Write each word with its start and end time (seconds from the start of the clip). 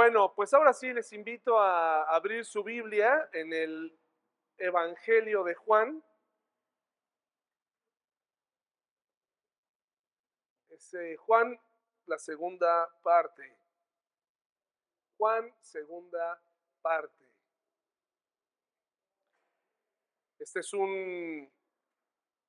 Bueno, 0.00 0.32
pues 0.32 0.54
ahora 0.54 0.72
sí 0.72 0.92
les 0.92 1.12
invito 1.12 1.58
a 1.58 2.04
abrir 2.04 2.44
su 2.44 2.62
Biblia 2.62 3.28
en 3.32 3.52
el 3.52 3.98
Evangelio 4.56 5.42
de 5.42 5.56
Juan. 5.56 6.00
Es 10.68 10.94
eh, 10.94 11.16
Juan, 11.16 11.60
la 12.06 12.16
segunda 12.16 12.88
parte. 13.02 13.58
Juan, 15.16 15.52
segunda 15.62 16.40
parte. 16.80 17.28
Este 20.38 20.60
es 20.60 20.72
un 20.74 21.52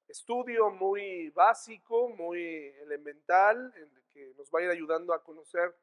estudio 0.07 0.69
muy 0.69 1.31
básico, 1.31 2.09
muy 2.09 2.67
elemental, 2.83 3.73
en 3.75 3.91
el 3.95 4.03
que 4.09 4.35
nos 4.37 4.51
va 4.51 4.59
a 4.59 4.63
ir 4.65 4.69
ayudando 4.69 5.15
a 5.15 5.23
conocer 5.23 5.75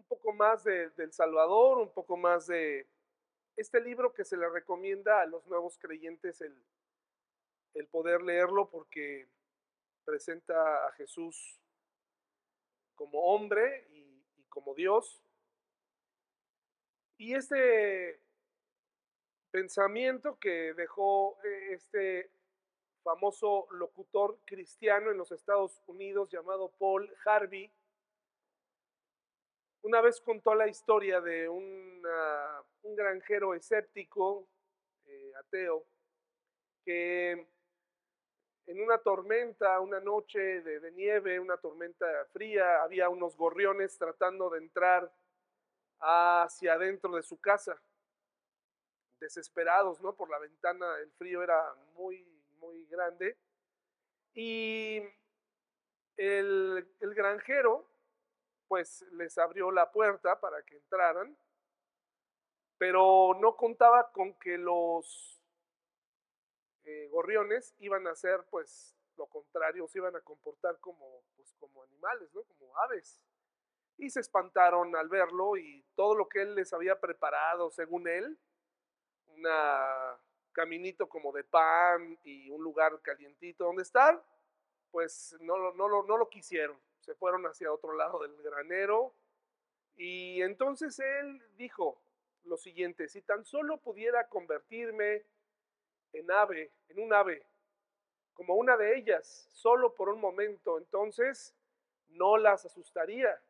un 0.00 0.06
poco 0.06 0.32
más 0.32 0.64
de, 0.64 0.88
del 0.90 1.12
Salvador, 1.12 1.78
un 1.78 1.92
poco 1.92 2.16
más 2.16 2.46
de 2.46 2.86
este 3.56 3.80
libro 3.80 4.14
que 4.14 4.24
se 4.24 4.36
le 4.36 4.48
recomienda 4.48 5.20
a 5.20 5.26
los 5.26 5.46
nuevos 5.46 5.78
creyentes 5.78 6.40
el, 6.40 6.56
el 7.74 7.86
poder 7.88 8.22
leerlo 8.22 8.70
porque 8.70 9.28
presenta 10.04 10.86
a 10.86 10.92
Jesús 10.92 11.60
como 12.94 13.20
hombre 13.34 13.86
y, 13.90 14.24
y 14.38 14.44
como 14.48 14.74
Dios. 14.74 15.22
Y 17.18 17.34
este 17.34 18.22
pensamiento 19.50 20.38
que 20.38 20.72
dejó 20.72 21.38
eh, 21.44 21.74
este 21.74 22.30
famoso 23.02 23.66
locutor 23.72 24.38
cristiano 24.46 25.10
en 25.10 25.18
los 25.18 25.30
Estados 25.32 25.82
Unidos 25.86 26.30
llamado 26.30 26.72
Paul 26.78 27.14
Harvey, 27.26 27.70
una 29.82 30.00
vez 30.00 30.20
contó 30.20 30.54
la 30.54 30.68
historia 30.68 31.20
de 31.20 31.48
un 31.48 32.02
granjero 32.82 33.54
escéptico, 33.54 34.48
eh, 35.06 35.32
ateo, 35.38 35.84
que 36.84 37.46
en 38.66 38.80
una 38.80 38.98
tormenta, 38.98 39.80
una 39.80 40.00
noche 40.00 40.38
de, 40.38 40.78
de, 40.80 40.92
nieve, 40.92 41.40
una 41.40 41.56
tormenta 41.56 42.06
fría, 42.32 42.82
había 42.82 43.08
unos 43.08 43.36
gorriones 43.36 43.98
tratando 43.98 44.48
de 44.50 44.58
entrar 44.58 45.12
hacia 45.98 46.74
adentro 46.74 47.16
de 47.16 47.22
su 47.22 47.40
casa, 47.40 47.80
desesperados, 49.18 50.00
¿no? 50.00 50.14
Por 50.14 50.30
la 50.30 50.38
ventana, 50.38 50.86
el 50.98 51.10
frío 51.12 51.42
era 51.42 51.74
muy, 51.94 52.24
muy 52.60 52.86
grande. 52.86 53.36
Y 54.34 55.02
el, 56.16 56.88
el 57.00 57.14
granjero 57.14 57.89
pues 58.70 59.04
les 59.14 59.36
abrió 59.36 59.72
la 59.72 59.90
puerta 59.90 60.38
para 60.38 60.62
que 60.62 60.76
entraran, 60.76 61.36
pero 62.78 63.36
no 63.40 63.56
contaba 63.56 64.12
con 64.12 64.34
que 64.34 64.56
los 64.58 65.42
eh, 66.84 67.08
gorriones 67.10 67.74
iban 67.80 68.06
a 68.06 68.12
hacer 68.12 68.46
pues 68.48 68.96
lo 69.16 69.26
contrario, 69.26 69.88
se 69.88 69.98
iban 69.98 70.14
a 70.14 70.20
comportar 70.20 70.78
como, 70.78 71.24
pues, 71.34 71.52
como 71.58 71.82
animales, 71.82 72.32
¿no? 72.32 72.44
como 72.44 72.78
aves. 72.78 73.26
Y 73.98 74.08
se 74.08 74.20
espantaron 74.20 74.94
al 74.94 75.08
verlo 75.08 75.56
y 75.56 75.84
todo 75.96 76.14
lo 76.14 76.28
que 76.28 76.42
él 76.42 76.54
les 76.54 76.72
había 76.72 77.00
preparado, 77.00 77.72
según 77.72 78.06
él, 78.06 78.38
un 79.26 79.42
caminito 80.52 81.08
como 81.08 81.32
de 81.32 81.42
pan 81.42 82.20
y 82.22 82.48
un 82.50 82.62
lugar 82.62 83.02
calientito 83.02 83.64
donde 83.64 83.82
estar, 83.82 84.24
pues 84.92 85.36
no, 85.40 85.58
no, 85.58 85.88
no, 85.88 86.04
no 86.04 86.16
lo 86.16 86.28
quisieron 86.28 86.80
se 87.10 87.16
fueron 87.16 87.44
hacia 87.44 87.72
otro 87.72 87.92
lado 87.94 88.20
del 88.20 88.40
granero. 88.40 89.12
Y 89.96 90.40
entonces 90.42 90.96
él 91.00 91.42
dijo 91.56 92.00
lo 92.44 92.56
siguiente, 92.56 93.08
si 93.08 93.20
tan 93.22 93.44
solo 93.44 93.78
pudiera 93.78 94.28
convertirme 94.28 95.26
en 96.12 96.30
ave, 96.30 96.72
en 96.88 97.00
un 97.00 97.12
ave, 97.12 97.44
como 98.32 98.54
una 98.54 98.76
de 98.76 98.96
ellas, 98.96 99.48
solo 99.52 99.92
por 99.92 100.08
un 100.08 100.20
momento, 100.20 100.78
entonces 100.78 101.52
no 102.10 102.36
las 102.36 102.64
asustaría, 102.64 103.42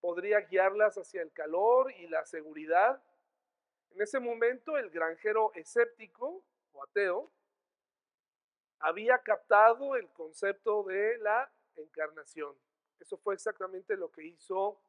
podría 0.00 0.40
guiarlas 0.40 0.96
hacia 0.96 1.20
el 1.20 1.32
calor 1.32 1.92
y 1.92 2.08
la 2.08 2.24
seguridad. 2.24 3.02
En 3.90 4.00
ese 4.00 4.20
momento 4.20 4.78
el 4.78 4.88
granjero 4.88 5.52
escéptico 5.54 6.42
o 6.72 6.82
ateo 6.82 7.30
había 8.78 9.18
captado 9.18 9.96
el 9.96 10.08
concepto 10.12 10.82
de 10.84 11.18
la 11.18 11.52
encarnación. 11.76 12.56
Eso 13.00 13.16
fue 13.18 13.34
exactamente 13.34 13.96
lo 13.96 14.10
que 14.10 14.24
hizo 14.24 14.80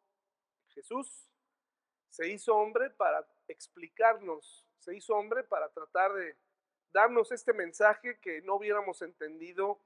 Jesús. 0.69 1.29
Se 2.09 2.28
hizo 2.28 2.56
hombre 2.56 2.90
para 2.90 3.28
explicarnos, 3.47 4.66
se 4.79 4.95
hizo 4.95 5.16
hombre 5.16 5.44
para 5.44 5.69
tratar 5.69 6.13
de 6.13 6.38
darnos 6.91 7.31
este 7.31 7.53
mensaje 7.53 8.19
que 8.19 8.41
no 8.41 8.56
hubiéramos 8.56 9.01
entendido 9.01 9.79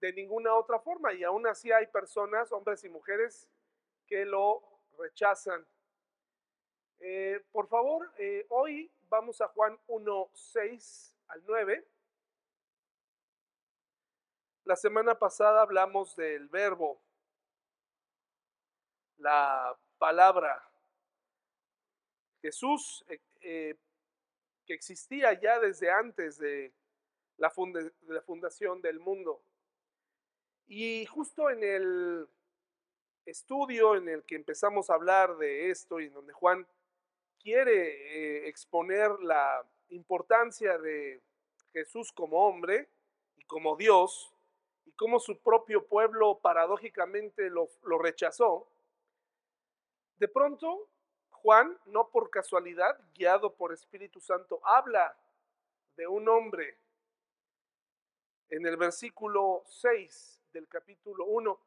de 0.00 0.12
ninguna 0.12 0.54
otra 0.54 0.80
forma. 0.80 1.12
Y 1.12 1.22
aún 1.22 1.46
así 1.46 1.70
hay 1.70 1.86
personas, 1.86 2.50
hombres 2.52 2.82
y 2.84 2.88
mujeres, 2.88 3.48
que 4.06 4.24
lo 4.24 4.62
rechazan. 4.98 5.66
Eh, 6.98 7.44
por 7.52 7.68
favor, 7.68 8.12
eh, 8.18 8.46
hoy 8.48 8.90
vamos 9.08 9.40
a 9.40 9.48
Juan 9.48 9.78
1, 9.86 10.30
6 10.34 11.16
al 11.28 11.42
9. 11.46 11.86
La 14.64 14.76
semana 14.76 15.18
pasada 15.18 15.62
hablamos 15.62 16.14
del 16.16 16.48
verbo 16.48 17.00
la 19.20 19.76
palabra. 19.98 20.62
Jesús, 22.42 23.04
eh, 23.08 23.20
eh, 23.42 23.76
que 24.66 24.74
existía 24.74 25.38
ya 25.38 25.58
desde 25.60 25.90
antes 25.90 26.38
de 26.38 26.72
la, 27.36 27.52
de 27.56 28.14
la 28.14 28.22
fundación 28.22 28.80
del 28.80 28.98
mundo. 28.98 29.42
Y 30.66 31.04
justo 31.06 31.50
en 31.50 31.62
el 31.62 32.28
estudio 33.26 33.96
en 33.96 34.08
el 34.08 34.24
que 34.24 34.36
empezamos 34.36 34.88
a 34.88 34.94
hablar 34.94 35.36
de 35.36 35.70
esto 35.70 36.00
y 36.00 36.06
en 36.06 36.14
donde 36.14 36.32
Juan 36.32 36.66
quiere 37.38 38.44
eh, 38.44 38.48
exponer 38.48 39.10
la 39.20 39.64
importancia 39.88 40.78
de 40.78 41.20
Jesús 41.72 42.12
como 42.12 42.46
hombre 42.46 42.88
y 43.36 43.44
como 43.44 43.76
Dios 43.76 44.32
y 44.86 44.92
cómo 44.92 45.18
su 45.20 45.38
propio 45.38 45.86
pueblo 45.86 46.38
paradójicamente 46.38 47.50
lo 47.50 47.98
rechazó, 47.98 48.68
de 50.20 50.28
pronto, 50.28 50.86
Juan, 51.30 51.76
no 51.86 52.10
por 52.10 52.28
casualidad, 52.28 53.00
guiado 53.14 53.54
por 53.54 53.72
Espíritu 53.72 54.20
Santo, 54.20 54.60
habla 54.62 55.16
de 55.96 56.06
un 56.06 56.28
hombre 56.28 56.76
en 58.50 58.66
el 58.66 58.76
versículo 58.76 59.62
6 59.64 60.42
del 60.52 60.68
capítulo 60.68 61.24
1. 61.24 61.58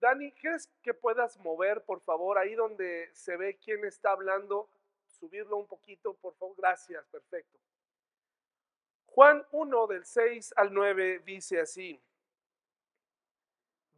Dani, 0.00 0.32
¿crees 0.32 0.68
que 0.82 0.94
puedas 0.94 1.38
mover, 1.38 1.84
por 1.84 2.00
favor, 2.00 2.38
ahí 2.38 2.54
donde 2.54 3.10
se 3.12 3.36
ve 3.36 3.58
quién 3.58 3.84
está 3.84 4.12
hablando? 4.12 4.70
Subirlo 5.06 5.58
un 5.58 5.66
poquito, 5.66 6.14
por 6.14 6.34
favor. 6.36 6.56
Gracias, 6.56 7.06
perfecto. 7.08 7.58
Juan 9.04 9.46
1 9.52 9.86
del 9.86 10.04
6 10.06 10.54
al 10.56 10.72
9 10.72 11.18
dice 11.26 11.60
así. 11.60 12.00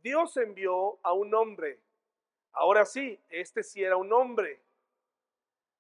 Dios 0.02 0.36
envió 0.36 0.98
a 1.04 1.12
un 1.12 1.32
hombre 1.32 1.80
Ahora 2.58 2.84
sí, 2.84 3.16
este 3.30 3.62
sí 3.62 3.84
era 3.84 3.96
un 3.96 4.12
hombre. 4.12 4.60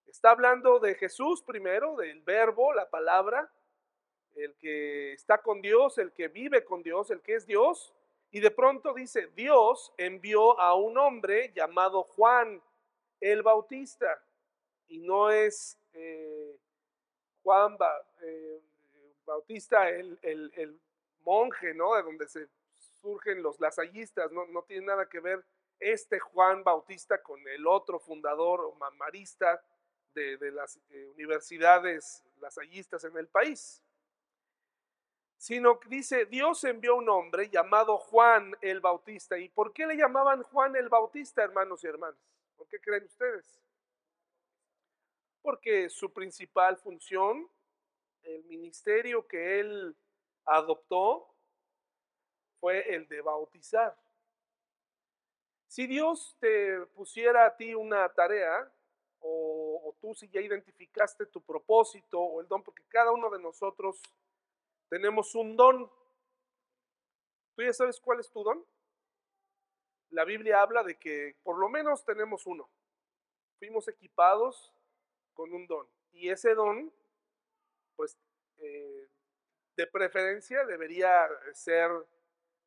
Está 0.06 0.30
hablando 0.30 0.78
de 0.78 0.94
Jesús 0.94 1.42
primero, 1.42 1.96
del 1.96 2.22
verbo, 2.22 2.72
la 2.72 2.88
palabra, 2.88 3.50
el 4.36 4.54
que 4.54 5.12
está 5.12 5.38
con 5.38 5.60
Dios, 5.60 5.98
el 5.98 6.12
que 6.12 6.28
vive 6.28 6.64
con 6.64 6.84
Dios, 6.84 7.10
el 7.10 7.20
que 7.20 7.34
es 7.34 7.46
Dios. 7.46 7.92
Y 8.30 8.38
de 8.38 8.52
pronto 8.52 8.94
dice, 8.94 9.26
Dios 9.34 9.92
envió 9.96 10.58
a 10.60 10.76
un 10.76 10.96
hombre 10.98 11.52
llamado 11.52 12.04
Juan 12.04 12.62
el 13.20 13.42
Bautista. 13.42 14.22
Y 14.86 14.98
no 14.98 15.32
es 15.32 15.76
eh, 15.94 16.56
Juan 17.42 17.76
eh, 18.22 18.62
Bautista 19.26 19.88
el, 19.88 20.80
monje, 21.24 21.74
¿no? 21.74 21.96
De 21.96 22.04
donde 22.04 22.28
se 22.28 22.46
surgen 23.00 23.42
los 23.42 23.58
lasallistas, 23.58 24.30
no, 24.30 24.46
no 24.46 24.62
tiene 24.62 24.86
nada 24.86 25.08
que 25.08 25.18
ver 25.18 25.44
este 25.78 26.18
Juan 26.18 26.64
Bautista 26.64 27.22
con 27.22 27.46
el 27.48 27.66
otro 27.66 27.98
fundador 27.98 28.60
o 28.60 28.74
mamarista 28.74 29.62
de, 30.14 30.50
las 30.50 30.76
eh, 30.90 31.06
universidades 31.14 32.24
lasallistas 32.40 33.04
en 33.04 33.16
el 33.16 33.28
país, 33.28 33.82
sino 35.36 35.78
que 35.78 35.88
dice, 35.88 36.26
Dios 36.26 36.64
envió 36.64 36.96
un 36.96 37.08
hombre 37.08 37.48
llamado 37.48 37.96
Juan 37.98 38.56
el 38.60 38.80
Bautista. 38.80 39.38
¿Y 39.38 39.48
por 39.48 39.72
qué 39.72 39.86
le 39.86 39.96
llamaban 39.96 40.42
Juan 40.42 40.74
el 40.74 40.88
Bautista, 40.88 41.44
hermanos 41.44 41.84
y 41.84 41.86
hermanas? 41.86 42.20
¿Por 42.56 42.66
qué 42.68 42.80
creen 42.80 43.04
ustedes? 43.04 43.62
Porque 45.40 45.88
su 45.88 46.12
principal 46.12 46.76
función, 46.76 47.48
el 48.22 48.42
ministerio 48.44 49.26
que 49.26 49.60
él 49.60 49.96
adoptó, 50.44 51.32
fue 52.58 52.92
el 52.92 53.06
de 53.06 53.20
bautizar. 53.20 53.96
Si 55.68 55.86
Dios 55.86 56.34
te 56.40 56.80
pusiera 56.94 57.44
a 57.44 57.56
ti 57.56 57.74
una 57.74 58.08
tarea, 58.08 58.72
o, 59.20 59.94
tú 60.00 60.14
si 60.14 60.28
ya 60.28 60.40
identificaste 60.40 61.26
tu 61.26 61.42
propósito 61.42 62.18
o 62.18 62.40
el 62.40 62.48
don, 62.48 62.62
porque 62.62 62.84
cada 62.88 63.12
uno 63.12 63.28
de 63.30 63.38
nosotros 63.38 64.00
tenemos 64.88 65.34
un 65.34 65.56
don. 65.56 65.90
¿Tú 67.54 67.62
ya 67.62 67.72
sabes 67.74 68.00
cuál 68.00 68.20
es 68.20 68.30
tu 68.30 68.42
don? 68.42 68.64
La 70.10 70.24
Biblia 70.24 70.62
habla 70.62 70.82
de 70.82 70.98
que 70.98 71.36
por 71.42 71.58
lo 71.58 71.68
menos 71.68 72.02
tenemos 72.02 72.46
uno. 72.46 72.70
Fuimos 73.58 73.88
equipados 73.88 74.72
con 75.34 75.52
un 75.52 75.66
don. 75.66 75.86
Y 76.12 76.30
ese 76.30 76.54
don, 76.54 76.90
pues, 77.94 78.16
eh, 78.56 79.08
de 79.76 79.86
preferencia 79.86 80.64
debería 80.64 81.28
ser, 81.52 81.90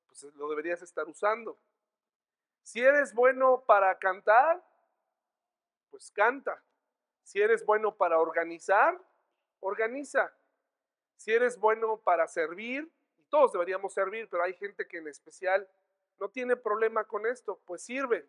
pues 0.05 0.23
lo 0.35 0.49
deberías 0.49 0.83
estar 0.83 1.07
usando. 1.07 1.57
Si 2.63 2.81
eres 2.81 3.13
bueno 3.13 3.63
para 3.65 3.97
cantar, 3.97 4.63
pues 5.89 6.11
canta. 6.11 6.61
Si 7.23 7.41
eres 7.41 7.65
bueno 7.65 7.95
para 7.95 8.19
organizar, 8.19 8.99
organiza. 9.59 10.33
Si 11.15 11.31
eres 11.31 11.57
bueno 11.57 11.97
para 11.97 12.27
servir, 12.27 12.91
y 13.17 13.23
todos 13.25 13.53
deberíamos 13.53 13.93
servir, 13.93 14.27
pero 14.29 14.43
hay 14.43 14.53
gente 14.53 14.87
que 14.87 14.97
en 14.97 15.07
especial 15.07 15.67
no 16.19 16.29
tiene 16.29 16.55
problema 16.55 17.03
con 17.03 17.25
esto, 17.25 17.59
pues 17.65 17.83
sirve. 17.83 18.27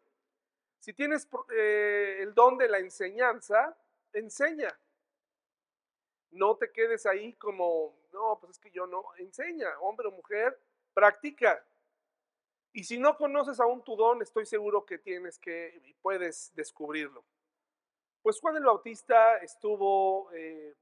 Si 0.79 0.93
tienes 0.93 1.29
eh, 1.55 2.19
el 2.21 2.35
don 2.35 2.59
de 2.59 2.69
la 2.69 2.79
enseñanza, 2.79 3.77
enseña. 4.13 4.69
No 6.31 6.57
te 6.57 6.73
quedes 6.73 7.07
ahí 7.07 7.35
como, 7.35 7.95
no, 8.13 8.39
pues 8.41 8.53
es 8.53 8.59
que 8.59 8.71
yo 8.71 8.87
no, 8.87 9.05
enseña, 9.19 9.79
hombre 9.81 10.09
o 10.09 10.11
mujer, 10.11 10.59
practica. 10.93 11.65
Y 12.75 12.85
si 12.85 12.99
no 12.99 13.17
conoces 13.17 13.61
aún 13.61 13.85
tu 13.85 13.97
don, 13.97 14.23
estoy 14.23 14.47
seguro 14.47 14.87
que 14.87 14.99
tienes 14.99 15.39
que 15.39 15.79
y 15.85 15.93
puedes 15.95 16.55
descubrirlo. 16.55 17.23
Pues 18.23 18.41
Juan 18.41 18.57
el 18.57 18.65
Bautista 18.65 19.37
estuvo 19.39 20.33
eh, 20.33 20.75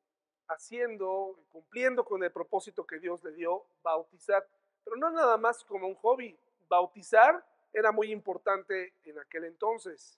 haciendo, 0.49 1.37
cumpliendo 1.49 2.05
con 2.05 2.23
el 2.23 2.31
propósito 2.31 2.87
que 2.87 3.01
Dios 3.01 3.25
le 3.25 3.33
dio, 3.33 3.65
bautizar, 3.83 4.47
pero 4.85 4.97
no 4.97 5.11
nada 5.11 5.37
más 5.37 5.65
como 5.65 5.89
un 5.89 5.97
hobby. 5.97 6.39
Bautizar 6.69 7.45
era 7.73 7.91
muy 7.91 8.13
importante 8.13 8.95
en 9.05 9.19
aquel 9.19 9.45
entonces. 9.45 10.17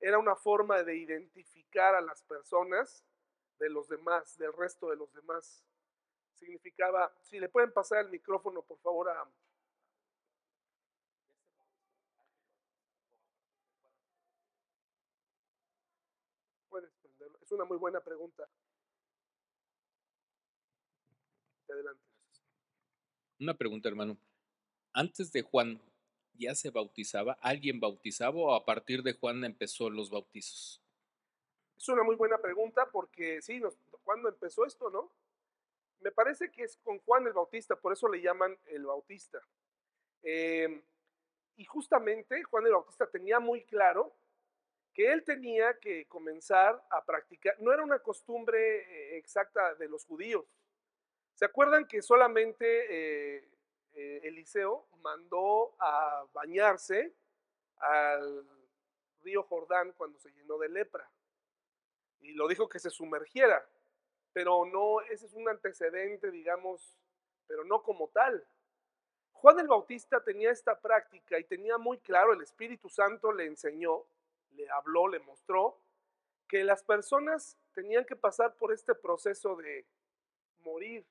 Era 0.00 0.18
una 0.18 0.34
forma 0.34 0.82
de 0.82 0.96
identificar 0.96 1.94
a 1.94 2.00
las 2.00 2.22
personas 2.22 3.04
de 3.60 3.70
los 3.70 3.88
demás, 3.88 4.36
del 4.38 4.52
resto 4.54 4.90
de 4.90 4.96
los 4.96 5.12
demás. 5.12 5.64
Significaba, 6.34 7.12
si 7.20 7.38
le 7.38 7.48
pueden 7.48 7.72
pasar 7.72 8.00
el 8.00 8.08
micrófono, 8.08 8.62
por 8.62 8.78
favor, 8.78 9.08
a, 9.10 9.28
Es 17.52 17.56
una 17.56 17.66
muy 17.66 17.76
buena 17.76 18.00
pregunta. 18.00 18.48
Adelante. 21.68 22.02
Una 23.40 23.52
pregunta, 23.52 23.90
hermano. 23.90 24.16
Antes 24.94 25.30
de 25.32 25.42
Juan, 25.42 25.78
¿ya 26.32 26.54
se 26.54 26.70
bautizaba? 26.70 27.36
¿Alguien 27.42 27.78
bautizaba 27.78 28.38
o 28.38 28.54
a 28.54 28.64
partir 28.64 29.02
de 29.02 29.12
Juan 29.12 29.44
empezó 29.44 29.90
los 29.90 30.08
bautizos? 30.08 30.82
Es 31.76 31.86
una 31.90 32.02
muy 32.02 32.16
buena 32.16 32.38
pregunta 32.38 32.88
porque 32.90 33.42
sí, 33.42 33.60
¿cuándo 34.02 34.30
empezó 34.30 34.64
esto, 34.64 34.88
no? 34.88 35.12
Me 36.00 36.10
parece 36.10 36.50
que 36.50 36.62
es 36.62 36.78
con 36.78 37.00
Juan 37.00 37.26
el 37.26 37.34
Bautista, 37.34 37.76
por 37.76 37.92
eso 37.92 38.08
le 38.08 38.22
llaman 38.22 38.58
el 38.64 38.86
Bautista. 38.86 39.42
Em, 40.22 40.82
y 41.56 41.66
justamente 41.66 42.42
Juan 42.44 42.64
el 42.64 42.72
Bautista 42.72 43.10
tenía 43.10 43.40
muy 43.40 43.62
claro 43.64 44.16
que 44.92 45.10
él 45.10 45.24
tenía 45.24 45.78
que 45.78 46.06
comenzar 46.06 46.82
a 46.90 47.04
practicar. 47.04 47.54
No 47.60 47.72
era 47.72 47.82
una 47.82 47.98
costumbre 48.00 48.80
eh, 48.80 49.16
exacta 49.16 49.74
de 49.74 49.88
los 49.88 50.04
judíos. 50.04 50.44
¿Se 51.34 51.44
acuerdan 51.44 51.86
que 51.86 52.02
solamente 52.02 52.66
eh, 52.90 53.48
eh, 53.94 54.20
Eliseo 54.24 54.86
mandó 55.00 55.74
a 55.78 56.26
bañarse 56.32 57.14
al 57.78 58.46
río 59.22 59.42
Jordán 59.44 59.92
cuando 59.92 60.18
se 60.18 60.30
llenó 60.32 60.58
de 60.58 60.68
lepra? 60.68 61.10
Y 62.20 62.32
lo 62.32 62.46
dijo 62.46 62.68
que 62.68 62.78
se 62.78 62.90
sumergiera, 62.90 63.66
pero 64.32 64.64
no, 64.66 65.00
ese 65.00 65.26
es 65.26 65.32
un 65.32 65.48
antecedente, 65.48 66.30
digamos, 66.30 66.98
pero 67.46 67.64
no 67.64 67.82
como 67.82 68.08
tal. 68.08 68.46
Juan 69.32 69.58
el 69.58 69.66
Bautista 69.66 70.22
tenía 70.22 70.50
esta 70.52 70.78
práctica 70.78 71.38
y 71.38 71.44
tenía 71.44 71.78
muy 71.78 71.98
claro, 71.98 72.32
el 72.32 72.42
Espíritu 72.42 72.88
Santo 72.88 73.32
le 73.32 73.46
enseñó 73.46 74.04
le 74.54 74.68
habló, 74.70 75.08
le 75.08 75.20
mostró 75.20 75.78
que 76.48 76.64
las 76.64 76.82
personas 76.82 77.56
tenían 77.72 78.04
que 78.04 78.16
pasar 78.16 78.54
por 78.56 78.72
este 78.72 78.94
proceso 78.94 79.56
de 79.56 79.86
morir 80.60 81.06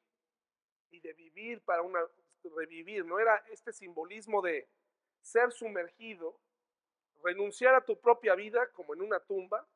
y 0.91 0.99
de 0.99 1.13
vivir 1.13 1.61
para 1.61 1.81
una 1.81 2.01
revivir, 2.49 3.05
no 3.05 3.19
era 3.19 3.37
este 3.51 3.71
simbolismo 3.71 4.41
de 4.41 4.67
ser 5.21 5.51
sumergido, 5.51 6.39
renunciar 7.23 7.75
a 7.75 7.85
tu 7.85 7.99
propia 7.99 8.35
vida 8.35 8.67
como 8.71 8.93
en 8.93 9.01
una 9.01 9.19
tumba, 9.19 9.67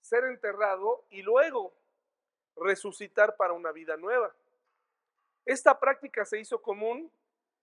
ser 0.00 0.24
enterrado 0.24 1.04
y 1.10 1.22
luego 1.22 1.74
resucitar 2.56 3.36
para 3.36 3.54
una 3.54 3.72
vida 3.72 3.96
nueva. 3.96 4.34
Esta 5.46 5.78
práctica 5.78 6.24
se 6.24 6.38
hizo 6.38 6.60
común 6.60 7.10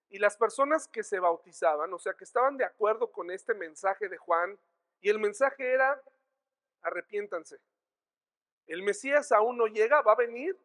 y 0.09 0.17
las 0.19 0.37
personas 0.37 0.87
que 0.87 1.03
se 1.03 1.19
bautizaban, 1.19 1.93
o 1.93 1.99
sea, 1.99 2.13
que 2.13 2.23
estaban 2.23 2.57
de 2.57 2.65
acuerdo 2.65 3.11
con 3.11 3.29
este 3.29 3.53
mensaje 3.53 4.09
de 4.09 4.17
Juan 4.17 4.57
y 5.01 5.09
el 5.09 5.19
mensaje 5.19 5.71
era, 5.71 6.01
arrepiéntanse. 6.81 7.59
El 8.65 8.83
Mesías 8.83 9.31
aún 9.31 9.57
no 9.57 9.67
llega, 9.67 10.01
va 10.01 10.13
a 10.13 10.17
venir, 10.17 10.57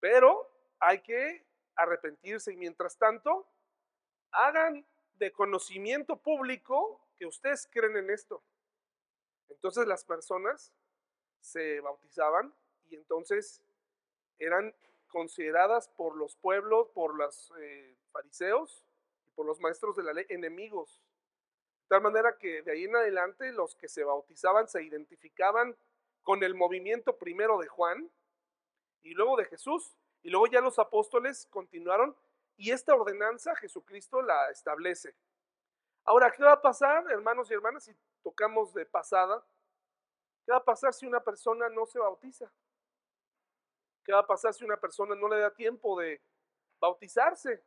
pero 0.00 0.50
hay 0.78 1.00
que 1.02 1.46
arrepentirse 1.74 2.52
y 2.52 2.56
mientras 2.56 2.96
tanto, 2.96 3.46
hagan 4.30 4.86
de 5.14 5.32
conocimiento 5.32 6.16
público 6.16 7.00
que 7.16 7.26
ustedes 7.26 7.68
creen 7.70 7.96
en 7.96 8.10
esto. 8.10 8.42
Entonces 9.48 9.86
las 9.86 10.04
personas 10.04 10.72
se 11.40 11.80
bautizaban 11.80 12.54
y 12.88 12.96
entonces 12.96 13.62
eran 14.38 14.74
consideradas 15.08 15.88
por 15.88 16.16
los 16.16 16.36
pueblos, 16.36 16.88
por 16.90 17.14
los 17.16 17.52
eh, 17.60 17.96
fariseos 18.12 18.84
y 19.26 19.30
por 19.30 19.46
los 19.46 19.60
maestros 19.60 19.96
de 19.96 20.02
la 20.02 20.12
ley 20.12 20.26
enemigos. 20.28 21.00
Tal 21.88 22.02
manera 22.02 22.36
que 22.36 22.62
de 22.62 22.72
ahí 22.72 22.84
en 22.84 22.96
adelante 22.96 23.52
los 23.52 23.76
que 23.76 23.88
se 23.88 24.02
bautizaban 24.02 24.68
se 24.68 24.82
identificaban 24.82 25.76
con 26.22 26.42
el 26.42 26.54
movimiento 26.54 27.16
primero 27.16 27.58
de 27.58 27.68
Juan 27.68 28.10
y 29.02 29.14
luego 29.14 29.36
de 29.36 29.44
Jesús. 29.44 29.96
Y 30.22 30.30
luego 30.30 30.48
ya 30.48 30.60
los 30.60 30.78
apóstoles 30.80 31.46
continuaron 31.50 32.16
y 32.56 32.72
esta 32.72 32.94
ordenanza 32.94 33.54
Jesucristo 33.54 34.22
la 34.22 34.50
establece. 34.50 35.14
Ahora, 36.04 36.32
¿qué 36.32 36.42
va 36.42 36.52
a 36.52 36.62
pasar, 36.62 37.04
hermanos 37.10 37.50
y 37.50 37.54
hermanas, 37.54 37.84
si 37.84 37.94
tocamos 38.22 38.74
de 38.74 38.86
pasada? 38.86 39.44
¿Qué 40.44 40.52
va 40.52 40.58
a 40.58 40.64
pasar 40.64 40.92
si 40.92 41.06
una 41.06 41.22
persona 41.22 41.68
no 41.68 41.86
se 41.86 41.98
bautiza? 41.98 42.50
¿Qué 44.04 44.12
va 44.12 44.20
a 44.20 44.26
pasar 44.26 44.54
si 44.54 44.64
una 44.64 44.76
persona 44.76 45.14
no 45.14 45.28
le 45.28 45.38
da 45.38 45.52
tiempo 45.52 45.98
de 46.00 46.20
bautizarse? 46.80 47.64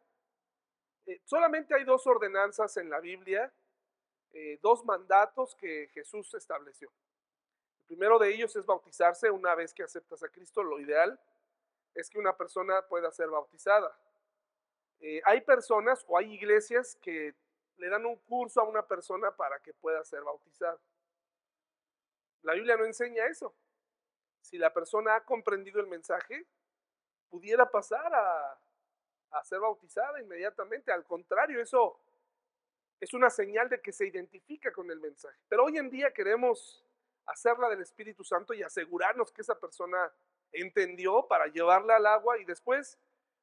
Eh, 1.06 1.22
solamente 1.26 1.76
hay 1.76 1.84
dos 1.84 2.06
ordenanzas 2.08 2.76
en 2.78 2.90
la 2.90 3.00
Biblia 3.00 3.54
eh, 4.34 4.60
dos 4.62 4.86
mandatos 4.86 5.56
que 5.56 5.90
Jesús 5.94 6.34
estableció. 6.34 6.92
El 7.80 7.86
primero 7.86 8.20
de 8.20 8.34
ellos 8.34 8.56
es 8.56 8.66
bautizarse 8.66 9.32
una 9.32 9.56
vez 9.56 9.74
que 9.74 9.84
aceptas 9.84 10.22
a 10.24 10.30
Cristo. 10.30 10.62
Lo 10.62 10.80
ideal 10.80 11.20
es 11.96 12.10
que 12.10 12.20
una 12.20 12.36
persona 12.38 12.82
pueda 12.88 13.12
ser 13.12 13.30
bautizada. 13.30 13.98
Eh, 15.00 15.22
hay 15.26 15.42
personas 15.42 16.04
o 16.08 16.18
hay 16.18 16.34
iglesias 16.34 16.98
que 17.02 17.34
le 17.78 17.90
dan 17.90 18.06
un 18.06 18.18
curso 18.18 18.62
a 18.62 18.66
una 18.66 18.86
persona 18.86 19.36
para 19.36 19.60
que 19.60 19.74
pueda 19.74 20.04
ser 20.04 20.24
bautizada. 20.24 20.80
La 22.44 22.54
Biblia 22.54 22.78
no 22.78 22.86
enseña 22.86 23.26
eso. 23.28 23.54
Si 24.42 24.58
la 24.58 24.74
persona 24.74 25.16
ha 25.16 25.26
comprendido 25.26 25.80
el 25.80 25.88
mensaje, 25.88 26.46
pudiera 27.30 27.70
pasar 27.70 28.14
a, 28.14 28.60
a 29.32 29.44
ser 29.44 29.60
bautizada 29.60 30.22
inmediatamente. 30.22 30.92
Al 30.92 31.06
contrario, 31.06 31.62
eso 31.62 32.00
es 33.00 33.14
una 33.14 33.30
señal 33.30 33.70
de 33.70 33.82
que 33.82 33.92
se 33.92 34.08
identifica 34.08 34.72
con 34.72 34.92
el 34.92 35.00
mensaje. 35.00 35.38
Pero 35.48 35.66
hoy 35.66 35.78
en 35.78 35.90
día 35.90 36.12
queremos 36.12 36.84
hacerla 37.26 37.70
del 37.70 37.82
Espíritu 37.82 38.24
Santo 38.24 38.54
y 38.54 38.64
asegurarnos 38.64 39.32
que 39.32 39.42
esa 39.42 39.58
persona 39.60 40.12
entendió 40.52 41.28
para 41.28 41.48
llevarla 41.48 41.96
al 41.96 42.06
agua 42.08 42.38
y 42.40 42.46
después 42.46 42.98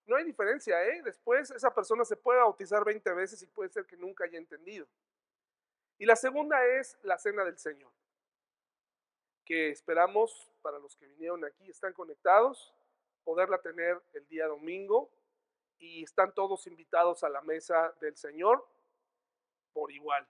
no 0.07 0.17
hay 0.17 0.25
diferencia, 0.25 0.85
¿eh? 0.85 1.03
Después 1.03 1.51
esa 1.51 1.75
persona 1.75 2.05
se 2.05 2.17
puede 2.17 2.41
bautizar 2.41 2.85
20 2.85 3.13
veces 3.15 3.43
y 3.43 3.47
puede 3.47 3.71
ser 3.71 3.87
que 3.87 3.97
nunca 3.97 4.25
haya 4.25 4.39
entendido. 4.39 4.87
Y 5.99 6.05
la 6.05 6.17
segunda 6.17 6.65
es 6.67 6.99
la 7.03 7.19
cena 7.19 7.45
del 7.45 7.59
Señor, 7.59 7.91
que 9.45 9.71
esperamos 9.71 10.51
para 10.63 10.79
los 10.79 10.95
que 10.97 11.07
vinieron 11.07 11.45
aquí, 11.45 11.71
están 11.71 11.93
conectados, 11.93 12.75
poderla 13.25 13.61
tener 13.63 14.01
el 14.13 14.27
día 14.29 14.47
domingo 14.47 15.11
y 15.79 16.05
están 16.05 16.35
todos 16.35 16.67
invitados 16.67 17.25
a 17.25 17.29
la 17.29 17.41
mesa 17.41 17.95
del 18.01 18.17
Señor 18.17 18.65
por 19.77 19.93
igual. 19.93 20.27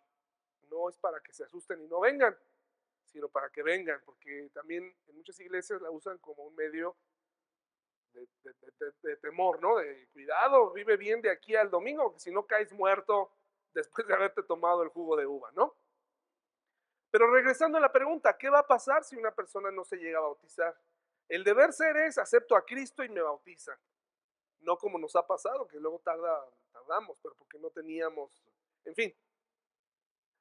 No 0.69 0.89
es 0.89 0.97
para 0.97 1.21
que 1.21 1.33
se 1.33 1.45
asusten 1.45 1.81
y 1.81 1.87
no 1.87 2.01
vengan, 2.01 2.37
sino 3.05 3.29
para 3.29 3.49
que 3.49 3.63
vengan, 3.63 4.03
porque 4.05 4.51
también 4.53 4.93
en 5.07 5.17
muchas 5.17 5.39
iglesias 5.39 5.81
la 5.81 5.89
usan 5.93 6.19
como 6.19 6.43
un 6.43 6.57
medio 6.57 6.97
de, 8.13 9.17
temor, 9.19 9.63
¿no? 9.63 9.77
De 9.77 10.09
cuidado, 10.09 10.73
vive 10.73 10.97
bien 10.97 11.23
de 11.23 11.31
aquí 11.31 11.55
al 11.55 11.71
domingo, 11.71 12.03
porque 12.05 12.19
si 12.19 12.33
no 12.33 12.45
caes 12.45 12.73
muerto 12.73 13.31
después 13.73 14.05
de 14.09 14.15
haberte 14.15 14.43
tomado 14.43 14.83
el 14.83 14.89
jugo 14.89 15.17
de 15.17 15.27
uva, 15.27 15.53
¿no? 15.53 15.77
Pero 17.13 17.31
regresando 17.31 17.79
a 17.79 17.81
la 17.81 17.93
pregunta, 17.93 18.37
¿qué 18.37 18.51
va 18.51 18.59
a 18.59 18.67
pasar 18.67 19.05
si 19.05 19.15
una 19.15 19.33
persona 19.33 19.71
no 19.71 19.85
se 19.85 19.97
llega 19.97 20.19
a 20.19 20.23
bautizar? 20.23 20.77
El 21.29 21.45
deber 21.45 21.73
ser 21.73 21.97
es, 21.99 22.19
acepto 22.19 22.57
a 22.57 22.65
Cristo 22.65 23.05
y 23.05 23.09
me 23.11 23.23
bautizan. 23.23 23.79
No 24.59 24.77
como 24.77 24.99
nos 24.99 25.15
ha 25.15 25.25
pasado, 25.25 25.69
que 25.69 25.79
luego 25.79 26.01
tarda, 26.01 26.45
tardamos, 26.73 27.17
pero 27.23 27.37
porque 27.37 27.61
no 27.61 27.71
teníamos, 27.71 28.43
en 28.85 28.95
fin. 28.95 29.17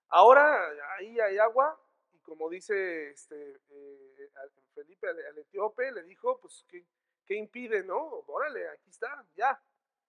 Ahora 0.09 0.69
ahí 0.97 1.19
hay 1.19 1.37
agua 1.37 1.79
y 2.13 2.19
como 2.19 2.49
dice 2.49 3.11
este, 3.11 3.59
eh, 3.69 4.29
Felipe 4.73 5.07
al, 5.07 5.37
etíope, 5.37 5.91
le 5.91 6.03
dijo, 6.03 6.39
pues, 6.39 6.65
¿qué, 6.67 6.85
¿qué 7.25 7.35
impide? 7.35 7.83
No, 7.83 8.23
órale, 8.27 8.69
aquí 8.69 8.89
está, 8.89 9.25
ya. 9.35 9.61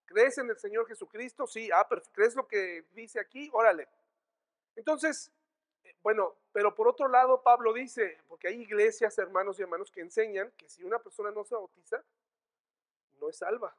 ¿Crees 0.05 0.39
en 0.39 0.49
el 0.51 0.59
Señor 0.59 0.87
Jesucristo? 0.87 1.47
Sí, 1.47 1.71
ah, 1.73 1.87
pero 1.89 2.03
¿crees 2.13 2.35
lo 2.37 2.47
que 2.47 2.85
dice 2.93 3.19
aquí? 3.19 3.51
Órale. 3.53 3.89
Entonces, 4.77 5.33
eh, 5.83 5.97
bueno, 6.03 6.37
pero 6.53 6.75
por 6.75 6.87
otro 6.87 7.09
lado, 7.09 7.43
Pablo 7.43 7.73
dice, 7.73 8.19
porque 8.29 8.49
hay 8.49 8.61
iglesias, 8.63 9.19
hermanos 9.19 9.59
y 9.59 9.63
hermanos, 9.63 9.91
que 9.91 10.01
enseñan 10.01 10.53
que 10.53 10.69
si 10.69 10.85
una 10.85 10.99
persona 11.01 11.31
no 11.31 11.45
se 11.45 11.55
bautiza, 11.55 12.03
no 13.21 13.29
es 13.29 13.39
salva. 13.39 13.77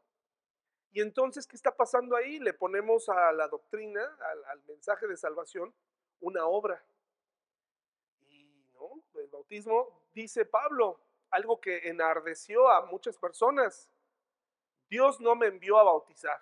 Y 0.92 1.02
entonces, 1.02 1.46
¿qué 1.46 1.56
está 1.56 1.76
pasando 1.76 2.16
ahí? 2.16 2.40
Le 2.40 2.54
ponemos 2.54 3.08
a 3.10 3.32
la 3.32 3.48
doctrina, 3.48 4.02
al, 4.50 4.62
mensaje 4.64 5.08
de 5.08 5.16
salvación, 5.16 5.74
una 6.20 6.46
obra. 6.46 6.84
Y 8.22 8.64
no, 8.74 9.04
el 9.16 9.28
bautismo, 9.28 10.06
dice 10.14 10.46
Pablo, 10.46 11.00
algo 11.30 11.60
que 11.60 11.90
enardeció 11.90 12.70
a 12.70 12.86
muchas 12.86 13.18
personas. 13.18 13.90
Dios 14.90 15.20
no 15.20 15.36
me 15.36 15.48
envió 15.48 15.78
a 15.78 15.84
bautizar. 15.84 16.42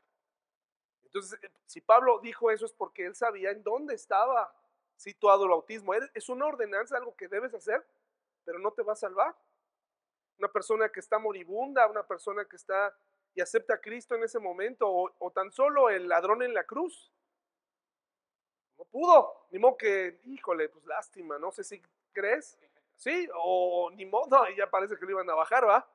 Entonces, 1.04 1.40
eh, 1.42 1.52
si 1.66 1.82
Pablo 1.82 2.20
dijo 2.20 2.52
eso 2.52 2.66
es 2.66 2.74
porque 2.74 3.06
él 3.06 3.16
sabía 3.16 3.52
en 3.52 3.64
dónde 3.64 3.96
estaba 3.96 4.54
situado 4.96 5.44
el 5.44 5.50
bautismo. 5.50 5.94
Es 6.14 6.30
una 6.30 6.46
ordenanza, 6.46 6.98
algo 6.98 7.16
que 7.16 7.28
debes 7.28 7.54
hacer, 7.54 7.86
pero 8.44 8.60
no 8.60 8.72
te 8.72 8.84
va 8.84 8.94
a 8.94 8.98
salvar. 8.98 9.36
Una 10.38 10.52
persona 10.52 10.90
que 10.90 11.00
está 11.00 11.18
moribunda, 11.18 11.88
una 11.88 12.06
persona 12.06 12.46
que 12.46 12.56
está 12.56 12.94
y 13.34 13.42
acepta 13.42 13.76
a 13.76 13.82
Cristo 13.82 14.16
en 14.16 14.24
ese 14.24 14.40
momento, 14.40 14.90
o, 14.90 15.32
tan 15.32 15.52
solo 15.52 15.90
el 15.90 16.08
ladrón 16.08 16.42
en 16.42 16.54
la 16.54 16.64
cruz. 16.64 17.12
No 18.78 18.86
pudo, 18.86 19.48
ni 19.52 19.60
modo 19.60 19.78
que, 19.78 20.20
híjole, 20.24 20.70
pues 20.70 20.86
lástima, 20.86 21.40
no 21.40 21.52
sé 21.52 21.64
si 21.64 21.82
crees, 22.12 22.58
sí, 22.96 23.28
o 23.34 23.90
ni 23.92 24.06
modo, 24.06 24.38
ya 24.58 24.70
parece 24.70 24.98
que 24.98 25.06
lo 25.06 25.12
iban 25.12 25.30
a 25.30 25.36
bajar, 25.36 25.68
¿va? 25.68 25.88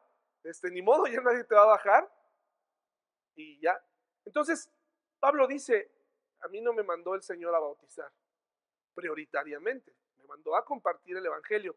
Este, 0.43 0.71
ni 0.71 0.83
modo, 0.83 1.07
ya 1.07 1.21
nadie 1.21 1.45
te 1.45 1.55
va 1.55 1.63
a 1.63 1.67
bajar, 1.67 2.11
y 3.35 3.61
ya. 3.61 3.83
Entonces, 4.25 4.71
Pablo 5.19 5.47
dice, 5.47 5.91
a 6.41 6.49
mí 6.49 6.61
no 6.61 6.73
me 6.73 6.83
mandó 6.83 7.15
el 7.15 7.23
Señor 7.23 7.55
a 7.55 7.59
bautizar, 7.59 8.11
prioritariamente, 8.95 9.95
me 10.17 10.25
mandó 10.25 10.57
a 10.57 10.65
compartir 10.65 11.17
el 11.17 11.27
Evangelio. 11.27 11.77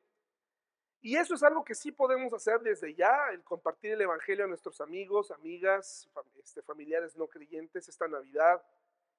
Y 1.02 1.18
eso 1.18 1.36
es 1.36 1.44
algo 1.44 1.66
que 1.66 1.76
sí 1.76 1.92
podemos 1.92 2.32
hacer 2.34 2.62
desde 2.62 2.96
ya, 2.96 3.30
el 3.32 3.44
compartir 3.44 3.92
el 3.92 4.02
Evangelio 4.02 4.46
a 4.46 4.48
nuestros 4.48 4.80
amigos, 4.80 5.32
amigas, 5.32 6.10
este, 6.42 6.62
familiares 6.62 7.18
no 7.18 7.28
creyentes 7.28 7.90
esta 7.90 8.08
Navidad, 8.08 8.64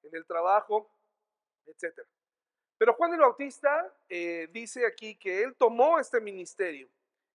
en 0.01 0.15
el 0.15 0.25
trabajo, 0.25 0.89
etc. 1.67 2.01
Pero 2.77 2.93
Juan 2.93 3.13
el 3.13 3.19
Bautista 3.19 3.93
eh, 4.09 4.47
dice 4.51 4.85
aquí 4.85 5.15
que 5.15 5.43
él 5.43 5.55
tomó 5.55 5.99
este 5.99 6.19
ministerio 6.19 6.89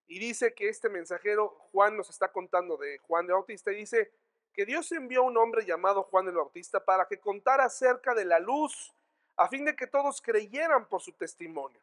y 0.06 0.18
dice 0.18 0.52
que 0.52 0.68
este 0.68 0.88
mensajero, 0.88 1.50
Juan 1.70 1.96
nos 1.96 2.10
está 2.10 2.32
contando 2.32 2.76
de 2.76 2.98
Juan 2.98 3.26
el 3.26 3.32
Bautista, 3.32 3.70
y 3.70 3.76
dice 3.76 4.10
que 4.52 4.66
Dios 4.66 4.90
envió 4.90 5.20
a 5.20 5.26
un 5.26 5.36
hombre 5.36 5.64
llamado 5.64 6.02
Juan 6.02 6.26
el 6.26 6.34
Bautista 6.34 6.84
para 6.84 7.06
que 7.06 7.20
contara 7.20 7.64
acerca 7.64 8.12
de 8.12 8.24
la 8.24 8.40
luz, 8.40 8.92
a 9.36 9.48
fin 9.48 9.64
de 9.64 9.76
que 9.76 9.86
todos 9.86 10.20
creyeran 10.20 10.88
por 10.88 11.00
su 11.00 11.12
testimonio. 11.12 11.80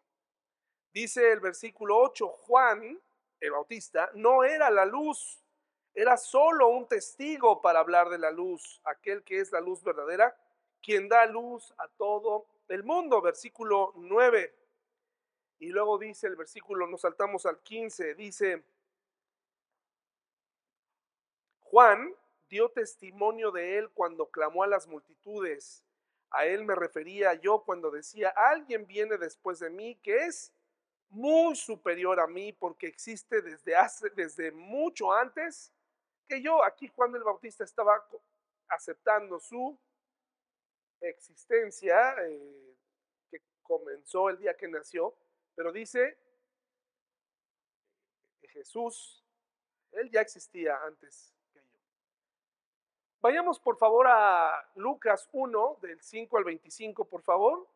Dice 0.94 1.32
el 1.32 1.40
versículo 1.40 1.98
8, 2.00 2.28
Juan, 2.28 3.00
el 3.40 3.52
Bautista, 3.52 4.12
no 4.14 4.44
era 4.44 4.70
la 4.70 4.86
luz, 4.86 5.42
era 5.94 6.18
solo 6.18 6.68
un 6.68 6.86
testigo 6.86 7.62
para 7.62 7.80
hablar 7.80 8.10
de 8.10 8.18
la 8.18 8.30
luz, 8.30 8.82
aquel 8.84 9.24
que 9.24 9.40
es 9.40 9.54
la 9.54 9.62
luz 9.62 9.82
verdadera, 9.84 10.38
quien 10.88 11.10
da 11.10 11.26
luz 11.26 11.74
a 11.80 11.90
todo 11.90 12.48
el 12.70 12.82
mundo. 12.82 13.22
Versículo 13.22 13.92
9. 13.98 14.56
Y 15.60 15.68
luego 15.68 15.98
dice 15.98 16.28
el 16.28 16.38
versículo, 16.38 16.88
nos 16.88 17.02
saltamos 17.02 17.46
al 17.46 17.60
15, 17.60 18.16
dice, 18.16 18.64
Juan 21.60 22.16
dio 22.48 22.70
testimonio 22.70 23.52
de 23.52 23.78
él 23.78 23.90
cuando 23.90 24.30
clamó 24.30 24.64
a 24.64 24.68
las 24.68 24.88
multitudes. 24.88 25.84
A 26.30 26.46
él 26.46 26.64
me 26.64 26.74
refería 26.74 27.34
yo 27.34 27.64
cuando 27.66 27.92
decía, 27.92 28.30
alguien 28.30 28.88
viene 28.88 29.18
después 29.18 29.60
de 29.60 29.70
mí 29.70 29.96
que 29.96 30.16
es 30.16 30.54
muy 31.10 31.58
superior 31.58 32.18
a 32.22 32.28
mí 32.28 32.54
porque 32.54 32.88
existe 32.88 33.42
desde, 33.42 33.76
hace, 33.76 34.10
desde 34.12 34.54
mucho 34.54 35.12
antes 35.12 35.74
que 36.30 36.42
yo. 36.42 36.64
Aquí 36.64 36.88
Juan 36.88 37.14
el 37.14 37.24
Bautista 37.24 37.66
estaba 37.66 38.08
aceptando 38.70 39.38
su 39.38 39.78
existencia 41.02 42.16
eh, 42.26 42.76
que 43.30 43.42
comenzó 43.62 44.30
el 44.30 44.38
día 44.38 44.56
que 44.56 44.68
nació, 44.68 45.16
pero 45.56 45.72
dice 45.72 46.18
que 48.40 48.48
Jesús, 48.48 49.24
él 49.92 50.10
ya 50.12 50.22
existía 50.22 50.78
antes 50.84 51.34
que 51.52 51.60
yo. 51.60 51.80
Vayamos 53.22 53.60
por 53.60 53.78
favor 53.78 54.08
a 54.08 54.70
Lucas 54.76 55.28
1, 55.32 55.80
del 55.82 56.02
5 56.02 56.38
al 56.38 56.44
25, 56.44 57.06
por 57.06 57.22
favor. 57.22 57.68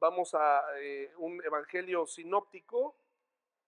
Vamos 0.00 0.34
a 0.34 0.64
eh, 0.80 1.12
un 1.18 1.42
evangelio 1.44 2.06
sinóptico, 2.06 2.96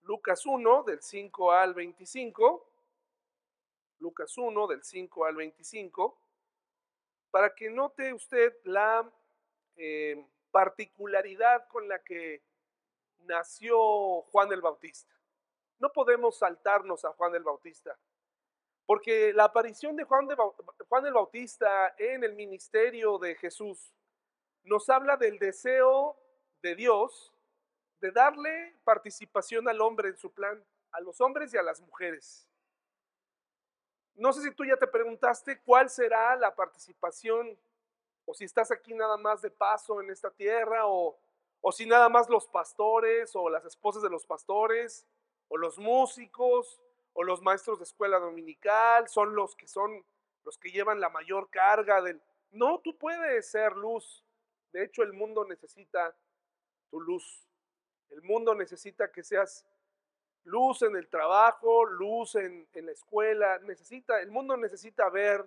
Lucas 0.01 0.45
1, 0.45 0.83
del 0.83 1.01
5 1.01 1.51
al 1.51 1.73
25. 1.73 2.71
Lucas 3.99 4.37
1, 4.37 4.67
del 4.67 4.83
5 4.83 5.25
al 5.25 5.35
25, 5.35 6.17
para 7.35 7.53
que 7.53 7.69
note 7.69 8.13
usted 8.13 8.55
la 8.63 9.11
eh, 9.75 10.25
particularidad 10.51 11.67
con 11.67 11.85
la 11.85 12.01
que 12.01 12.41
nació 13.25 14.21
Juan 14.21 14.53
el 14.53 14.61
Bautista. 14.61 15.13
No 15.77 15.91
podemos 15.91 16.37
saltarnos 16.37 17.03
a 17.03 17.11
Juan 17.11 17.35
el 17.35 17.43
Bautista, 17.43 17.99
porque 18.85 19.33
la 19.33 19.43
aparición 19.43 19.97
de 19.97 20.05
Juan, 20.05 20.29
de 20.29 20.37
Juan 20.87 21.05
el 21.07 21.13
Bautista 21.13 21.93
en 21.97 22.23
el 22.23 22.35
ministerio 22.35 23.17
de 23.17 23.35
Jesús 23.35 23.93
nos 24.63 24.87
habla 24.87 25.17
del 25.17 25.37
deseo 25.37 26.17
de 26.61 26.73
Dios 26.73 27.33
de 27.99 28.11
darle 28.11 28.77
participación 28.85 29.67
al 29.67 29.81
hombre 29.81 30.07
en 30.07 30.15
su 30.15 30.31
plan, 30.33 30.65
a 30.93 31.01
los 31.01 31.19
hombres 31.19 31.53
y 31.53 31.57
a 31.57 31.63
las 31.63 31.81
mujeres. 31.81 32.47
No 34.15 34.31
sé 34.31 34.41
si 34.41 34.51
tú 34.51 34.63
ya 34.63 34.77
te 34.77 34.87
preguntaste 34.87 35.59
cuál 35.61 35.89
será 35.89 36.35
la 36.35 36.55
participación, 36.55 37.57
o 38.25 38.33
si 38.33 38.45
estás 38.45 38.71
aquí 38.71 38.93
nada 38.93 39.17
más 39.17 39.41
de 39.41 39.51
paso 39.51 40.01
en 40.01 40.09
esta 40.09 40.31
tierra, 40.31 40.87
o, 40.87 41.17
o 41.61 41.71
si 41.71 41.85
nada 41.85 42.09
más 42.09 42.29
los 42.29 42.47
pastores, 42.47 43.35
o 43.35 43.49
las 43.49 43.65
esposas 43.65 44.01
de 44.01 44.09
los 44.09 44.25
pastores, 44.25 45.05
o 45.49 45.57
los 45.57 45.77
músicos, 45.77 46.81
o 47.13 47.23
los 47.23 47.41
maestros 47.41 47.79
de 47.79 47.83
escuela 47.83 48.19
dominical, 48.19 49.07
son 49.07 49.35
los 49.35 49.55
que 49.55 49.67
son 49.67 50.03
los 50.43 50.57
que 50.57 50.71
llevan 50.71 50.99
la 50.99 51.09
mayor 51.09 51.49
carga 51.49 52.01
del... 52.01 52.21
No, 52.51 52.79
tú 52.79 52.97
puedes 52.97 53.49
ser 53.49 53.75
luz. 53.75 54.23
De 54.71 54.83
hecho, 54.83 55.01
el 55.01 55.11
mundo 55.13 55.43
necesita 55.43 56.15
tu 56.89 57.01
luz. 57.01 57.47
El 58.09 58.21
mundo 58.21 58.53
necesita 58.53 59.11
que 59.11 59.23
seas 59.23 59.65
luz 60.45 60.81
en 60.83 60.95
el 60.95 61.07
trabajo, 61.07 61.85
luz 61.85 62.35
en, 62.35 62.67
la 62.73 62.91
escuela. 62.91 63.59
Necesita, 63.59 64.19
el 64.21 64.31
mundo 64.31 64.57
necesita 64.57 65.09
ver 65.09 65.45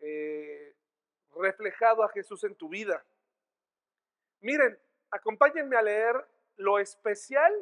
eh, 0.00 0.74
reflejado 1.36 2.02
a 2.02 2.08
Jesús 2.08 2.44
en 2.44 2.54
tu 2.54 2.68
vida. 2.68 3.02
Miren, 4.40 4.78
acompáñenme 5.10 5.76
a 5.76 5.82
leer 5.82 6.24
lo 6.56 6.78
especial 6.78 7.52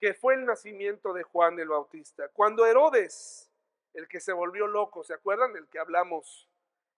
que 0.00 0.14
fue 0.14 0.34
el 0.34 0.44
nacimiento 0.44 1.12
de 1.12 1.22
Juan 1.22 1.58
el 1.58 1.68
Bautista. 1.68 2.28
Cuando 2.28 2.66
Herodes, 2.66 3.50
el 3.92 4.08
que 4.08 4.20
se 4.20 4.32
volvió 4.32 4.66
loco, 4.66 5.04
¿se 5.04 5.14
acuerdan? 5.14 5.56
El 5.56 5.66
que 5.68 5.78
hablamos, 5.78 6.48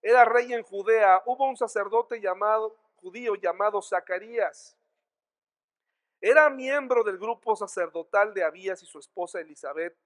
era 0.02 0.24
rey 0.24 0.52
en 0.52 0.62
Judea, 0.62 1.22
hubo 1.26 1.48
un 1.48 1.56
sacerdote 1.56 2.20
llamado 2.20 2.76
judío 2.96 3.34
llamado 3.34 3.82
Zacarías. 3.82 4.75
Era 6.26 6.50
miembro 6.50 7.04
del 7.04 7.18
grupo 7.18 7.54
sacerdotal 7.54 8.34
de 8.34 8.42
Abías 8.42 8.82
y 8.82 8.86
su 8.86 8.98
esposa 8.98 9.38
Elizabeth. 9.38 9.96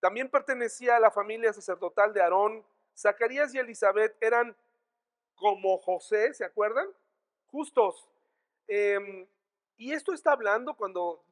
También 0.00 0.28
pertenecía 0.28 0.96
a 0.96 0.98
la 0.98 1.12
familia 1.12 1.52
sacerdotal 1.52 2.12
de 2.12 2.20
Aarón. 2.20 2.66
Zacarías 2.96 3.54
y 3.54 3.58
Elizabeth 3.58 4.16
eran 4.20 4.56
como 5.36 5.78
José, 5.78 6.34
¿se 6.34 6.44
acuerdan? 6.44 6.88
Justos. 7.52 8.10
Em, 8.66 9.24
Y 9.76 9.92
esto 9.92 10.12
está 10.12 10.32
hablando 10.32 10.74
cuando 10.74 11.22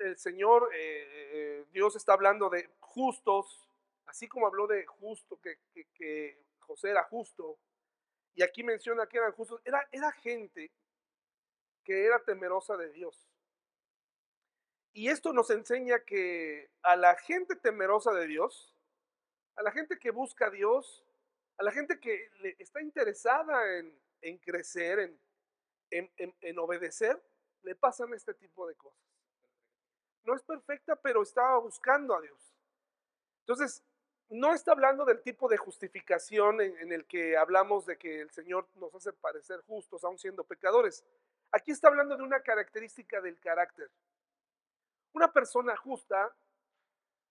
el 0.00 0.18
Señor, 0.18 0.68
eh, 0.74 1.06
eh, 1.32 1.64
Dios 1.70 1.94
está 1.94 2.14
hablando 2.14 2.50
de 2.50 2.68
justos, 2.80 3.68
así 4.06 4.26
como 4.26 4.48
habló 4.48 4.66
de 4.66 4.84
justo, 4.84 5.38
que, 5.40 5.60
que, 5.94 6.42
José 6.58 6.90
era 6.90 7.04
justo, 7.04 7.56
y 8.34 8.42
aquí 8.42 8.64
menciona 8.64 9.06
que 9.06 9.18
eran 9.18 9.30
justos, 9.30 9.60
era, 9.64 9.88
era 9.92 10.10
gente 10.10 10.72
que 11.84 12.04
era 12.04 12.18
temerosa 12.24 12.76
de 12.76 12.90
Dios. 12.90 13.28
Y 14.96 15.10
esto 15.10 15.34
nos 15.34 15.50
enseña 15.50 15.98
que 16.06 16.70
a 16.82 16.96
la 16.96 17.16
gente 17.16 17.54
temerosa 17.54 18.12
de 18.12 18.26
Dios, 18.26 18.74
a 19.54 19.62
la 19.62 19.70
gente 19.70 19.98
que 19.98 20.10
busca 20.10 20.46
a 20.46 20.50
Dios, 20.50 21.04
a 21.58 21.64
la 21.64 21.70
gente 21.70 22.00
que 22.00 22.30
está 22.58 22.80
interesada 22.80 23.60
en, 24.22 24.38
crecer, 24.38 24.98
en, 25.00 25.20
en, 25.90 26.34
en, 26.40 26.58
obedecer, 26.58 27.22
le 27.60 27.74
pasan 27.74 28.14
este 28.14 28.32
tipo 28.32 28.66
de 28.66 28.74
cosas. 28.74 29.06
No 30.24 30.34
es 30.34 30.42
perfecta, 30.42 30.96
pero 30.96 31.22
estaba 31.22 31.58
buscando 31.58 32.16
a 32.16 32.22
Dios. 32.22 32.56
Entonces, 33.40 33.84
no 34.30 34.54
está 34.54 34.72
hablando 34.72 35.04
del 35.04 35.20
tipo 35.20 35.46
de 35.46 35.58
justificación 35.58 36.62
en, 36.62 36.90
el 36.90 37.04
que 37.04 37.36
hablamos 37.36 37.84
de 37.84 37.98
que 37.98 38.22
el 38.22 38.30
Señor 38.30 38.66
nos 38.76 38.94
hace 38.94 39.12
parecer 39.12 39.60
justos 39.66 40.04
aun 40.04 40.18
siendo 40.18 40.42
pecadores. 40.42 41.04
Aquí 41.52 41.70
está 41.70 41.88
hablando 41.88 42.16
de 42.16 42.22
una 42.22 42.40
característica 42.40 43.20
del 43.20 43.38
carácter. 43.38 43.90
Una 45.16 45.32
persona 45.32 45.74
justa, 45.78 46.30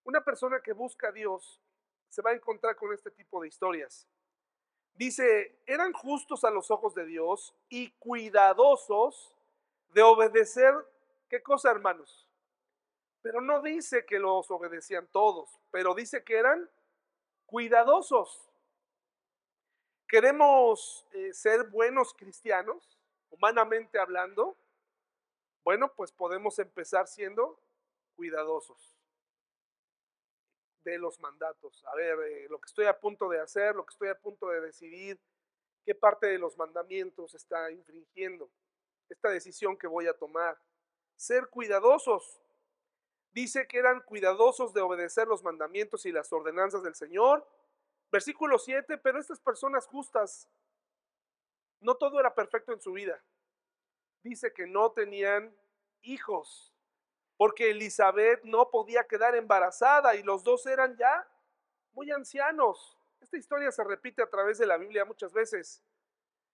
una 0.06 0.20
persona 0.24 0.60
que 0.60 0.74
busca 0.74 1.10
a 1.10 1.12
Dios, 1.12 1.62
se 2.10 2.24
va 2.24 2.32
a 2.32 2.34
encontrar 2.34 2.76
con 2.76 2.92
este 2.92 3.12
tipo 3.12 3.40
de 3.40 3.48
historias. 3.48 4.08
Dice, 4.96 5.60
eran 5.68 5.94
justos 5.94 6.44
a 6.46 6.50
los 6.50 6.72
ojos 6.72 6.96
de 6.96 7.06
Dios 7.06 7.54
y 7.70 7.92
cuidadosos 8.00 9.36
de 9.94 10.02
obedecer, 10.02 10.74
¿qué 11.30 11.44
cosa 11.44 11.70
hermanos? 11.70 12.28
Pero 13.22 13.40
no 13.40 13.62
dice 13.62 14.04
que 14.04 14.18
los 14.18 14.50
obedecían 14.50 15.06
todos, 15.12 15.60
pero 15.70 15.94
dice 15.94 16.24
que 16.24 16.40
eran 16.40 16.68
cuidadosos. 17.46 18.50
¿Queremos 20.08 21.06
eh, 21.12 21.32
ser 21.36 21.66
buenos 21.66 22.16
cristianos, 22.16 22.98
humanamente 23.30 24.00
hablando? 24.00 24.58
Bueno, 25.64 25.94
pues 25.94 26.12
podemos 26.12 26.58
empezar 26.58 27.08
siendo 27.08 27.60
cuidadosos 28.16 28.96
de 30.86 30.98
los 30.98 31.20
mandatos. 31.20 31.84
A 31.86 31.96
ver, 31.96 32.18
eh, 32.28 32.48
lo 32.50 32.60
que 32.60 32.68
estoy 32.68 32.86
a 32.86 32.98
punto 32.98 33.28
de 33.28 33.40
hacer, 33.40 33.76
lo 33.76 33.86
que 33.86 33.92
estoy 33.92 34.08
a 34.08 34.20
punto 34.20 34.50
de 34.50 34.62
decidir, 34.62 35.20
qué 35.84 35.96
parte 35.96 36.28
de 36.28 36.40
los 36.40 36.58
mandamientos 36.58 37.34
está 37.34 37.72
infringiendo, 37.72 38.50
esta 39.10 39.30
decisión 39.30 39.78
que 39.78 39.88
voy 39.88 40.08
a 40.08 40.18
tomar. 40.18 40.58
Ser 41.16 41.48
cuidadosos. 41.50 42.42
Dice 43.32 43.68
que 43.68 43.80
eran 43.80 44.02
cuidadosos 44.02 44.74
de 44.74 44.82
obedecer 44.82 45.28
los 45.28 45.44
mandamientos 45.44 46.06
y 46.06 46.12
las 46.12 46.32
ordenanzas 46.32 46.84
del 46.84 46.96
Señor. 46.96 47.46
Versículo 48.12 48.58
7, 48.58 48.98
pero 49.00 49.20
estas 49.20 49.40
personas 49.40 49.86
justas, 49.88 50.48
no 51.82 51.96
todo 51.96 52.20
era 52.20 52.34
perfecto 52.34 52.72
en 52.72 52.80
su 52.80 52.94
vida. 52.94 53.22
Dice 54.24 54.54
que 54.54 54.66
no 54.66 54.92
tenían 54.92 55.56
hijos 56.02 56.75
porque 57.38 57.72
Elizabeth 57.72 58.44
no 58.44 58.70
podía 58.70 59.04
quedar 59.04 59.36
embarazada 59.36 60.16
y 60.16 60.24
los 60.24 60.44
dos 60.44 60.66
eran 60.66 60.96
ya 60.96 61.28
muy 61.94 62.12
ancianos. 62.12 62.98
Esta 63.22 63.38
historia 63.38 63.72
se 63.72 63.84
repite 63.84 64.22
a 64.22 64.30
través 64.30 64.58
de 64.58 64.66
la 64.66 64.78
Biblia 64.78 65.06
muchas 65.06 65.34
veces. 65.34 65.84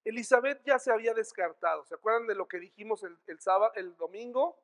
Elizabeth 0.04 0.64
ya 0.64 0.80
se 0.80 0.92
había 0.92 1.14
descartado. 1.14 1.86
¿Se 1.86 1.94
acuerdan 1.94 2.28
de 2.28 2.36
lo 2.36 2.48
que 2.48 2.60
dijimos 2.60 3.04
el, 3.04 3.40
sábado, 3.40 3.72
el 3.76 3.96
domingo? 3.98 4.60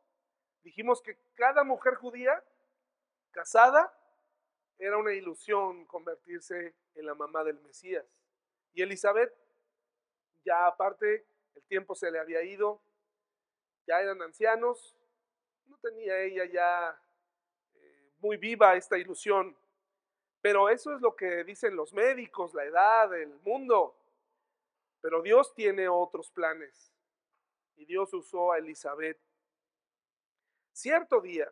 Dijimos 0.63 1.01
que 1.01 1.17
cada 1.35 1.63
mujer 1.63 1.95
judía 1.95 2.43
casada 3.31 3.93
era 4.79 4.97
una 4.97 5.13
ilusión 5.13 5.85
convertirse 5.85 6.73
en 6.95 7.05
la 7.05 7.13
mamá 7.13 7.43
del 7.43 7.59
Mesías. 7.59 8.05
Y 8.73 8.81
Elizabeth, 8.81 9.33
ya 10.43 10.65
aparte, 10.65 11.25
el 11.55 11.63
tiempo 11.63 11.95
se 11.95 12.11
le 12.11 12.19
había 12.19 12.43
ido, 12.43 12.81
ya 13.85 14.01
eran 14.01 14.21
ancianos, 14.21 14.96
no 15.67 15.77
tenía 15.77 16.19
ella 16.21 16.45
ya 16.45 17.01
eh, 17.75 18.11
muy 18.19 18.37
viva 18.37 18.75
esta 18.75 18.97
ilusión. 18.97 19.55
Pero 20.41 20.69
eso 20.69 20.93
es 20.93 21.01
lo 21.01 21.15
que 21.15 21.43
dicen 21.43 21.75
los 21.75 21.93
médicos, 21.93 22.53
la 22.53 22.63
edad, 22.63 23.13
el 23.15 23.35
mundo. 23.39 23.95
Pero 25.01 25.21
Dios 25.21 25.53
tiene 25.53 25.87
otros 25.89 26.31
planes. 26.31 26.93
Y 27.75 27.85
Dios 27.85 28.13
usó 28.13 28.51
a 28.51 28.57
Elizabeth. 28.57 29.19
Cierto 30.73 31.21
día, 31.21 31.51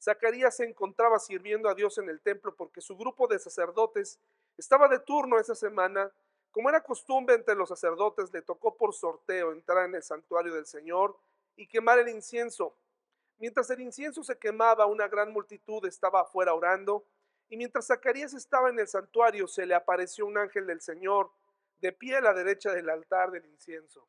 Zacarías 0.00 0.56
se 0.56 0.64
encontraba 0.64 1.18
sirviendo 1.18 1.68
a 1.68 1.74
Dios 1.74 1.98
en 1.98 2.08
el 2.08 2.20
templo 2.20 2.54
porque 2.54 2.80
su 2.80 2.96
grupo 2.96 3.26
de 3.26 3.38
sacerdotes 3.38 4.20
estaba 4.56 4.88
de 4.88 5.00
turno 5.00 5.38
esa 5.38 5.54
semana. 5.54 6.12
Como 6.50 6.68
era 6.68 6.82
costumbre 6.82 7.34
entre 7.34 7.54
los 7.54 7.68
sacerdotes, 7.68 8.32
le 8.32 8.42
tocó 8.42 8.76
por 8.76 8.94
sorteo 8.94 9.52
entrar 9.52 9.86
en 9.86 9.94
el 9.94 10.02
santuario 10.02 10.54
del 10.54 10.66
Señor 10.66 11.16
y 11.56 11.66
quemar 11.66 11.98
el 11.98 12.08
incienso. 12.08 12.76
Mientras 13.38 13.68
el 13.70 13.80
incienso 13.80 14.22
se 14.22 14.38
quemaba, 14.38 14.86
una 14.86 15.08
gran 15.08 15.32
multitud 15.32 15.84
estaba 15.86 16.22
afuera 16.22 16.54
orando, 16.54 17.06
y 17.48 17.56
mientras 17.56 17.86
Zacarías 17.86 18.34
estaba 18.34 18.70
en 18.70 18.78
el 18.78 18.88
santuario, 18.88 19.46
se 19.46 19.66
le 19.66 19.74
apareció 19.74 20.26
un 20.26 20.38
ángel 20.38 20.66
del 20.66 20.80
Señor, 20.80 21.30
de 21.78 21.92
pie 21.92 22.16
a 22.16 22.20
la 22.20 22.32
derecha 22.32 22.72
del 22.72 22.88
altar 22.88 23.30
del 23.30 23.44
incienso. 23.44 24.08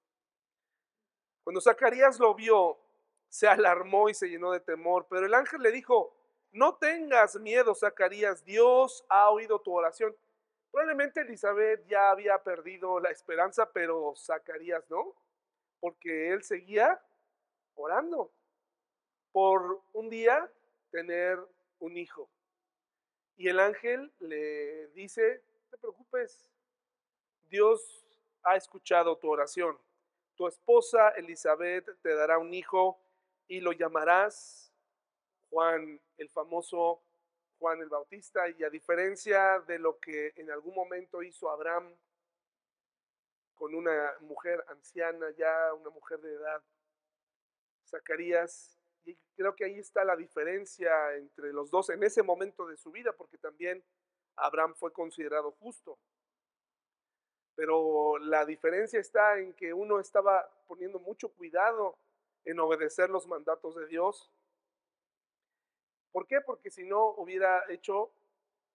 Cuando 1.44 1.60
Zacarías 1.60 2.20
lo 2.20 2.34
vio, 2.34 2.80
se 3.28 3.48
alarmó 3.48 4.10
y 4.10 4.13
se 4.13 4.30
llenó 4.30 4.52
de 4.52 4.62
temor, 4.62 5.08
pero 5.10 5.26
el 5.26 5.34
ángel 5.34 5.62
le 5.62 5.72
dijo, 5.72 6.16
no 6.52 6.76
tengas 6.78 7.36
miedo, 7.36 7.76
Zacarías, 7.76 8.44
Dios 8.46 9.06
ha 9.10 9.30
oído 9.30 9.60
tu 9.60 9.74
oración. 9.74 10.16
Probablemente 10.72 11.22
Elizabeth 11.22 11.86
ya 11.88 12.12
había 12.12 12.42
perdido 12.42 13.00
la 13.00 13.10
esperanza, 13.10 13.70
pero 13.72 14.13
Zacarías 14.16 14.90
no, 14.90 15.13
porque 15.82 16.32
él 16.32 16.44
seguía 16.44 17.02
orando 17.76 18.32
por 19.38 19.84
un 19.93 20.10
día 20.10 20.52
tener 20.89 21.38
un 21.78 21.95
hijo. 21.95 22.28
Y 23.36 23.47
el 23.47 23.60
ángel 23.60 24.12
le 24.17 24.88
dice, 24.95 25.43
no 25.62 25.69
te 25.69 25.78
preocupes, 25.78 26.50
Dios 27.47 28.04
ha 28.41 28.56
escuchado 28.56 29.15
tu 29.15 29.30
oración. 29.30 29.78
Tu 30.36 30.47
esposa 30.47 31.10
Elizabeth 31.10 31.88
te 32.02 32.15
dará 32.15 32.39
un 32.39 32.52
hijo 32.52 33.00
y 33.47 33.60
lo 33.60 33.73
llamarás 33.73 34.73
Juan, 35.52 36.02
el 36.17 36.30
famoso 36.32 37.04
Juan 37.60 37.80
el 37.82 37.89
Bautista. 37.89 38.50
Y 38.50 38.63
a 38.63 38.71
diferencia 38.71 39.60
de 39.67 39.78
lo 39.78 40.00
que 40.00 40.34
en 40.36 40.50
algún 40.50 40.73
momento 40.73 41.21
hizo 41.21 41.52
Abraham 41.52 41.93
con 43.54 43.76
una 43.76 44.15
mujer 44.21 44.65
anciana, 44.69 45.30
ya 45.38 45.76
una 45.76 45.91
mujer 45.91 46.21
de 46.21 46.34
edad, 46.34 46.63
Zacarías 47.86 48.77
y 49.08 49.17
creo 49.36 49.56
que 49.56 49.63
ahí 49.63 49.80
está 49.80 50.04
la 50.04 50.17
diferencia 50.17 51.15
entre 51.15 51.54
los 51.54 51.72
dos 51.72 51.89
en 51.89 52.04
ese 52.04 52.24
momento 52.24 52.67
de 52.67 52.76
su 52.76 52.91
vida, 52.91 53.13
porque 53.13 53.38
también 53.38 53.82
Abraham 54.36 54.76
fue 54.76 54.91
considerado 54.91 55.52
justo. 55.52 55.98
Pero 57.56 58.17
la 58.20 58.46
diferencia 58.46 59.00
está 59.00 59.39
en 59.39 59.54
que 59.54 59.74
uno 59.74 60.00
estaba 60.00 60.48
poniendo 60.67 61.00
mucho 61.00 61.30
cuidado 61.30 61.98
en 62.43 62.60
obedecer 62.60 63.10
los 63.10 63.26
mandatos 63.28 63.76
de 63.76 63.88
Dios. 63.88 64.30
¿Por 66.12 66.28
qué? 66.28 66.41
Porque 66.41 66.70
si 66.70 66.84
no 66.84 67.12
hubiera 67.12 67.63
hecho 67.70 68.12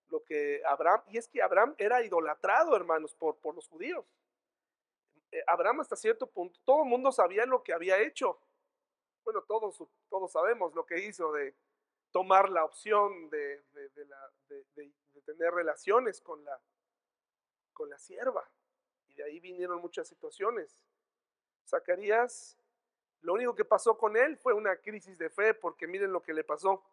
lo 0.09 0.25
que 0.25 0.63
Abraham, 0.67 1.03
y 1.09 1.19
es 1.19 1.29
que 1.29 1.43
Abraham 1.43 1.75
era 1.77 2.03
idolatrado, 2.03 2.75
hermanos, 2.75 3.15
por, 3.15 3.37
por 3.37 3.55
los 3.55 3.69
judíos. 3.69 4.05
Eh, 5.31 5.43
Abraham 5.47 5.81
hasta 5.81 5.97
cierto 5.97 6.27
punto, 6.27 6.59
todo 6.65 6.83
el 6.85 6.89
mundo 6.89 7.13
sabía 7.13 7.45
lo 7.45 7.63
que 7.63 7.73
había 7.73 8.01
hecho 8.01 8.39
bueno, 9.25 9.43
todos, 9.43 9.83
todos 10.09 10.33
sabemos 10.33 10.75
lo 10.75 10.85
que 10.85 10.99
hizo 11.05 11.33
de 11.33 11.55
tomar 12.13 12.51
la 12.51 12.65
opción 12.65 13.31
de, 13.31 13.63
tener 15.25 15.53
relaciones 15.53 16.21
con 16.21 16.45
la, 16.45 16.61
con 17.73 17.89
la 17.89 17.99
sierva. 17.99 18.49
Y 19.09 19.15
de 19.15 19.25
ahí 19.25 19.41
vinieron 19.41 19.81
muchas 19.81 20.09
situaciones. 20.09 20.77
Zacarías, 21.67 22.59
lo 23.23 23.35
único 23.35 23.55
que 23.55 23.65
pasó 23.65 23.97
con 23.97 24.17
él 24.17 24.37
fue 24.37 24.53
una 24.53 24.77
crisis 24.77 25.17
de 25.19 25.31
fe, 25.31 25.55
porque 25.55 25.87
miren 25.87 26.13
lo 26.13 26.23
que 26.23 26.35
le 26.35 26.45
pasó. 26.45 26.85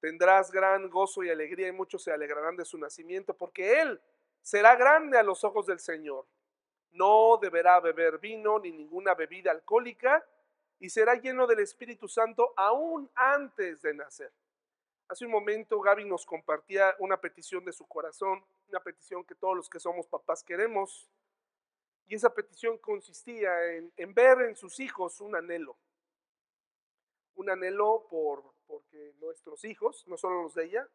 Tendrás 0.00 0.50
gran 0.50 0.88
gozo 0.88 1.22
y 1.22 1.28
alegría 1.28 1.68
y 1.68 1.72
muchos 1.72 2.02
se 2.02 2.12
alegrarán 2.12 2.56
de 2.56 2.64
su 2.64 2.78
nacimiento, 2.78 3.34
porque 3.34 3.80
él 3.80 4.00
será 4.40 4.74
grande 4.76 5.18
a 5.18 5.22
los 5.22 5.44
ojos 5.44 5.66
del 5.66 5.78
Señor. 5.78 6.26
No 6.92 7.38
deberá 7.40 7.78
beber 7.80 8.18
vino 8.18 8.58
ni 8.58 8.72
ninguna 8.72 9.14
bebida 9.14 9.50
alcohólica 9.50 10.26
y 10.80 10.88
será 10.88 11.14
lleno 11.14 11.46
del 11.46 11.60
Espíritu 11.60 12.08
Santo 12.08 12.54
aún 12.56 13.08
antes 13.14 13.82
de 13.82 13.94
nacer. 13.94 14.32
Hace 15.08 15.26
un 15.26 15.30
momento 15.30 15.80
Gaby 15.80 16.06
nos 16.06 16.24
compartía 16.24 16.94
una 16.98 17.20
petición 17.20 17.64
de 17.64 17.72
su 17.72 17.86
corazón, 17.86 18.42
una 18.68 18.80
petición 18.80 19.24
que 19.24 19.34
todos 19.34 19.54
los 19.56 19.68
que 19.68 19.78
somos 19.78 20.06
papás 20.06 20.42
queremos, 20.42 21.08
y 22.06 22.14
esa 22.14 22.34
petición 22.34 22.78
consistía 22.78 23.50
en, 23.74 24.14
ver 24.14 24.40
en 24.42 24.56
sus 24.56 24.80
hijos 24.80 25.20
un 25.20 25.36
anhelo, 25.36 25.76
un 27.34 27.50
anhelo 27.50 28.06
por 28.08 28.42
porque 28.66 29.14
nuestros 29.20 29.64
hijos, 29.64 30.06
no 30.06 30.16
solo 30.16 30.42
los 30.42 30.54
de 30.54 30.64
ella, 30.64 30.88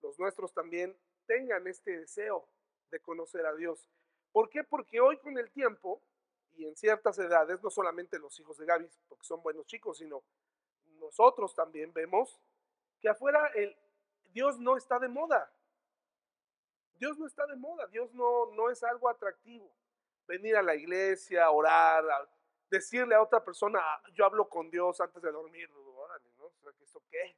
los 0.00 0.18
nuestros 0.18 0.52
también 0.52 0.96
tengan 1.26 1.66
este 1.68 1.98
deseo 2.00 2.48
de 2.90 3.00
conocer 3.00 3.46
a 3.46 3.54
Dios. 3.54 3.88
¿Por 4.32 4.48
qué? 4.48 4.64
Porque 4.64 5.00
hoy 5.00 5.18
con 5.18 5.38
el 5.38 5.50
tiempo 5.50 6.02
y 6.56 6.66
en 6.66 6.76
ciertas 6.76 7.18
edades, 7.18 7.62
no 7.62 7.70
solamente 7.70 8.18
los 8.18 8.38
hijos 8.38 8.58
de 8.58 8.66
Gaby, 8.66 8.88
porque 9.08 9.24
son 9.24 9.42
buenos 9.42 9.66
chicos, 9.66 9.98
sino 9.98 10.22
nosotros 11.00 11.54
también 11.54 11.92
vemos 11.92 12.38
que 13.00 13.08
afuera 13.08 13.50
el 13.54 13.76
Dios 14.32 14.58
no 14.58 14.76
está 14.76 14.98
de 14.98 15.08
moda. 15.08 15.52
Dios 16.94 17.18
no 17.18 17.26
está 17.26 17.46
de 17.46 17.56
moda, 17.56 17.86
Dios 17.88 18.14
no, 18.14 18.46
no 18.52 18.70
es 18.70 18.82
algo 18.82 19.08
atractivo. 19.08 19.70
Venir 20.26 20.56
a 20.56 20.62
la 20.62 20.74
iglesia, 20.74 21.50
orar, 21.50 22.04
decirle 22.70 23.14
a 23.14 23.22
otra 23.22 23.44
persona, 23.44 23.80
ah, 23.82 24.02
yo 24.14 24.24
hablo 24.24 24.48
con 24.48 24.70
Dios 24.70 25.00
antes 25.00 25.20
de 25.20 25.32
dormir, 25.32 25.68
¿no? 25.70 25.92
¿esto 26.80 27.02
qué? 27.10 27.36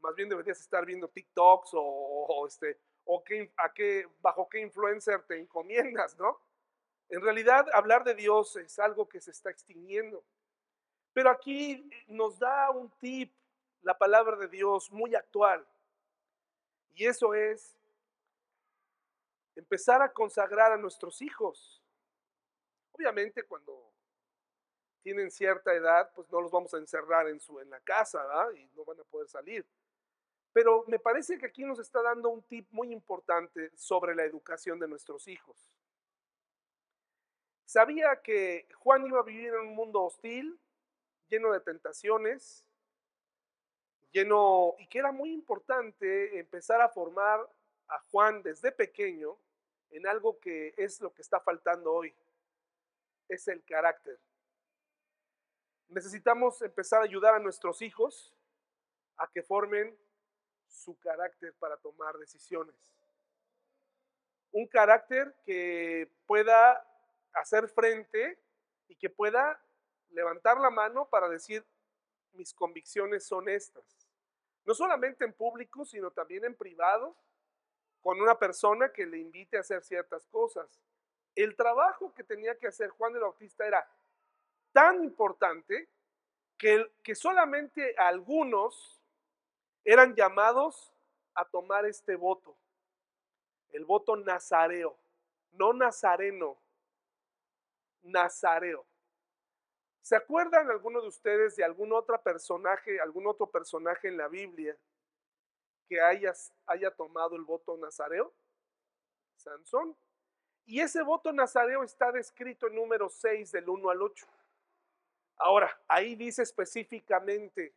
Más 0.00 0.14
bien 0.14 0.28
deberías 0.28 0.60
estar 0.60 0.84
viendo 0.84 1.08
TikToks 1.08 1.70
o, 1.72 2.46
este, 2.46 2.78
o 3.04 3.24
qué, 3.24 3.52
a 3.56 3.72
qué, 3.72 4.06
bajo 4.20 4.48
qué 4.48 4.60
influencer 4.60 5.22
te 5.26 5.38
encomiendas, 5.38 6.16
¿no? 6.16 6.38
En 7.08 7.20
realidad, 7.20 7.66
hablar 7.72 8.04
de 8.04 8.14
Dios 8.14 8.56
es 8.56 8.78
algo 8.78 9.08
que 9.08 9.20
se 9.20 9.30
está 9.30 9.50
extinguiendo. 9.50 10.24
Pero 11.12 11.30
aquí 11.30 11.88
nos 12.08 12.38
da 12.38 12.70
un 12.70 12.90
tip 12.98 13.32
la 13.82 13.96
palabra 13.96 14.36
de 14.36 14.48
Dios 14.48 14.90
muy 14.90 15.14
actual. 15.14 15.66
Y 16.94 17.06
eso 17.06 17.34
es 17.34 17.76
empezar 19.54 20.02
a 20.02 20.12
consagrar 20.12 20.72
a 20.72 20.76
nuestros 20.76 21.22
hijos. 21.22 21.82
Obviamente 22.92 23.42
cuando 23.44 23.92
tienen 25.02 25.30
cierta 25.30 25.72
edad, 25.72 26.10
pues 26.14 26.28
no 26.30 26.40
los 26.40 26.50
vamos 26.50 26.74
a 26.74 26.78
encerrar 26.78 27.28
en, 27.28 27.38
su, 27.38 27.60
en 27.60 27.70
la 27.70 27.80
casa, 27.80 28.22
¿verdad? 28.22 28.50
Y 28.56 28.66
no 28.74 28.84
van 28.84 28.98
a 28.98 29.04
poder 29.04 29.28
salir. 29.28 29.64
Pero 30.52 30.84
me 30.88 30.98
parece 30.98 31.38
que 31.38 31.46
aquí 31.46 31.64
nos 31.64 31.78
está 31.78 32.02
dando 32.02 32.28
un 32.30 32.42
tip 32.42 32.66
muy 32.72 32.90
importante 32.92 33.70
sobre 33.76 34.14
la 34.14 34.24
educación 34.24 34.80
de 34.80 34.88
nuestros 34.88 35.28
hijos. 35.28 35.70
Sabía 37.66 38.22
que 38.22 38.68
Juan 38.76 39.04
iba 39.06 39.18
a 39.18 39.24
vivir 39.24 39.48
en 39.48 39.68
un 39.68 39.74
mundo 39.74 40.04
hostil, 40.04 40.58
lleno 41.28 41.52
de 41.52 41.58
tentaciones, 41.58 42.64
lleno, 44.12 44.76
y 44.78 44.86
que 44.86 45.00
era 45.00 45.10
muy 45.10 45.32
importante 45.32 46.38
empezar 46.38 46.80
a 46.80 46.88
formar 46.88 47.40
a 47.88 47.98
Juan 48.10 48.40
desde 48.44 48.70
pequeño 48.70 49.36
en 49.90 50.06
algo 50.06 50.38
que 50.38 50.74
es 50.76 51.00
lo 51.00 51.12
que 51.12 51.22
está 51.22 51.40
faltando 51.40 51.92
hoy, 51.92 52.14
es 53.28 53.48
el 53.48 53.64
carácter. 53.64 54.16
Necesitamos 55.88 56.62
empezar 56.62 57.00
a 57.00 57.04
ayudar 57.04 57.34
a 57.34 57.40
nuestros 57.40 57.82
hijos 57.82 58.32
a 59.16 59.26
que 59.28 59.42
formen 59.42 59.96
su 60.68 60.96
carácter 61.00 61.52
para 61.54 61.76
tomar 61.78 62.16
decisiones. 62.16 62.76
Un 64.52 64.68
carácter 64.68 65.34
que 65.44 66.12
pueda 66.26 66.84
hacer 67.36 67.68
frente 67.68 68.38
y 68.88 68.96
que 68.96 69.10
pueda 69.10 69.60
levantar 70.10 70.58
la 70.58 70.70
mano 70.70 71.08
para 71.08 71.28
decir, 71.28 71.64
mis 72.32 72.52
convicciones 72.52 73.26
son 73.26 73.48
estas. 73.48 73.84
No 74.64 74.74
solamente 74.74 75.24
en 75.24 75.32
público, 75.32 75.84
sino 75.84 76.10
también 76.10 76.44
en 76.44 76.54
privado, 76.54 77.14
con 78.00 78.20
una 78.20 78.38
persona 78.38 78.92
que 78.92 79.06
le 79.06 79.18
invite 79.18 79.56
a 79.56 79.60
hacer 79.60 79.82
ciertas 79.82 80.26
cosas. 80.26 80.80
El 81.34 81.56
trabajo 81.56 82.14
que 82.14 82.24
tenía 82.24 82.56
que 82.56 82.68
hacer 82.68 82.90
Juan 82.90 83.14
el 83.14 83.20
Bautista 83.20 83.66
era 83.66 83.88
tan 84.72 85.02
importante 85.02 85.88
que, 86.56 86.90
que 87.02 87.14
solamente 87.14 87.94
algunos 87.98 89.02
eran 89.84 90.14
llamados 90.14 90.92
a 91.34 91.44
tomar 91.44 91.84
este 91.84 92.16
voto, 92.16 92.56
el 93.72 93.84
voto 93.84 94.16
nazareo, 94.16 94.96
no 95.52 95.72
nazareno, 95.72 96.56
Nazareo. 98.06 98.86
¿Se 100.02 100.14
acuerdan 100.14 100.70
alguno 100.70 101.00
de 101.00 101.08
ustedes 101.08 101.56
de 101.56 101.64
algún 101.64 101.92
otro 101.92 102.20
personaje, 102.22 103.00
algún 103.00 103.26
otro 103.26 103.50
personaje 103.50 104.08
en 104.08 104.16
la 104.16 104.28
Biblia 104.28 104.76
que 105.88 106.00
haya, 106.00 106.32
haya 106.66 106.90
tomado 106.92 107.34
el 107.34 107.42
voto 107.42 107.76
nazareo? 107.76 108.32
Sansón. 109.36 109.96
Y 110.64 110.80
ese 110.80 111.02
voto 111.02 111.32
nazareo 111.32 111.82
está 111.82 112.12
descrito 112.12 112.68
en 112.68 112.76
número 112.76 113.08
6 113.08 113.50
del 113.52 113.68
1 113.68 113.90
al 113.90 114.02
8. 114.02 114.26
Ahora, 115.38 115.76
ahí 115.88 116.14
dice 116.14 116.42
específicamente 116.42 117.74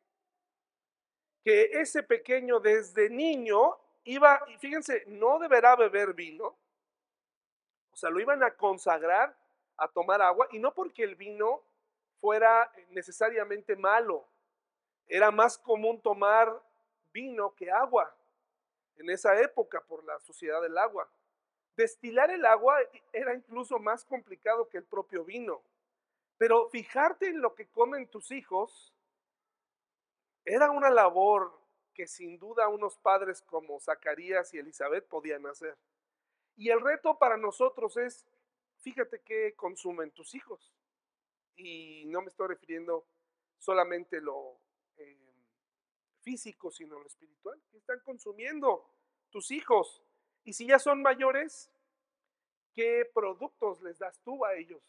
que 1.44 1.64
ese 1.82 2.04
pequeño 2.04 2.60
desde 2.60 3.10
niño 3.10 3.78
iba, 4.04 4.44
y 4.50 4.58
fíjense, 4.58 5.04
no 5.08 5.40
deberá 5.40 5.76
beber 5.76 6.14
vino, 6.14 6.58
o 7.92 7.96
sea, 7.96 8.10
lo 8.10 8.20
iban 8.20 8.44
a 8.44 8.56
consagrar 8.56 9.36
a 9.80 9.88
tomar 9.88 10.22
agua 10.22 10.48
y 10.52 10.60
no 10.60 10.74
porque 10.74 11.04
el 11.04 11.16
vino 11.16 11.62
fuera 12.20 12.72
necesariamente 12.90 13.76
malo. 13.76 14.26
Era 15.08 15.32
más 15.32 15.58
común 15.58 16.02
tomar 16.02 16.62
vino 17.12 17.56
que 17.56 17.72
agua 17.72 18.14
en 18.98 19.10
esa 19.10 19.40
época 19.42 19.82
por 19.82 20.04
la 20.04 20.20
suciedad 20.20 20.62
del 20.62 20.78
agua. 20.78 21.10
Destilar 21.76 22.30
el 22.30 22.46
agua 22.46 22.78
era 23.14 23.34
incluso 23.34 23.80
más 23.80 24.04
complicado 24.04 24.68
que 24.70 24.78
el 24.78 24.84
propio 24.84 25.24
vino. 25.24 25.62
Pero 26.38 26.70
fijarte 26.70 27.28
en 27.28 27.42
lo 27.42 27.56
que 27.56 27.68
comen 27.68 28.08
tus 28.08 28.32
hijos 28.32 28.94
era 30.46 30.72
una 30.72 30.90
labor 30.90 31.54
que 31.94 32.08
sin 32.08 32.40
duda 32.40 32.68
unos 32.68 32.98
padres 32.98 33.42
como 33.42 33.80
Zacarías 33.80 34.54
y 34.54 34.60
Elizabeth 34.60 35.06
podían 35.08 35.46
hacer. 35.48 35.78
Y 36.56 36.70
el 36.70 36.82
reto 36.82 37.18
para 37.18 37.38
nosotros 37.38 37.98
es 37.98 38.26
fíjate 38.80 39.22
qué 39.22 39.56
consumen 39.56 40.12
tus 40.12 40.36
hijos. 40.36 40.74
Y 41.56 42.06
no 42.08 42.22
me 42.22 42.30
estoy 42.30 42.48
refiriendo 42.48 43.06
solamente 43.58 44.22
lo 44.22 44.60
eh, 44.98 45.34
físico, 46.22 46.72
sino 46.72 47.00
lo 47.00 47.06
espiritual. 47.06 47.62
¿Qué 47.70 47.78
están 47.78 48.00
consumiendo 48.00 48.90
tus 49.30 49.52
hijos? 49.52 50.02
Y 50.44 50.54
si 50.54 50.68
ya 50.68 50.80
son 50.80 51.02
mayores, 51.02 51.70
¿qué 52.74 53.10
productos 53.14 53.82
les 53.82 54.00
das 54.00 54.20
tú 54.24 54.46
a 54.46 54.56
ellos? 54.56 54.82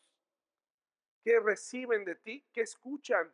¿Qué 1.22 1.38
reciben 1.40 2.05
de 2.05 2.14
ti? 2.14 2.44
¿Qué 2.53 2.62
escuchan? 2.62 3.33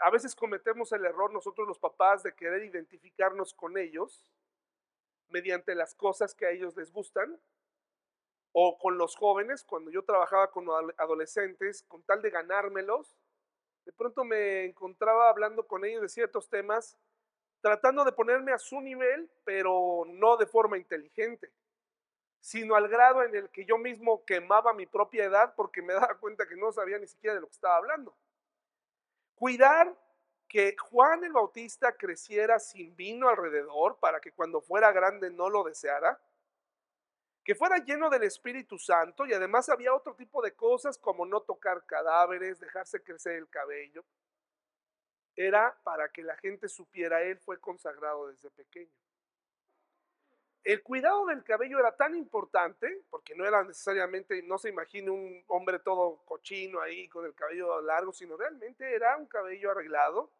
A 0.00 0.10
veces 0.10 0.36
cometemos 0.36 0.92
el 0.92 1.04
error 1.04 1.32
nosotros 1.32 1.66
los 1.66 1.78
papás 1.78 2.22
de 2.22 2.34
querer 2.34 2.62
identificarnos 2.64 3.54
con 3.54 3.76
ellos 3.76 4.24
mediante 5.28 5.74
las 5.74 5.94
cosas 5.94 6.34
que 6.34 6.46
a 6.46 6.50
ellos 6.50 6.76
les 6.76 6.92
gustan 6.92 7.40
o 8.52 8.78
con 8.78 8.98
los 8.98 9.16
jóvenes, 9.16 9.64
cuando 9.64 9.90
yo 9.90 10.04
trabajaba 10.04 10.50
con 10.50 10.66
adolescentes, 10.96 11.82
con 11.84 12.02
tal 12.02 12.22
de 12.22 12.30
ganármelos, 12.30 13.14
de 13.84 13.92
pronto 13.92 14.24
me 14.24 14.64
encontraba 14.64 15.30
hablando 15.30 15.66
con 15.66 15.84
ellos 15.84 16.02
de 16.02 16.08
ciertos 16.08 16.48
temas, 16.48 16.98
tratando 17.60 18.04
de 18.04 18.12
ponerme 18.12 18.52
a 18.52 18.58
su 18.58 18.80
nivel, 18.80 19.30
pero 19.44 20.04
no 20.06 20.36
de 20.36 20.46
forma 20.46 20.76
inteligente, 20.76 21.50
sino 22.40 22.74
al 22.74 22.88
grado 22.88 23.22
en 23.22 23.34
el 23.34 23.50
que 23.50 23.64
yo 23.64 23.78
mismo 23.78 24.24
quemaba 24.24 24.72
mi 24.72 24.86
propia 24.86 25.24
edad 25.24 25.54
porque 25.56 25.82
me 25.82 25.92
daba 25.94 26.18
cuenta 26.18 26.46
que 26.46 26.56
no 26.56 26.72
sabía 26.72 26.98
ni 26.98 27.06
siquiera 27.06 27.34
de 27.34 27.40
lo 27.40 27.46
que 27.46 27.54
estaba 27.54 27.76
hablando. 27.76 28.14
Cuidar 29.34 29.96
que 30.48 30.74
Juan 30.76 31.24
el 31.24 31.32
Bautista 31.32 31.96
creciera 31.96 32.58
sin 32.58 32.96
vino 32.96 33.28
alrededor 33.28 33.98
para 34.00 34.20
que 34.20 34.32
cuando 34.32 34.60
fuera 34.60 34.92
grande 34.92 35.30
no 35.30 35.50
lo 35.50 35.62
deseara, 35.62 36.20
que 37.48 37.54
fuera 37.54 37.78
lleno 37.78 38.10
del 38.10 38.24
Espíritu 38.24 38.78
Santo 38.78 39.24
y 39.24 39.32
además 39.32 39.70
había 39.70 39.94
otro 39.94 40.14
tipo 40.14 40.42
de 40.42 40.54
cosas 40.54 40.98
como 40.98 41.24
no 41.24 41.40
tocar 41.40 41.82
cadáveres, 41.86 42.60
dejarse 42.60 43.02
crecer 43.02 43.36
el 43.36 43.48
cabello. 43.48 44.04
Era 45.34 45.74
para 45.82 46.10
que 46.10 46.22
la 46.22 46.36
gente 46.36 46.68
supiera, 46.68 47.22
él 47.22 47.38
fue 47.38 47.58
consagrado 47.58 48.28
desde 48.28 48.50
pequeño. 48.50 48.92
El 50.62 50.82
cuidado 50.82 51.24
del 51.24 51.42
cabello 51.42 51.78
era 51.78 51.96
tan 51.96 52.14
importante, 52.14 53.02
porque 53.08 53.34
no 53.34 53.46
era 53.46 53.64
necesariamente, 53.64 54.42
no 54.42 54.58
se 54.58 54.68
imagine 54.68 55.10
un 55.10 55.42
hombre 55.46 55.78
todo 55.78 56.22
cochino 56.26 56.82
ahí 56.82 57.08
con 57.08 57.24
el 57.24 57.34
cabello 57.34 57.80
largo, 57.80 58.12
sino 58.12 58.36
realmente 58.36 58.94
era 58.94 59.16
un 59.16 59.26
cabello 59.26 59.70
arreglado, 59.70 60.30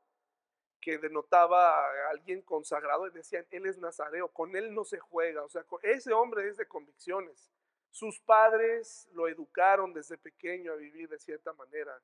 que 0.81 0.99
denotaba 0.99 1.71
a 1.71 2.11
alguien 2.11 2.43
consagrado 2.43 3.07
y 3.07 3.11
decían, 3.11 3.47
él 3.51 3.67
es 3.67 3.79
nazareo, 3.79 4.29
con 4.29 4.55
él 4.57 4.75
no 4.75 4.85
se 4.85 4.99
juega, 4.99 5.43
o 5.43 5.49
sea, 5.49 5.65
ese 5.83 6.13
hombre 6.13 6.49
es 6.49 6.57
de 6.57 6.67
convicciones. 6.67 7.51
Sus 7.91 8.21
padres 8.21 9.09
lo 9.13 9.29
educaron 9.29 9.93
desde 9.93 10.19
pequeño 10.19 10.73
a 10.73 10.77
vivir 10.77 11.09
de 11.09 11.19
cierta 11.19 11.53
manera. 11.55 12.01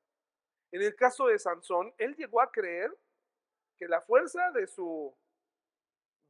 En 0.72 0.82
el 0.82 0.96
caso 0.96 1.26
de 1.26 1.38
Sansón, 1.38 1.94
él 1.98 2.16
llegó 2.16 2.40
a 2.40 2.50
creer 2.50 2.92
que 3.76 3.86
la 3.86 4.00
fuerza 4.00 4.50
de 4.52 4.66
su, 4.66 5.14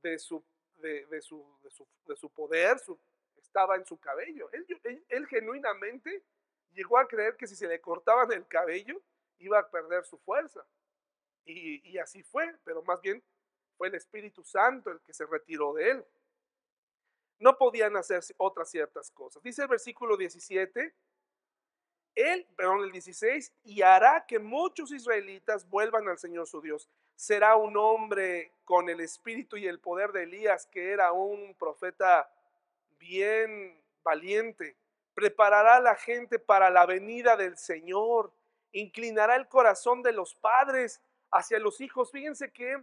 de 0.02 0.18
su, 0.18 0.44
de, 0.76 1.22
su, 1.22 1.46
de 2.06 2.16
su, 2.16 2.30
poder 2.30 2.76
estaba 3.36 3.76
en 3.76 3.86
su 3.86 3.98
cabello. 3.98 4.50
Él 4.52 5.26
genuinamente 5.28 6.22
llegó 6.72 6.98
a 6.98 7.08
creer 7.08 7.36
que 7.36 7.46
si 7.46 7.56
se 7.56 7.68
le 7.68 7.80
cortaban 7.80 8.32
el 8.32 8.46
cabello 8.46 9.00
iba 9.38 9.58
a 9.58 9.70
perder 9.70 10.04
su 10.04 10.18
fuerza. 10.18 10.64
Y, 11.46 11.98
así 11.98 12.22
fue, 12.22 12.54
pero 12.64 12.82
más 12.82 13.00
bien 13.00 13.22
fue 13.76 13.88
el 13.88 13.94
Espíritu 13.94 14.42
Santo 14.42 14.90
el 14.90 15.00
que 15.00 15.12
se 15.12 15.26
retiró 15.26 15.74
de 15.74 15.90
él. 15.90 16.04
No 17.38 17.58
podían 17.58 17.96
hacer 17.96 18.22
otras 18.38 18.70
ciertas 18.70 19.10
cosas. 19.10 19.42
Dice 19.42 19.62
el 19.62 19.68
versículo 19.68 20.16
17, 20.16 20.94
él, 22.14 22.46
perdón, 22.56 22.84
el 22.84 22.92
16, 22.92 23.52
y 23.64 23.82
hará 23.82 24.24
que 24.26 24.38
muchos 24.38 24.92
israelitas 24.92 25.68
vuelvan 25.68 26.08
al 26.08 26.18
Señor 26.18 26.46
su 26.46 26.60
Dios. 26.60 26.88
Será 27.16 27.56
un 27.56 27.76
hombre 27.76 28.52
con 28.64 28.88
el 28.88 29.00
espíritu 29.00 29.56
y 29.56 29.66
el 29.66 29.80
poder 29.80 30.12
de 30.12 30.22
Elías, 30.22 30.66
que 30.66 30.92
era 30.92 31.12
un 31.12 31.54
profeta 31.54 32.30
bien 32.98 33.82
valiente. 34.02 34.76
Preparará 35.14 35.76
a 35.76 35.80
la 35.80 35.96
gente 35.96 36.38
para 36.38 36.70
la 36.70 36.86
venida 36.86 37.36
del 37.36 37.56
Señor. 37.58 38.32
Inclinará 38.72 39.36
el 39.36 39.48
corazón 39.48 40.02
de 40.02 40.12
los 40.12 40.34
padres 40.34 41.00
hacia 41.34 41.58
los 41.58 41.80
hijos. 41.80 42.10
Fíjense 42.10 42.52
qué 42.52 42.82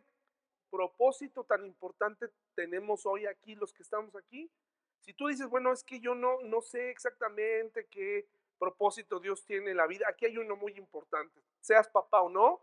propósito 0.70 1.44
tan 1.44 1.66
importante 1.66 2.30
tenemos 2.54 3.06
hoy 3.06 3.26
aquí, 3.26 3.56
los 3.56 3.74
que 3.74 3.84
estamos 3.84 4.16
aquí. 4.16 4.52
Si 5.00 5.14
tú 5.14 5.28
dices, 5.28 5.48
bueno, 5.48 5.72
es 5.72 5.84
que 5.84 6.00
yo 6.00 6.14
no, 6.14 6.42
no 6.42 6.62
sé 6.62 6.92
exactamente 6.92 7.88
qué 7.88 8.28
propósito 8.60 9.20
Dios 9.20 9.44
tiene 9.46 9.72
en 9.72 9.78
la 9.78 9.88
vida, 9.88 10.06
aquí 10.08 10.26
hay 10.26 10.38
uno 10.38 10.56
muy 10.56 10.74
importante. 10.74 11.42
Seas 11.60 11.90
papá 11.90 12.22
o 12.22 12.30
no, 12.30 12.62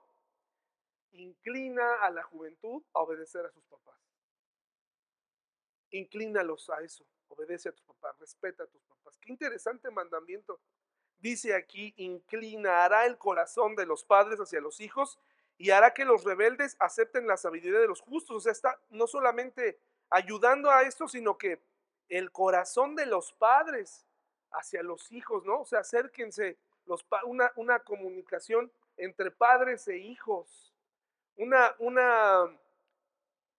inclina 1.11 1.95
a 1.95 2.11
la 2.11 2.23
juventud 2.23 2.83
a 2.93 3.01
obedecer 3.01 3.45
a 3.45 3.51
sus 3.51 3.65
papás. 3.65 3.99
Inclínalos 5.91 6.69
a 6.71 6.83
eso, 6.83 7.05
obedece 7.29 7.71
a 7.71 7.73
tus 7.73 7.83
papás, 7.83 8.17
respeta 8.21 8.63
a 8.63 8.67
tus 8.67 8.83
papás. 8.83 9.19
Qué 9.19 9.33
interesante 9.33 9.91
mandamiento. 9.91 10.61
Dice 11.19 11.57
aquí, 11.57 11.95
inclinará 11.97 13.07
el 13.07 13.19
corazón 13.19 13.75
de 13.75 13.87
los 13.87 14.05
padres 14.05 14.39
hacia 14.39 14.61
los 14.61 14.79
hijos 14.81 15.19
y 15.59 15.71
hará 15.71 15.93
que 15.93 16.05
los 16.05 16.25
rebeldes 16.25 16.77
acepten 16.79 17.27
la 17.27 17.37
sabiduría 17.37 17.81
de 17.81 17.89
los 17.89 18.01
justos. 18.01 18.37
O 18.37 18.41
sea, 18.41 18.53
está 18.53 18.81
no 18.91 19.09
solamente 19.09 19.79
ayudando 20.09 20.71
a 20.71 20.83
esto, 20.83 21.09
sino 21.09 21.37
que 21.37 21.61
el 22.09 22.31
corazón 22.31 22.95
de 22.95 23.07
los 23.07 23.33
padres 23.33 24.07
hacia 24.53 24.83
los 24.83 25.11
hijos, 25.13 25.45
¿no? 25.45 25.61
O 25.61 25.67
sea, 25.67 25.81
acérquense, 25.81 26.57
los, 26.87 27.05
una, 27.25 27.53
una 27.57 27.81
comunicación 27.81 28.73
entre 28.97 29.31
padres 29.31 29.87
e 29.89 29.99
hijos, 29.99 30.73
una, 31.37 31.75
una, 31.79 32.49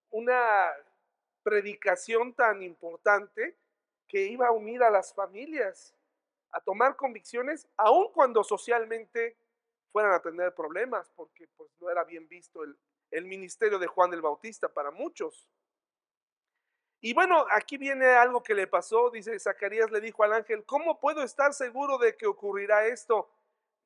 una 0.10 0.72
predicación 1.44 2.34
tan 2.34 2.64
importante 2.64 3.56
que 4.08 4.26
iba 4.26 4.48
a 4.48 4.52
unir 4.52 4.82
a 4.84 4.90
las 4.90 5.14
familias, 5.14 5.94
a 6.52 6.60
tomar 6.62 6.96
convicciones, 6.96 7.68
aun 7.78 8.12
cuando 8.12 8.44
socialmente 8.44 9.38
fueran 9.92 10.14
a 10.14 10.22
tener 10.22 10.54
problemas, 10.54 11.10
porque 11.16 11.48
pues 11.56 11.70
no 11.80 11.90
era 11.90 12.04
bien 12.04 12.28
visto 12.28 12.64
el, 12.64 12.78
el 13.12 13.26
ministerio 13.26 13.80
de 13.80 13.88
Juan 13.88 14.14
el 14.14 14.22
Bautista 14.22 14.68
para 14.68 14.92
muchos. 14.92 15.48
Y 17.02 17.14
bueno, 17.14 17.46
aquí 17.52 17.78
viene 17.78 18.08
algo 18.08 18.44
que 18.44 18.54
le 18.54 18.68
pasó, 18.68 19.10
dice 19.10 19.40
Zacarías 19.40 19.90
le 19.90 20.02
dijo 20.02 20.24
al 20.24 20.34
ángel, 20.34 20.66
¿cómo 20.66 21.00
puedo 21.00 21.24
estar 21.24 21.54
seguro 21.54 21.98
de 21.98 22.18
que 22.18 22.28
ocurrirá 22.28 22.88
esto? 22.88 23.30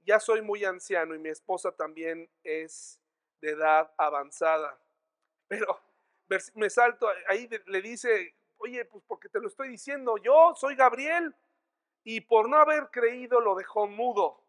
Ya 0.04 0.20
soy 0.20 0.42
muy 0.42 0.66
anciano 0.66 1.14
y 1.14 1.20
mi 1.20 1.30
esposa 1.30 1.72
también 1.72 2.28
es 2.44 3.00
de 3.40 3.52
edad 3.52 3.94
avanzada. 3.98 4.80
Pero 5.48 5.80
me 6.56 6.70
salto, 6.70 7.08
ahí 7.28 7.48
le 7.68 7.82
dice, 7.82 8.36
oye, 8.58 8.84
pues 8.86 9.04
porque 9.08 9.30
te 9.30 9.40
lo 9.40 9.48
estoy 9.48 9.70
diciendo, 9.70 10.18
yo 10.18 10.56
soy 10.56 10.76
Gabriel 10.76 11.36
y 12.04 12.22
por 12.22 12.50
no 12.50 12.58
haber 12.58 12.90
creído 12.90 13.40
lo 13.40 13.54
dejó 13.54 13.88
mudo. 13.88 14.43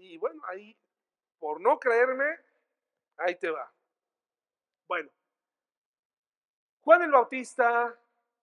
Y 0.00 0.16
bueno, 0.18 0.40
ahí, 0.46 0.76
por 1.38 1.60
no 1.60 1.78
creerme, 1.78 2.38
ahí 3.16 3.34
te 3.34 3.50
va. 3.50 3.72
Bueno, 4.86 5.10
Juan 6.82 7.02
el 7.02 7.10
Bautista 7.10 7.98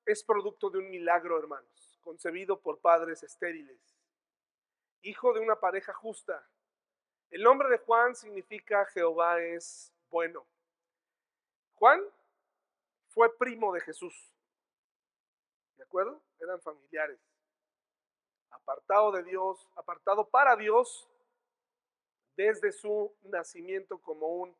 es 0.05 0.23
producto 0.23 0.69
de 0.69 0.79
un 0.79 0.89
milagro, 0.89 1.39
hermanos, 1.39 1.99
concebido 2.01 2.59
por 2.59 2.79
padres 2.79 3.23
estériles, 3.23 3.79
hijo 5.01 5.33
de 5.33 5.39
una 5.39 5.59
pareja 5.59 5.93
justa. 5.93 6.45
El 7.31 7.41
nombre 7.41 7.69
de 7.69 7.79
Juan 7.79 8.15
significa 8.15 8.85
Jehová 8.87 9.41
es 9.41 9.91
bueno. 10.09 10.45
Juan 11.75 12.01
fue 13.09 13.35
primo 13.37 13.73
de 13.73 13.81
Jesús. 13.81 14.31
¿De 15.77 15.83
acuerdo? 15.83 16.21
Eran 16.39 16.61
familiares. 16.61 17.19
Apartado 18.51 19.11
de 19.13 19.23
Dios, 19.23 19.67
apartado 19.75 20.29
para 20.29 20.55
Dios 20.55 21.09
desde 22.35 22.71
su 22.71 23.15
nacimiento 23.23 23.99
como 23.99 24.27
un 24.27 24.55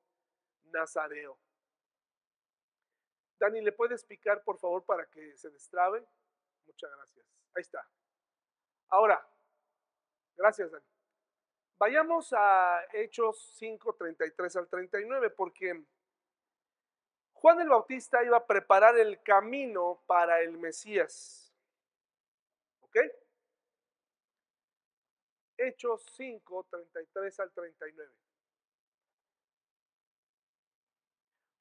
nazareo. 0.66 1.38
Dani, 3.40 3.62
¿le 3.62 3.72
puedes 3.72 4.02
explicar 4.02 4.44
por 4.44 4.58
favor 4.58 4.84
para 4.86 5.06
que 5.08 5.36
se 5.38 5.50
destrabe? 5.50 6.06
Muchas 6.66 6.90
gracias. 6.90 7.26
Ahí 7.54 7.62
está. 7.62 7.88
Ahora, 8.90 9.28
gracias 10.36 10.72
Dani. 10.72 10.86
Vayamos 11.78 12.32
a 12.32 12.86
Hechos 12.94 13.54
5, 13.58 13.96
33 13.96 14.56
al 14.56 14.68
39, 14.70 15.30
porque 15.32 15.84
Juan 17.34 17.60
el 17.60 17.68
Bautista 17.68 18.24
iba 18.24 18.38
a 18.38 18.48
preparar 18.48 18.98
el 18.98 19.22
camino 19.22 20.02
para 20.08 20.40
el 20.42 20.58
Mesías. 20.58 21.54
¿Ok? 22.80 22.98
Hechos 25.58 26.06
5, 26.15 26.68
33 26.70 27.39
al 27.39 27.52
39. 27.52 28.13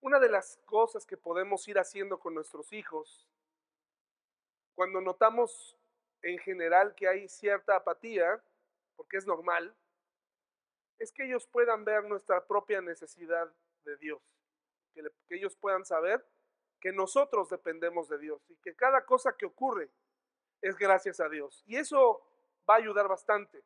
Una 0.01 0.19
de 0.19 0.29
las 0.29 0.59
cosas 0.67 1.07
que 1.07 1.17
podemos 1.17 1.67
ir 1.69 1.79
haciendo 1.79 2.19
con 2.19 2.35
nuestros 2.35 2.73
hijos, 2.73 3.27
cuando 4.75 5.01
notamos 5.01 5.79
en 6.23 6.39
general 6.39 6.95
que 6.95 7.09
hay 7.09 7.29
cierta 7.29 7.77
apatía, 7.77 8.43
porque 8.97 9.17
es 9.17 9.27
normal, 9.27 9.75
es 10.99 11.13
que 11.13 11.25
ellos 11.25 11.47
puedan 11.47 11.85
ver 11.85 12.05
nuestra 12.05 12.47
propia 12.47 12.81
necesidad 12.81 13.51
de 13.85 13.97
Dios, 13.97 14.21
que, 14.93 15.03
ellos 15.31 15.57
puedan 15.57 15.85
saber 15.85 16.25
que 16.81 16.93
nosotros 16.93 17.49
dependemos 17.49 18.09
de 18.09 18.19
Dios 18.19 18.43
y 18.51 18.57
que 18.57 18.75
cada 18.75 19.05
cosa 19.05 19.37
que 19.37 19.47
ocurre 19.47 19.91
es 20.61 20.77
gracias 20.77 21.21
a 21.21 21.29
Dios. 21.29 21.63
Y 21.67 21.77
eso 21.77 22.23
va 22.69 22.75
a 22.75 22.79
ayudar 22.79 23.09
bastante. 23.09 23.63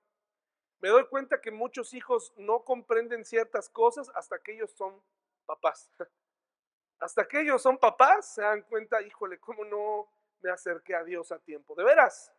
Me 0.80 0.88
doy 0.88 1.06
cuenta 1.06 1.40
que 1.40 1.50
muchos 1.50 1.92
hijos 1.94 2.32
no 2.36 2.64
comprenden 2.64 3.24
ciertas 3.24 3.68
cosas 3.68 4.10
hasta 4.14 4.38
que 4.38 4.52
ellos 4.52 4.70
son 4.72 5.02
papás. 5.46 5.90
Hasta 7.00 7.28
que 7.28 7.42
ellos 7.42 7.62
son 7.62 7.78
papás, 7.78 8.34
se 8.34 8.42
dan 8.42 8.62
cuenta, 8.62 9.00
híjole, 9.00 9.38
¿cómo 9.38 9.64
no 9.64 10.08
me 10.40 10.50
acerqué 10.50 10.96
a 10.96 11.04
Dios 11.04 11.30
a 11.30 11.38
tiempo? 11.38 11.76
De 11.76 11.84
veras, 11.84 12.32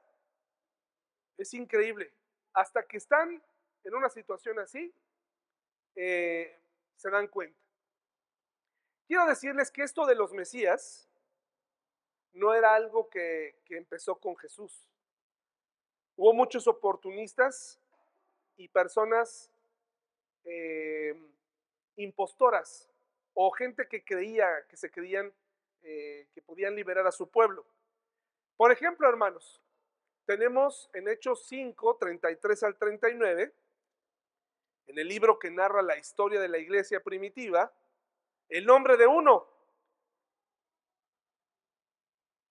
es 1.38 1.54
increíble. 1.54 2.14
Hasta 2.52 2.86
que 2.86 2.98
están 2.98 3.42
en 3.86 3.96
una 3.96 4.10
situación 4.10 4.60
así, 4.60 4.94
eh, 5.96 6.60
se 6.98 7.10
dan 7.10 7.30
cuenta. 7.30 7.58
Quiero 9.08 9.26
decirles 9.26 9.72
que 9.72 9.84
esto 9.84 10.06
de 10.06 10.16
los 10.16 10.34
Mesías 10.34 11.10
no 12.34 12.54
era 12.54 12.76
algo 12.76 13.10
que, 13.10 13.56
empezó 13.70 14.20
con 14.20 14.36
Jesús. 14.38 14.86
Hubo 16.16 16.34
muchos 16.34 16.68
oportunistas 16.68 17.80
y 18.60 18.68
personas 18.68 19.50
eh, 20.44 21.16
impostoras 21.96 22.90
o 23.34 23.50
gente 23.52 23.88
que 23.88 24.04
creía, 24.04 24.48
que 24.68 24.76
se 24.76 24.92
creían 24.92 25.34
eh, 25.82 26.28
que 26.34 26.42
podían 26.42 26.76
liberar 26.76 27.08
a 27.08 27.12
su 27.12 27.30
pueblo. 27.30 27.66
Por 28.58 28.74
ejemplo, 28.74 29.08
hermanos, 29.08 29.62
tenemos 30.26 30.90
en 30.94 31.08
Hechos 31.08 31.46
5, 31.48 31.98
33 31.98 32.64
al 32.64 32.78
39, 32.78 33.54
en 34.88 35.00
el 35.00 35.08
libro 35.08 35.40
que 35.40 35.50
narra 35.50 35.82
la 35.82 35.98
historia 35.98 36.42
de 36.42 36.50
la 36.50 36.58
iglesia 36.58 37.00
primitiva, 37.00 37.74
el 38.50 38.66
nombre 38.66 38.98
de 38.98 39.08
uno. 39.08 39.48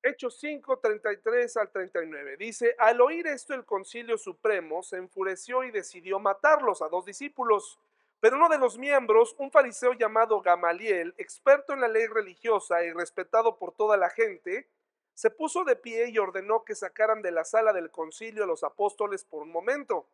Hechos 0.09 0.39
5, 0.41 0.79
33 0.79 1.57
al 1.57 1.71
39. 1.71 2.37
Dice, 2.37 2.75
al 2.79 3.01
oír 3.01 3.27
esto 3.27 3.55
el 3.55 3.65
concilio 3.65 4.19
supremo 4.19 4.83
se 4.83 4.97
enfureció 4.97 5.65
y 5.65 5.71
decidió 5.71 6.19
matarlos 6.19 6.83
a 6.83 6.89
dos 6.89 7.05
discípulos 7.05 7.79
pero 8.21 8.37
uno 8.37 8.49
de 8.49 8.59
los 8.59 8.79
miembros, 8.79 9.35
un 9.39 9.51
fariseo 9.51 9.93
llamado 9.93 10.41
Gamaliel, 10.41 11.15
experto 11.19 11.73
en 11.73 11.81
la 11.81 11.89
ley 11.89 12.07
religiosa 12.07 12.83
y 12.83 12.93
respetado 12.93 13.57
por 13.57 13.73
toda 13.73 13.97
la 13.97 14.11
gente, 14.11 14.67
se 15.15 15.31
puso 15.31 15.65
de 15.65 15.77
pie 15.77 16.09
y 16.09 16.19
ordenó 16.19 16.65
que 16.65 16.75
sacaran 16.75 17.23
de 17.23 17.31
la 17.31 17.45
sala 17.45 17.73
del 17.73 17.91
concilio 17.91 18.45
a 18.45 18.47
los 18.47 18.65
apóstoles 18.65 19.25
por 19.25 19.43
un 19.43 19.53
momento. 19.53 20.07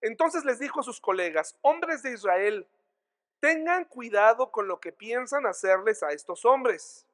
Entonces 0.00 0.44
les 0.44 0.58
dijo 0.58 0.80
a 0.80 0.82
sus 0.82 1.00
colegas, 1.00 1.56
hombres 1.60 2.02
de 2.02 2.12
Israel, 2.12 2.66
tengan 3.40 3.84
cuidado 3.84 4.50
con 4.50 4.66
lo 4.66 4.80
que 4.80 4.92
piensan 4.92 5.46
hacerles 5.46 6.02
a 6.02 6.12
estos 6.12 6.44
hombres. 6.46 7.06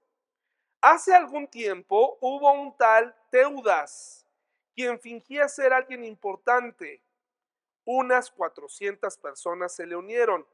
Hace 0.82 1.14
algún 1.14 1.46
tiempo 1.46 2.18
hubo 2.20 2.50
un 2.52 2.76
tal 2.76 3.14
Teudas, 3.30 4.26
quien 4.74 4.98
fingía 4.98 5.48
ser 5.48 5.72
alguien 5.72 6.04
importante 6.04 7.00
Unas 7.84 8.30
400 8.32 9.16
personas 9.18 9.74
se 9.74 9.86
le 9.86 9.94
unieron, 9.94 10.44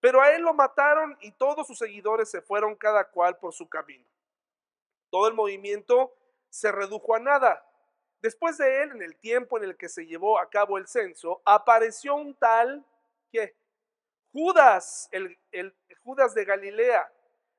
pero 0.00 0.20
a 0.20 0.32
él 0.32 0.42
lo 0.42 0.52
mataron 0.52 1.16
y 1.20 1.30
todos 1.30 1.66
sus 1.66 1.78
seguidores 1.78 2.28
se 2.28 2.42
fueron 2.42 2.74
cada 2.74 3.04
cual 3.04 3.36
por 3.38 3.52
su 3.52 3.68
camino. 3.68 4.04
Todo 5.10 5.28
el 5.28 5.34
movimiento 5.34 6.12
se 6.50 6.72
redujo 6.72 7.14
a 7.14 7.20
nada. 7.20 7.64
Después 8.20 8.58
de 8.58 8.82
él, 8.82 8.90
en 8.92 9.02
el 9.02 9.16
tiempo 9.16 9.58
en 9.58 9.64
el 9.64 9.76
que 9.76 9.88
se 9.88 10.06
llevó 10.06 10.40
a 10.40 10.50
cabo 10.50 10.76
el 10.76 10.88
censo, 10.88 11.40
apareció 11.44 12.16
un 12.16 12.34
tal 12.34 12.84
que 13.30 13.54
Judas, 14.32 15.08
el, 15.12 15.38
el 15.52 15.74
Judas 16.02 16.34
de 16.34 16.44
Galilea, 16.44 17.12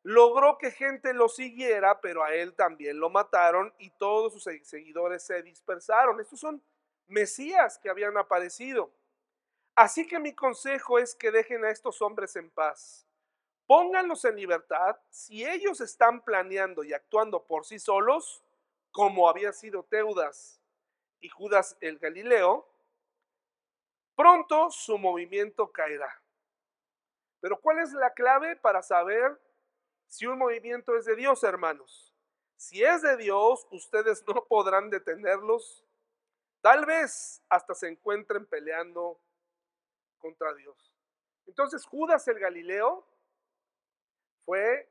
logró 0.04 0.58
que 0.58 0.72
gente 0.72 1.14
lo 1.14 1.30
siguiera, 1.30 2.00
pero 2.02 2.24
a 2.24 2.34
él 2.34 2.54
también 2.56 3.00
lo 3.00 3.10
mataron 3.10 3.74
y 3.78 3.90
todos 3.92 4.34
sus 4.34 4.44
seguidores 4.64 5.24
se 5.24 5.42
dispersaron. 5.44 6.20
Estos 6.20 6.40
son 6.40 6.64
Mesías 7.08 7.78
que 7.80 7.90
habían 7.90 8.18
aparecido. 8.18 8.92
Así 9.76 10.08
que 10.08 10.20
mi 10.20 10.34
consejo 10.34 11.00
es 11.00 11.16
que 11.16 11.32
dejen 11.32 11.64
a 11.66 11.70
estos 11.70 12.02
hombres 12.02 12.36
en 12.36 12.50
paz. 12.50 13.08
Pónganlos 13.66 14.26
en 14.26 14.36
libertad 14.36 14.98
si 15.10 15.46
ellos 15.46 15.80
están 15.82 16.24
planeando 16.24 16.84
y 16.84 16.94
actuando 16.94 17.44
por 17.46 17.66
sí 17.66 17.80
solos, 17.80 18.44
como 18.92 19.30
había 19.30 19.54
sido 19.54 19.84
Teudas 19.84 20.60
y 21.20 21.30
Judas 21.30 21.78
el 21.80 22.00
Galileo, 22.00 22.68
pronto 24.16 24.72
su 24.72 24.98
movimiento 24.98 25.72
caerá. 25.72 26.22
Pero 27.40 27.60
¿cuál 27.60 27.80
es 27.80 27.94
la 27.94 28.12
clave 28.14 28.56
para 28.56 28.82
saber 28.82 29.40
si 30.10 30.26
un 30.26 30.40
movimiento 30.40 30.98
es 30.98 31.06
de 31.06 31.16
Dios, 31.16 31.44
hermanos? 31.44 32.14
Si 32.58 32.84
es 32.84 33.04
de 33.04 33.16
Dios, 33.16 33.66
ustedes 33.72 34.24
no 34.28 34.44
podrán 34.46 34.90
detenerlos. 34.90 35.86
Tal 36.62 36.86
vez 36.86 37.42
hasta 37.48 37.74
se 37.74 37.88
encuentren 37.88 38.46
peleando 38.46 39.22
contra 40.18 40.54
Dios. 40.56 40.94
Entonces 41.46 41.86
Judas 41.86 42.28
el 42.28 42.40
Galileo 42.40 43.08
fue 44.46 44.90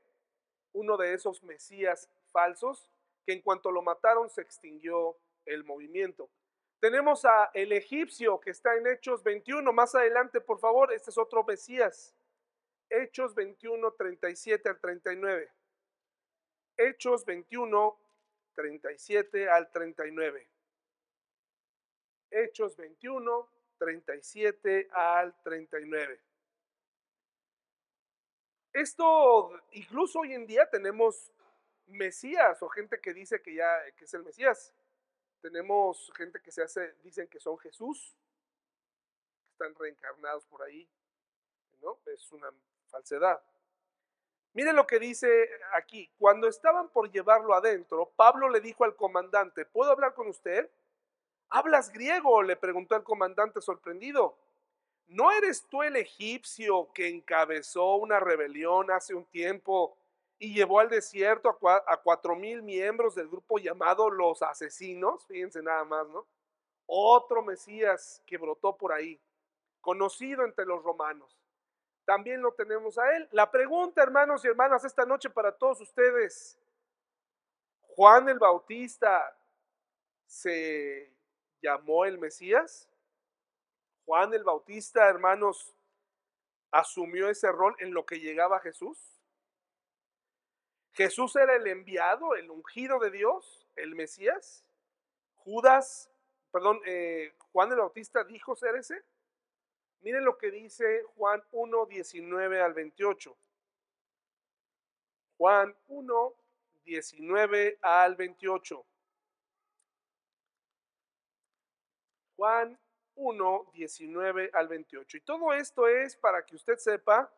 uno 0.73 0.97
de 0.97 1.13
esos 1.13 1.43
mesías 1.43 2.09
falsos 2.33 2.89
que 3.27 3.33
en 3.33 3.43
cuanto 3.43 3.71
lo 3.71 3.83
mataron 3.83 4.31
se 4.31 4.41
extinguió 4.41 5.19
el 5.45 5.65
movimiento. 5.65 6.31
Tenemos 6.81 7.25
a 7.25 7.51
el 7.55 7.73
egipcio 7.73 8.41
que 8.41 8.51
está 8.51 8.77
en 8.77 8.87
Hechos 8.87 9.23
21, 9.25 9.73
más 9.73 9.95
adelante 9.95 10.41
por 10.41 10.61
favor, 10.61 10.93
este 10.93 11.11
es 11.11 11.19
otro 11.19 11.43
mesías. 11.43 12.15
Hechos 12.91 13.35
21, 13.35 13.93
37 13.93 14.69
al 14.69 14.81
39. 14.81 15.53
Hechos 16.77 17.25
21, 17.25 17.99
37 18.55 19.49
al 19.49 19.71
39. 19.71 20.49
Hechos 22.31 22.77
21, 22.77 23.51
37 23.79 24.89
al 24.93 25.43
39. 25.43 26.21
Esto, 28.73 29.61
incluso 29.73 30.21
hoy 30.21 30.35
en 30.35 30.47
día 30.47 30.69
tenemos 30.69 31.33
Mesías 31.87 32.63
o 32.63 32.69
gente 32.69 33.01
que 33.01 33.15
dice 33.15 33.41
que 33.41 33.55
ya 33.55 33.91
que 33.97 34.05
es 34.05 34.15
el 34.15 34.23
Mesías. 34.23 34.75
Tenemos 35.41 36.13
gente 36.17 36.41
que 36.41 36.53
se 36.53 36.63
hace, 36.63 36.95
dicen 37.03 37.29
que 37.29 37.41
son 37.41 37.57
Jesús, 37.59 38.17
están 39.53 39.75
reencarnados 39.75 40.45
por 40.47 40.63
ahí, 40.63 40.89
¿no? 41.81 42.01
Es 42.07 42.31
una 42.33 42.53
falsedad. 42.89 43.41
Miren 44.55 44.77
lo 44.77 44.87
que 44.87 44.99
dice 44.99 45.49
aquí. 45.75 46.11
Cuando 46.19 46.49
estaban 46.49 46.89
por 46.89 47.11
llevarlo 47.11 47.55
adentro, 47.55 48.11
Pablo 48.17 48.49
le 48.49 48.61
dijo 48.61 48.85
al 48.85 48.97
comandante, 48.97 49.65
¿puedo 49.65 49.93
hablar 49.93 50.15
con 50.15 50.29
usted? 50.29 50.69
¿Hablas 51.51 51.93
griego? 51.93 52.43
le 52.43 52.57
preguntó 52.57 52.97
el 52.97 53.05
comandante 53.05 53.61
sorprendido. 53.61 54.37
¿No 55.07 55.31
eres 55.33 55.67
tú 55.69 55.83
el 55.83 55.97
egipcio 55.97 56.93
que 56.93 57.09
encabezó 57.09 57.95
una 57.95 58.21
rebelión 58.21 58.91
hace 58.91 59.15
un 59.15 59.25
tiempo 59.27 59.97
y 60.39 60.55
llevó 60.55 60.81
al 60.81 60.91
desierto 60.91 61.57
a 61.87 61.97
cuatro 62.03 62.37
mil 62.37 62.63
miembros 62.63 63.15
del 63.15 63.29
grupo 63.29 63.59
llamado 63.59 64.11
los 64.11 64.43
asesinos? 64.43 65.25
Fíjense 65.27 65.63
nada 65.63 65.85
más, 65.85 66.07
¿no? 66.09 66.27
Otro 66.85 67.43
Mesías 67.43 68.23
que 68.27 68.37
brotó 68.39 68.77
por 68.77 68.93
ahí, 68.93 69.19
conocido 69.81 70.45
entre 70.45 70.67
los 70.67 70.83
romanos. 70.83 71.39
También 72.09 72.41
lo 72.41 72.53
tenemos 72.53 72.97
a 72.97 73.15
él. 73.17 73.29
La 73.33 73.51
pregunta, 73.51 74.03
hermanos 74.03 74.43
y 74.43 74.49
hermanas, 74.49 74.83
esta 74.83 75.05
noche 75.05 75.29
para 75.29 75.53
todos 75.53 75.83
ustedes, 75.83 76.59
Juan 77.83 78.27
el 78.31 78.39
Bautista 78.39 79.37
se 80.27 81.13
llamó 81.61 82.07
el 82.07 82.17
Mesías. 82.17 82.89
Juan 84.07 84.33
el 84.33 84.43
Bautista, 84.43 85.07
hermanos, 85.07 85.75
asumió 86.71 87.29
ese 87.29 87.53
rol 87.53 87.77
en 87.79 87.93
lo 87.93 88.07
que 88.07 88.19
llegaba 88.19 88.59
Jesús. 88.61 88.99
Jesús 90.93 91.37
era 91.37 91.57
el 91.57 91.67
enviado, 91.67 92.37
el 92.37 92.51
ungido 92.51 93.01
de 93.01 93.11
Dios, 93.11 93.67
el 93.77 93.95
Mesías. 93.95 94.65
Judas, 95.45 96.11
perdón, 96.53 96.81
eh, 96.87 97.35
Juan 97.53 97.71
el 97.71 97.77
Bautista 97.77 98.25
dijo 98.25 98.57
ser 98.57 98.77
ese. 98.77 99.05
Miren 100.01 100.25
lo 100.25 100.39
que 100.39 100.51
dice 100.51 101.03
Juan 101.17 101.43
1, 101.51 101.87
19 101.87 102.63
al 102.63 102.75
28. 102.75 103.37
Juan 105.37 105.77
1, 105.89 106.35
19 106.85 107.79
al 107.83 108.17
28. 108.17 108.87
Juan 112.37 112.79
1, 113.17 113.71
19 113.73 114.51
al 114.53 114.69
28. 114.69 115.17
Y 115.17 115.21
todo 115.21 115.53
esto 115.53 115.89
es 115.89 116.17
para 116.17 116.47
que 116.47 116.55
usted 116.55 116.79
sepa, 116.79 117.33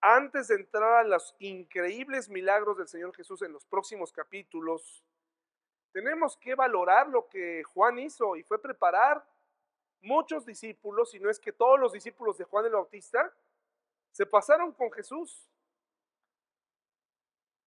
antes 0.00 0.48
de 0.48 0.56
entrar 0.56 1.04
a 1.04 1.04
los 1.04 1.34
increíbles 1.38 2.28
milagros 2.28 2.76
del 2.76 2.86
Señor 2.86 3.14
Jesús 3.16 3.42
en 3.42 3.52
los 3.52 3.64
próximos 3.64 4.12
capítulos, 4.12 5.02
tenemos 5.92 6.36
que 6.36 6.54
valorar 6.54 7.08
lo 7.08 7.28
que 7.28 7.62
Juan 7.64 7.98
hizo 7.98 8.36
y 8.36 8.44
fue 8.44 8.60
preparar 8.60 9.26
muchos 10.00 10.44
discípulos, 10.44 11.10
si 11.10 11.20
no 11.20 11.30
es 11.30 11.38
que 11.38 11.52
todos 11.52 11.78
los 11.78 11.92
discípulos 11.92 12.38
de 12.38 12.44
Juan 12.44 12.66
el 12.66 12.72
Bautista, 12.72 13.32
se 14.12 14.26
pasaron 14.26 14.72
con 14.72 14.90
Jesús. 14.92 15.48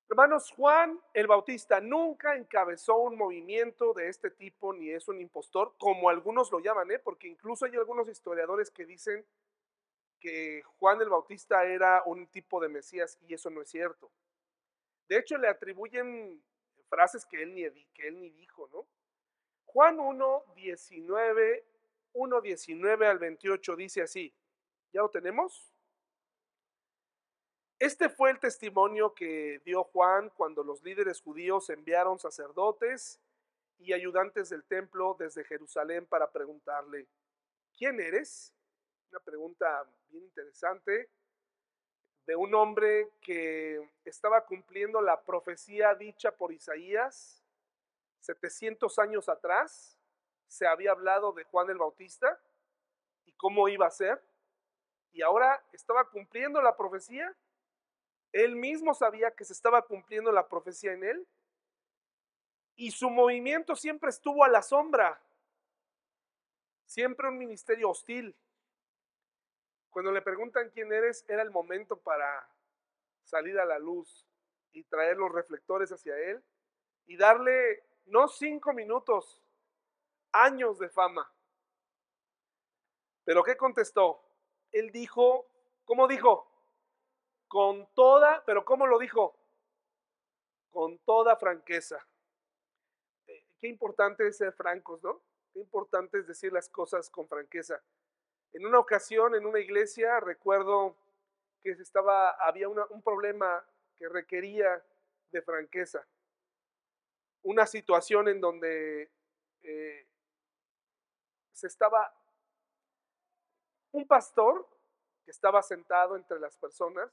Hermanos, 0.10 0.52
Juan 0.52 1.00
el 1.14 1.28
Bautista 1.28 1.80
nunca 1.80 2.36
encabezó 2.36 2.98
un 2.98 3.18
movimiento 3.18 3.94
de 3.94 4.10
este 4.10 4.30
tipo, 4.30 4.74
ni 4.74 4.90
es 4.90 5.08
un 5.08 5.22
impostor, 5.22 5.74
como 5.78 6.10
algunos 6.10 6.52
lo 6.52 6.60
llaman, 6.60 6.92
¿eh? 6.92 7.00
porque 7.00 7.30
incluso 7.30 7.66
hay 7.66 7.76
algunos 7.76 8.10
historiadores 8.10 8.70
que 8.70 8.86
dicen 8.86 9.26
que 10.20 10.64
Juan 10.80 11.02
el 11.02 11.10
Bautista 11.10 11.64
era 11.66 12.04
un 12.06 12.28
tipo 12.28 12.60
de 12.60 12.68
Mesías 12.68 13.18
y 13.22 13.34
eso 13.34 13.50
no 13.50 13.62
es 13.62 13.70
cierto. 13.70 14.12
De 15.08 15.18
hecho, 15.18 15.38
le 15.38 15.48
atribuyen 15.48 16.44
frases 16.90 17.26
que 17.26 17.42
él 17.42 17.56
ni, 17.56 17.64
que 17.94 18.08
él 18.08 18.20
ni 18.20 18.30
dijo, 18.32 18.70
¿no? 18.74 18.86
Juan 19.66 20.00
1, 20.00 20.44
19, 20.56 21.66
1, 22.14 22.42
19 22.42 23.08
al 23.08 23.20
28 23.20 23.76
dice 23.76 24.02
así, 24.02 24.34
¿ya 24.92 25.02
lo 25.02 25.10
tenemos? 25.10 25.74
Este 27.80 28.10
fue 28.10 28.30
el 28.30 28.40
testimonio 28.40 29.14
que 29.14 29.60
dio 29.66 29.84
Juan 29.86 30.30
cuando 30.30 30.64
los 30.64 30.84
líderes 30.84 31.22
judíos 31.22 31.70
enviaron 31.70 32.20
sacerdotes 32.20 33.20
y 33.80 33.94
ayudantes 33.94 34.50
del 34.50 34.64
templo 34.66 35.16
desde 35.18 35.44
Jerusalén 35.44 36.06
para 36.06 36.32
preguntarle, 36.32 37.08
¿quién 37.76 38.00
eres? 38.00 38.54
Una 39.10 39.20
pregunta 39.20 39.84
bien 40.10 40.24
interesante 40.24 41.10
de 42.28 42.36
un 42.36 42.54
hombre 42.54 43.10
que 43.20 43.90
estaba 44.06 44.46
cumpliendo 44.46 45.02
la 45.02 45.22
profecía 45.24 45.96
dicha 45.96 46.32
por 46.32 46.54
Isaías 46.54 47.44
700 48.22 49.00
años 49.00 49.28
atrás. 49.28 49.98
Se 50.52 50.68
había 50.68 50.92
hablado 50.92 51.32
de 51.34 51.44
Juan 51.46 51.70
el 51.70 51.78
Bautista 51.78 52.40
y 53.26 53.32
cómo 53.34 53.70
iba 53.70 53.88
a 53.88 53.92
ser. 53.92 54.22
Y 55.12 55.22
ahora 55.22 55.64
estaba 55.72 56.10
cumpliendo 56.10 56.62
la 56.62 56.76
profecía 56.76 57.36
él 58.32 58.56
mismo 58.56 58.94
sabía 58.94 59.32
que 59.32 59.44
se 59.44 59.54
estaba 59.54 59.82
cumpliendo 59.82 60.32
la 60.32 60.48
profecía 60.48 60.94
en 60.94 61.04
él 61.04 61.28
y 62.76 62.92
su 62.92 63.10
movimiento 63.10 63.76
siempre 63.76 64.10
estuvo 64.10 64.44
a 64.44 64.50
la 64.50 64.62
sombra, 64.62 65.22
siempre 66.86 67.28
un 67.28 67.38
ministerio 67.38 67.90
hostil. 67.90 68.36
Cuando 69.90 70.12
le 70.12 70.22
preguntan 70.22 70.70
quién 70.70 70.92
eres, 70.94 71.26
era 71.28 71.42
el 71.42 71.52
momento 71.52 71.98
para 71.98 72.48
salir 73.24 73.60
a 73.60 73.66
la 73.66 73.78
luz 73.78 74.26
y 74.72 74.84
traer 74.86 75.18
los 75.18 75.32
reflectores 75.32 75.92
hacia 75.92 76.18
él 76.18 76.42
y 77.06 77.18
darle 77.18 77.84
no 78.06 78.30
cinco 78.30 78.72
minutos, 78.72 79.41
años 80.32 80.80
de 80.80 80.90
fama. 80.90 81.32
Pero 83.24 83.44
¿qué 83.44 83.56
contestó? 83.56 84.22
Él 84.72 84.92
dijo, 84.92 85.46
¿cómo 85.86 86.08
dijo? 86.08 86.52
con 87.52 87.86
toda, 87.96 88.42
pero 88.46 88.64
¿cómo 88.64 88.88
lo 88.88 88.98
dijo? 88.98 89.36
Con 90.70 90.98
toda 91.00 91.36
franqueza. 91.36 92.08
Eh, 93.28 93.44
qué 93.60 93.68
importante 93.68 94.26
es 94.26 94.38
ser 94.38 94.54
francos, 94.54 95.04
¿no? 95.04 95.22
Qué 95.52 95.60
importante 95.60 96.20
es 96.20 96.28
decir 96.28 96.54
las 96.54 96.70
cosas 96.70 97.10
con 97.10 97.28
franqueza. 97.28 97.84
En 98.54 98.66
una 98.66 98.80
ocasión, 98.80 99.36
en 99.36 99.46
una 99.46 99.60
iglesia, 99.60 100.22
recuerdo 100.22 100.96
que 101.62 101.72
estaba, 101.72 102.30
había 102.30 102.70
un 102.70 103.02
problema 103.04 103.66
que 103.98 104.08
requería 104.08 104.82
de 105.34 105.42
franqueza. 105.42 106.08
Una 107.44 107.66
situación 107.66 108.30
en 108.30 108.40
donde 108.40 109.12
eh, 109.64 110.08
estaba 111.68 112.14
un 113.92 114.08
pastor 114.08 114.68
que 115.26 115.32
estaba 115.32 115.62
sentado 115.62 116.16
entre 116.16 116.40
las 116.40 116.58
personas, 116.58 117.12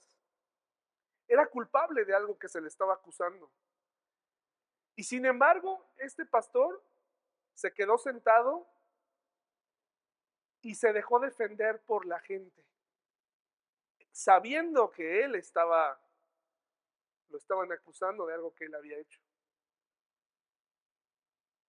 era 1.26 1.46
culpable 1.46 2.04
de 2.04 2.14
algo 2.14 2.38
que 2.38 2.48
se 2.48 2.60
le 2.60 2.68
estaba 2.68 2.94
acusando. 2.94 3.50
Y 4.96 5.04
sin 5.04 5.26
embargo, 5.26 5.86
este 5.96 6.24
pastor 6.24 6.82
se 7.54 7.72
quedó 7.72 7.98
sentado 7.98 8.66
y 10.62 10.74
se 10.74 10.92
dejó 10.92 11.20
defender 11.20 11.80
por 11.82 12.06
la 12.06 12.18
gente, 12.20 12.64
sabiendo 14.10 14.90
que 14.90 15.24
él 15.24 15.34
estaba, 15.34 16.00
lo 17.28 17.38
estaban 17.38 17.70
acusando 17.72 18.26
de 18.26 18.34
algo 18.34 18.54
que 18.54 18.64
él 18.64 18.74
había 18.74 18.98
hecho. 18.98 19.20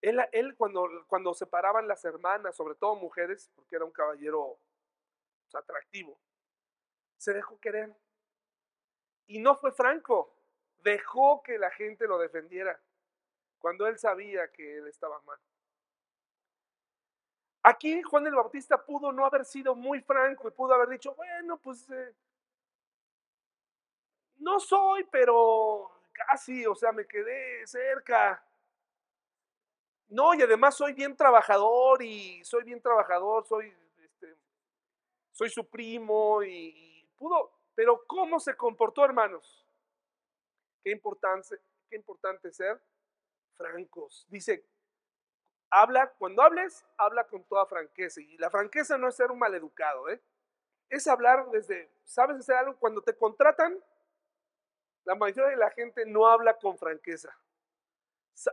Él, 0.02 0.56
cuando, 0.56 1.34
separaban 1.34 1.88
las 1.88 2.06
hermanas, 2.06 2.56
sobre 2.56 2.76
todo 2.76 2.96
mujeres, 2.96 3.52
porque 3.56 3.76
era 3.76 3.86
un 3.86 3.92
caballero 3.92 4.58
atractivo, 5.54 6.18
se 7.18 7.34
dejó 7.34 7.60
querer. 7.60 7.94
Y 9.28 9.40
no 9.40 9.56
fue 9.56 9.72
franco, 9.72 10.34
dejó 10.84 11.44
que 11.44 11.58
la 11.58 11.70
gente 11.72 12.08
lo 12.08 12.18
defendiera 12.18 12.80
cuando 13.60 13.88
él 13.88 14.00
sabía 14.00 14.52
que 14.52 14.78
él 14.78 14.88
estaba 14.88 15.22
mal. 15.24 15.38
Aquí 17.62 18.02
Juan 18.02 18.26
el 18.26 18.36
Bautista 18.36 18.84
pudo 18.84 19.12
no 19.12 19.26
haber 19.26 19.44
sido 19.44 19.76
muy 19.76 20.02
franco 20.02 20.48
y 20.48 20.52
pudo 20.52 20.74
haber 20.74 20.90
dicho, 20.90 21.14
bueno, 21.16 21.58
pues 21.58 21.90
eh, 21.90 22.16
no 24.38 24.60
soy, 24.62 25.04
pero 25.12 25.92
casi, 26.14 26.66
o 26.66 26.74
sea, 26.74 26.94
me 26.94 27.06
quedé 27.06 27.68
cerca. 27.68 28.42
No, 30.10 30.34
y 30.34 30.42
además 30.42 30.76
soy 30.76 30.94
bien 30.94 31.16
trabajador 31.16 32.02
y 32.02 32.44
soy 32.44 32.64
bien 32.64 32.82
trabajador, 32.82 33.46
soy, 33.46 33.72
este, 34.04 34.36
soy 35.32 35.50
su 35.52 35.68
primo 35.70 36.42
y, 36.44 37.08
pudo, 37.16 37.52
pero 37.76 38.04
¿cómo 38.08 38.40
se 38.40 38.58
comportó, 38.58 39.06
hermanos? 39.06 39.66
Qué 40.84 40.90
importante, 40.92 41.60
qué 41.90 41.96
importante 41.96 42.52
ser 42.52 42.82
francos. 43.56 44.26
Dice, 44.30 44.66
habla, 45.70 46.12
cuando 46.18 46.42
hables, 46.42 46.86
habla 46.98 47.26
con 47.28 47.44
toda 47.44 47.68
franqueza. 47.68 48.20
Y 48.20 48.38
la 48.38 48.50
franqueza 48.50 48.98
no 48.98 49.08
es 49.08 49.16
ser 49.16 49.32
un 49.32 49.38
maleducado, 49.38 50.10
¿eh? 50.10 50.20
Es 50.90 51.08
hablar 51.08 51.52
desde, 51.52 51.92
¿sabes 52.04 52.38
hacer 52.38 52.56
algo? 52.56 52.76
Cuando 52.78 53.02
te 53.02 53.16
contratan, 53.16 53.78
la 55.06 55.14
mayoría 55.14 55.52
de 55.52 55.58
la 55.58 55.70
gente 55.70 56.06
no 56.06 56.28
habla 56.28 56.58
con 56.58 56.78
franqueza. 56.80 57.30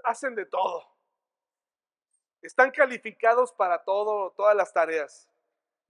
Hacen 0.05 0.35
de 0.35 0.45
todo. 0.45 0.96
Están 2.43 2.70
calificados 2.70 3.53
para 3.53 3.84
todo, 3.84 4.30
todas 4.32 4.55
las 4.55 4.72
tareas. 4.72 5.28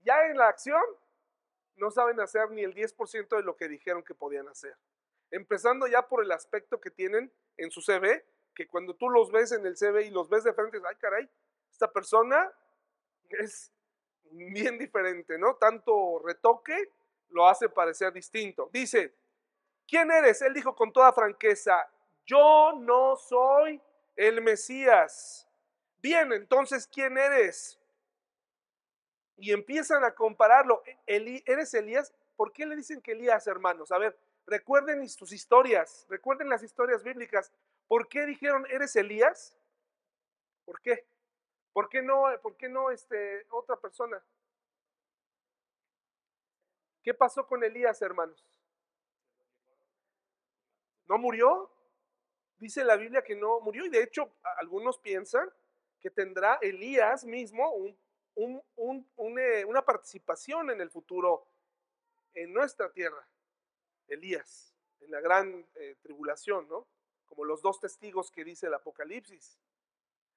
Ya 0.01 0.25
en 0.25 0.37
la 0.37 0.47
acción, 0.47 0.81
no 1.75 1.91
saben 1.91 2.19
hacer 2.19 2.49
ni 2.51 2.63
el 2.63 2.73
10% 2.73 3.35
de 3.35 3.43
lo 3.43 3.55
que 3.55 3.67
dijeron 3.67 4.03
que 4.03 4.15
podían 4.15 4.47
hacer. 4.47 4.75
Empezando 5.31 5.87
ya 5.87 6.07
por 6.07 6.23
el 6.23 6.31
aspecto 6.31 6.79
que 6.79 6.89
tienen 6.89 7.31
en 7.57 7.71
su 7.71 7.81
CV, 7.81 8.25
que 8.55 8.67
cuando 8.67 8.95
tú 8.95 9.09
los 9.09 9.31
ves 9.31 9.51
en 9.51 9.65
el 9.65 9.77
CV 9.77 10.05
y 10.05 10.09
los 10.09 10.29
ves 10.29 10.43
de 10.43 10.53
frente, 10.53 10.79
ay 10.87 10.95
caray, 10.95 11.29
esta 11.71 11.91
persona 11.91 12.51
es 13.29 13.71
bien 14.31 14.77
diferente, 14.77 15.37
¿no? 15.37 15.55
Tanto 15.55 16.19
retoque 16.25 16.91
lo 17.29 17.47
hace 17.47 17.69
parecer 17.69 18.13
distinto. 18.13 18.69
Dice, 18.71 19.13
¿quién 19.87 20.09
eres? 20.11 20.41
Él 20.41 20.53
dijo 20.53 20.75
con 20.75 20.91
toda 20.91 21.13
franqueza, 21.13 21.87
yo 22.25 22.73
no 22.73 23.15
soy 23.15 23.81
el 24.15 24.41
Mesías. 24.41 25.46
Bien, 26.01 26.31
entonces, 26.31 26.87
¿quién 26.87 27.17
eres? 27.17 27.79
Y 29.37 29.51
empiezan 29.51 30.03
a 30.03 30.13
compararlo. 30.13 30.83
¿Eres 31.05 31.73
Elías? 31.73 32.13
¿Por 32.35 32.51
qué 32.51 32.65
le 32.65 32.75
dicen 32.75 33.01
que 33.01 33.13
Elías, 33.13 33.47
hermanos? 33.47 33.91
A 33.91 33.97
ver, 33.97 34.17
recuerden 34.45 35.07
sus 35.09 35.31
historias, 35.31 36.05
recuerden 36.09 36.49
las 36.49 36.63
historias 36.63 37.03
bíblicas. 37.03 37.51
¿Por 37.87 38.07
qué 38.07 38.25
dijeron, 38.25 38.65
eres 38.69 38.95
Elías? 38.95 39.55
¿Por 40.65 40.81
qué? 40.81 41.05
¿Por 41.73 41.89
qué 41.89 42.01
no, 42.01 42.23
por 42.41 42.57
qué 42.57 42.69
no 42.69 42.91
este, 42.91 43.45
otra 43.49 43.75
persona? 43.75 44.23
¿Qué 47.03 47.13
pasó 47.13 47.47
con 47.47 47.63
Elías, 47.63 48.01
hermanos? 48.01 48.45
¿No 51.07 51.17
murió? 51.17 51.71
Dice 52.57 52.83
la 52.83 52.97
Biblia 52.97 53.23
que 53.23 53.35
no 53.35 53.61
murió 53.61 53.85
y 53.85 53.89
de 53.89 54.03
hecho 54.03 54.31
algunos 54.59 54.97
piensan 54.99 55.49
que 55.99 56.09
tendrá 56.09 56.59
Elías 56.61 57.25
mismo 57.25 57.73
eh, 58.35 59.65
una 59.65 59.81
participación 59.83 60.69
en 60.71 60.81
el 60.81 60.89
futuro 60.89 61.47
en 62.33 62.53
nuestra 62.53 62.91
tierra. 62.91 63.27
Elías, 64.07 64.75
en 64.99 65.11
la 65.11 65.19
gran 65.19 65.67
eh, 65.75 65.95
tribulación, 66.01 66.67
¿no? 66.67 66.87
como 67.25 67.45
los 67.45 67.61
dos 67.61 67.79
testigos 67.79 68.31
que 68.31 68.43
dice 68.43 68.67
el 68.67 68.73
Apocalipsis. 68.73 69.59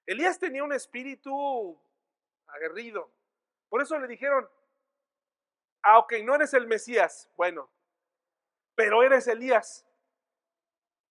Elías 0.06 0.38
tenía 0.38 0.64
un 0.64 0.72
espíritu 0.72 1.80
aguerrido. 2.48 3.10
Por 3.68 3.80
eso 3.80 3.98
le 3.98 4.08
dijeron, 4.08 4.48
ah, 5.82 5.98
ok, 5.98 6.14
no 6.24 6.34
eres 6.34 6.52
el 6.54 6.66
Mesías, 6.66 7.30
bueno, 7.36 7.70
pero 8.74 9.02
eres 9.02 9.28
Elías. 9.28 9.86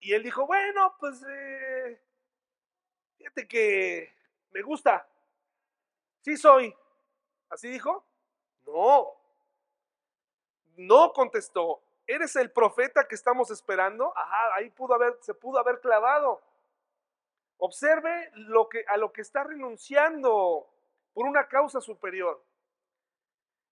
Y 0.01 0.13
él 0.13 0.23
dijo, 0.23 0.45
bueno, 0.45 0.95
pues 0.99 1.23
eh, 1.27 2.01
fíjate 3.17 3.47
que 3.47 4.13
me 4.51 4.61
gusta, 4.61 5.07
sí 6.21 6.37
soy. 6.37 6.75
¿Así 7.49 7.69
dijo? 7.69 8.05
No, 8.65 9.13
no 10.75 11.11
contestó, 11.13 11.81
¿Eres 12.09 12.35
el 12.37 12.51
profeta 12.51 13.07
que 13.07 13.13
estamos 13.13 13.51
esperando? 13.51 14.11
Ajá, 14.17 14.55
ahí 14.55 14.71
pudo 14.71 14.95
haber, 14.95 15.15
se 15.21 15.35
pudo 15.35 15.59
haber 15.59 15.79
clavado. 15.79 16.41
Observe 17.59 18.31
lo 18.33 18.67
que, 18.67 18.83
a 18.87 18.97
lo 18.97 19.13
que 19.13 19.21
está 19.21 19.43
renunciando 19.43 20.67
por 21.13 21.27
una 21.27 21.47
causa 21.47 21.79
superior. 21.79 22.43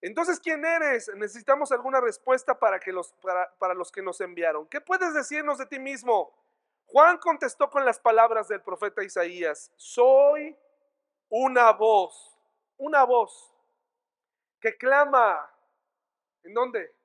Entonces, 0.01 0.39
¿quién 0.39 0.63
eres? 0.63 1.11
Necesitamos 1.15 1.71
alguna 1.71 1.99
respuesta 1.99 2.59
para, 2.59 2.80
que 2.80 2.91
los, 2.91 3.11
para, 3.13 3.51
para 3.57 3.73
los 3.73 3.91
que 3.91 4.03
nos 4.03 4.21
enviaron. 4.21 4.67
¿Qué 4.67 4.82
puedes 4.82 5.15
decirnos 5.15 5.57
de 5.57 5.65
ti 5.65 5.80
mismo? 5.80 6.32
Juan 6.86 7.17
contestó 7.17 7.71
con 7.71 7.86
las 7.86 7.99
palabras 7.99 8.47
del 8.47 8.61
profeta 8.61 9.03
Isaías, 9.03 9.71
soy 9.78 10.55
una 11.30 11.71
voz, 11.71 12.38
una 12.78 13.03
voz 13.03 13.53
que 14.59 14.78
clama, 14.78 15.49
¿en 16.43 16.53
dónde? 16.53 16.95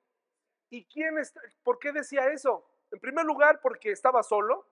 ¿Y 0.69 0.85
quién 0.85 1.17
está, 1.19 1.41
por 1.63 1.79
qué 1.79 1.91
decía 1.91 2.27
eso? 2.31 2.65
En 2.91 2.99
primer 2.99 3.25
lugar, 3.25 3.59
porque 3.61 3.91
estaba 3.91 4.23
solo. 4.23 4.67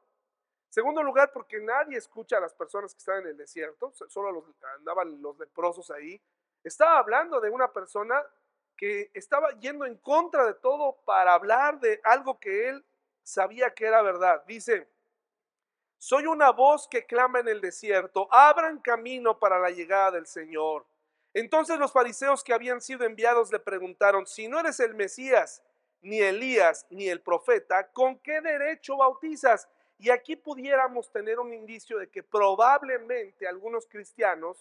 Segundo 0.70 1.04
lugar, 1.04 1.32
porque 1.34 1.60
nadie 1.60 1.98
escucha 1.98 2.38
a 2.38 2.40
las 2.40 2.54
personas 2.54 2.94
que 2.94 3.00
están 3.00 3.22
en 3.22 3.28
el 3.28 3.38
desierto, 3.38 3.92
solo 4.08 4.32
los, 4.32 4.46
andaban 4.78 5.22
los 5.22 5.38
leprosos 5.38 5.92
ahí. 5.92 6.22
Estaba 6.64 6.98
hablando 7.00 7.42
de 7.42 7.50
una 7.50 7.72
persona 7.72 8.24
que 8.78 9.12
estaba 9.14 9.52
yendo 9.60 9.86
en 9.86 9.98
contra 9.98 10.46
de 10.46 10.54
todo 10.56 11.02
para 11.04 11.34
hablar 11.34 11.80
de 11.80 12.00
algo 12.04 12.40
que 12.40 12.70
él 12.70 12.86
sabía 13.22 13.74
que 13.74 13.86
era 13.86 14.02
verdad. 14.02 14.44
Dice, 14.46 14.91
soy 16.02 16.26
una 16.26 16.50
voz 16.50 16.88
que 16.88 17.06
clama 17.06 17.42
en 17.42 17.48
el 17.48 17.62
desierto, 17.62 18.28
abran 18.32 18.80
camino 18.80 19.38
para 19.38 19.60
la 19.60 19.70
llegada 19.70 20.10
del 20.10 20.26
Señor. 20.26 20.84
Entonces 21.32 21.78
los 21.78 21.92
fariseos 21.92 22.44
que 22.44 22.56
habían 22.56 22.82
sido 22.82 23.06
enviados 23.06 23.52
le 23.52 23.60
preguntaron, 23.60 24.26
si 24.26 24.48
no 24.48 24.60
eres 24.60 24.80
el 24.80 24.96
Mesías, 24.96 25.62
ni 26.02 26.20
Elías, 26.20 26.88
ni 26.90 27.08
el 27.08 27.22
profeta, 27.22 27.92
¿con 27.92 28.18
qué 28.18 28.42
derecho 28.42 28.98
bautizas? 28.98 29.70
Y 30.00 30.10
aquí 30.10 30.36
pudiéramos 30.36 31.12
tener 31.12 31.40
un 31.40 31.54
indicio 31.54 32.00
de 32.00 32.10
que 32.10 32.24
probablemente 32.24 33.48
algunos 33.48 33.86
cristianos 33.86 34.58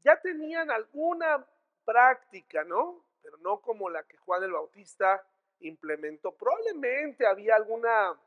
ya 0.00 0.20
tenían 0.20 0.72
alguna 0.72 1.46
práctica, 1.84 2.64
¿no? 2.64 3.00
Pero 3.22 3.36
no 3.36 3.60
como 3.60 3.88
la 3.90 4.02
que 4.02 4.16
Juan 4.16 4.42
el 4.42 4.50
Bautista 4.50 5.24
implementó. 5.60 6.32
Probablemente 6.32 7.28
había 7.28 7.54
alguna, 7.54 8.18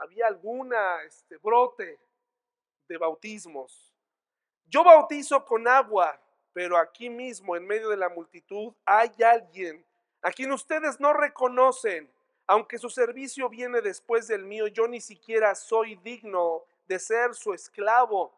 había 0.00 0.26
alguna 0.26 1.02
este, 1.02 1.36
brote 1.36 1.98
de 2.88 2.96
bautismos. 2.96 3.92
Yo 4.66 4.82
bautizo 4.82 5.44
con 5.44 5.68
agua, 5.68 6.18
pero 6.52 6.76
aquí 6.76 7.10
mismo, 7.10 7.54
en 7.54 7.66
medio 7.66 7.90
de 7.90 7.96
la 7.96 8.08
multitud, 8.08 8.72
hay 8.84 9.10
alguien 9.22 9.84
a 10.22 10.30
quien 10.32 10.52
ustedes 10.52 11.00
no 11.00 11.12
reconocen, 11.12 12.10
aunque 12.46 12.78
su 12.78 12.90
servicio 12.90 13.48
viene 13.48 13.80
después 13.80 14.26
del 14.26 14.44
mío, 14.44 14.66
yo 14.66 14.88
ni 14.88 15.00
siquiera 15.00 15.54
soy 15.54 15.96
digno 15.96 16.64
de 16.88 16.98
ser 16.98 17.34
su 17.34 17.54
esclavo. 17.54 18.32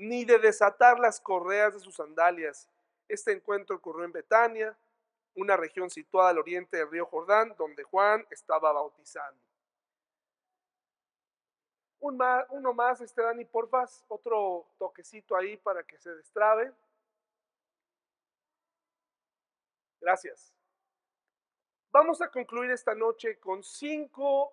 ni 0.00 0.24
de 0.24 0.38
desatar 0.38 1.00
las 1.00 1.20
correas 1.20 1.74
de 1.74 1.80
sus 1.80 1.96
sandalias. 1.96 2.68
Este 3.08 3.32
encuentro 3.32 3.74
ocurrió 3.74 4.04
en 4.04 4.12
Betania, 4.12 4.78
una 5.34 5.56
región 5.56 5.90
situada 5.90 6.28
al 6.28 6.38
oriente 6.38 6.76
del 6.76 6.88
río 6.88 7.04
Jordán, 7.06 7.52
donde 7.58 7.82
Juan 7.82 8.24
estaba 8.30 8.72
bautizando. 8.72 9.47
Uno 12.00 12.74
más, 12.74 13.00
este 13.00 13.22
Dani, 13.22 13.44
porfas, 13.44 14.04
otro 14.08 14.66
toquecito 14.78 15.36
ahí 15.36 15.56
para 15.56 15.82
que 15.82 15.98
se 15.98 16.14
destrabe. 16.14 16.72
Gracias. 20.00 20.54
Vamos 21.90 22.20
a 22.22 22.30
concluir 22.30 22.70
esta 22.70 22.94
noche 22.94 23.38
con 23.40 23.62
cinco 23.62 24.52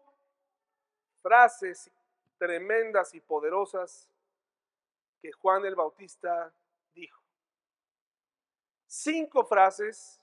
frases 1.21 1.91
tremendas 2.37 3.13
y 3.13 3.21
poderosas 3.21 4.09
que 5.21 5.31
Juan 5.31 5.65
el 5.65 5.75
Bautista 5.75 6.53
dijo. 6.93 7.21
Cinco 8.87 9.45
frases 9.45 10.21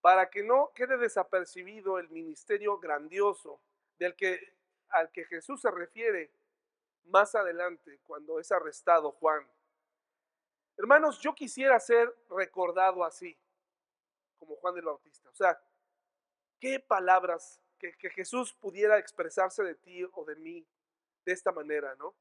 para 0.00 0.28
que 0.28 0.42
no 0.42 0.72
quede 0.74 0.96
desapercibido 0.98 1.98
el 1.98 2.08
ministerio 2.10 2.78
grandioso 2.78 3.60
del 3.98 4.16
que, 4.16 4.56
al 4.92 5.10
que 5.10 5.24
Jesús 5.24 5.60
se 5.60 5.70
refiere 5.70 6.32
más 7.04 7.34
adelante 7.34 7.98
cuando 8.04 8.38
es 8.38 8.50
arrestado 8.52 9.12
Juan. 9.12 9.48
Hermanos, 10.76 11.20
yo 11.20 11.34
quisiera 11.34 11.78
ser 11.80 12.14
recordado 12.30 13.04
así, 13.04 13.38
como 14.38 14.56
Juan 14.56 14.76
el 14.76 14.84
Bautista. 14.84 15.28
O 15.28 15.34
sea, 15.34 15.60
qué 16.60 16.80
palabras 16.80 17.60
que, 17.78 17.96
que 17.96 18.10
Jesús 18.10 18.54
pudiera 18.54 18.98
expresarse 18.98 19.62
de 19.62 19.74
ti 19.74 20.04
o 20.12 20.24
de 20.24 20.36
mí 20.36 20.66
de 21.24 21.32
esta 21.32 21.52
manera, 21.52 21.94
¿no? 21.96 22.14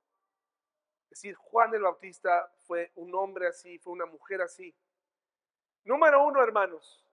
Es 1.03 1.21
decir, 1.21 1.35
Juan 1.35 1.73
el 1.75 1.81
Bautista 1.81 2.49
fue 2.59 2.91
un 2.95 3.13
hombre 3.15 3.47
así, 3.47 3.77
fue 3.79 3.91
una 3.91 4.05
mujer 4.05 4.41
así. 4.41 4.73
Número 5.83 6.23
uno, 6.23 6.41
hermanos, 6.41 7.05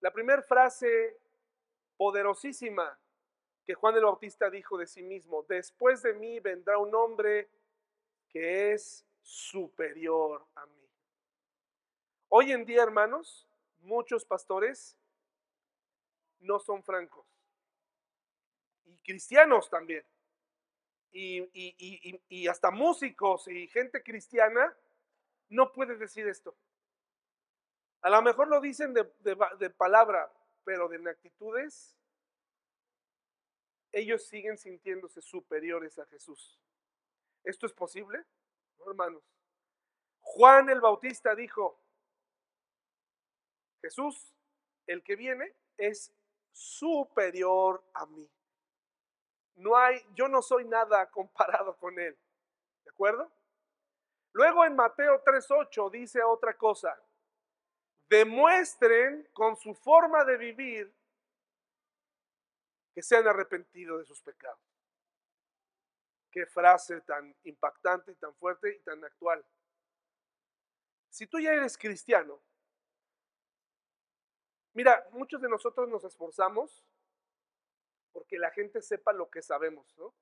la 0.00 0.12
primera 0.12 0.42
frase 0.42 1.18
poderosísima 1.96 2.99
que 3.64 3.74
Juan 3.74 3.96
el 3.96 4.04
Bautista 4.04 4.50
dijo 4.50 4.78
de 4.78 4.86
sí 4.86 5.02
mismo, 5.02 5.44
después 5.48 6.02
de 6.02 6.14
mí 6.14 6.40
vendrá 6.40 6.78
un 6.78 6.94
hombre 6.94 7.48
que 8.28 8.72
es 8.72 9.06
superior 9.22 10.46
a 10.54 10.66
mí. 10.66 10.88
Hoy 12.28 12.52
en 12.52 12.64
día, 12.64 12.82
hermanos, 12.82 13.46
muchos 13.80 14.24
pastores 14.24 14.96
no 16.40 16.58
son 16.58 16.82
francos. 16.82 17.26
Y 18.84 18.98
cristianos 18.98 19.68
también 19.68 20.04
y, 21.12 22.48
hasta 22.48 22.70
músicos 22.70 23.48
y 23.48 23.68
gente 23.68 24.02
cristiana 24.02 24.74
no 25.48 25.72
puede 25.72 25.96
decir 25.96 26.26
esto. 26.28 26.54
A 28.02 28.10
lo 28.10 28.22
mejor 28.22 28.48
lo 28.48 28.60
dicen 28.60 28.94
de, 28.94 29.10
de, 29.20 29.70
palabra, 29.70 30.32
pero 30.64 30.88
de 30.88 31.10
actitudes, 31.10 31.96
ellos 33.92 34.26
siguen 34.26 34.58
sintiéndose 34.58 35.20
superiores 35.20 35.98
a 35.98 36.06
Jesús. 36.06 36.60
¿Esto 37.44 37.66
es 37.66 37.72
posible? 37.72 38.24
hermanos. 38.86 39.22
Juan 40.20 40.70
el 40.70 40.80
Bautista 40.80 41.34
dijo, 41.34 41.78
Jesús, 43.82 44.34
el 44.86 45.02
que 45.02 45.16
viene, 45.16 45.54
es 45.76 46.12
superior 46.52 47.82
a 47.94 48.06
mí. 48.06 48.28
No 49.56 49.76
hay, 49.76 50.00
yo 50.14 50.28
no 50.28 50.42
soy 50.42 50.64
nada 50.64 51.10
comparado 51.10 51.76
con 51.76 51.98
él. 51.98 52.16
¿De 52.84 52.90
acuerdo? 52.90 53.30
Luego 54.32 54.64
en 54.64 54.76
Mateo 54.76 55.22
3.8 55.24 55.90
dice 55.90 56.22
otra 56.22 56.56
cosa. 56.56 56.98
Demuestren 58.08 59.28
con 59.32 59.56
su 59.56 59.74
forma 59.74 60.24
de 60.24 60.36
vivir 60.36 60.92
que 62.92 63.02
se 63.02 63.16
han 63.16 63.26
arrepentido 63.26 63.98
de 63.98 64.04
sus 64.04 64.20
pecados. 64.22 64.60
Qué 66.30 66.46
frase 66.46 67.00
tan 67.02 67.34
impactante 67.44 68.12
y 68.12 68.16
tan 68.16 68.34
fuerte 68.36 68.74
y 68.74 68.80
tan 68.80 69.04
actual. 69.04 69.44
Si 71.08 71.26
tú 71.26 71.40
ya 71.40 71.52
eres 71.52 71.76
cristiano, 71.76 72.40
mira, 74.74 75.08
muchos 75.12 75.40
de 75.40 75.48
nosotros 75.48 75.88
nos 75.88 76.04
esforzamos 76.04 76.84
porque 78.12 78.38
la 78.38 78.50
gente 78.50 78.80
sepa 78.82 79.12
lo 79.12 79.30
que 79.30 79.42
sabemos, 79.42 79.92
¿no? 79.96 80.14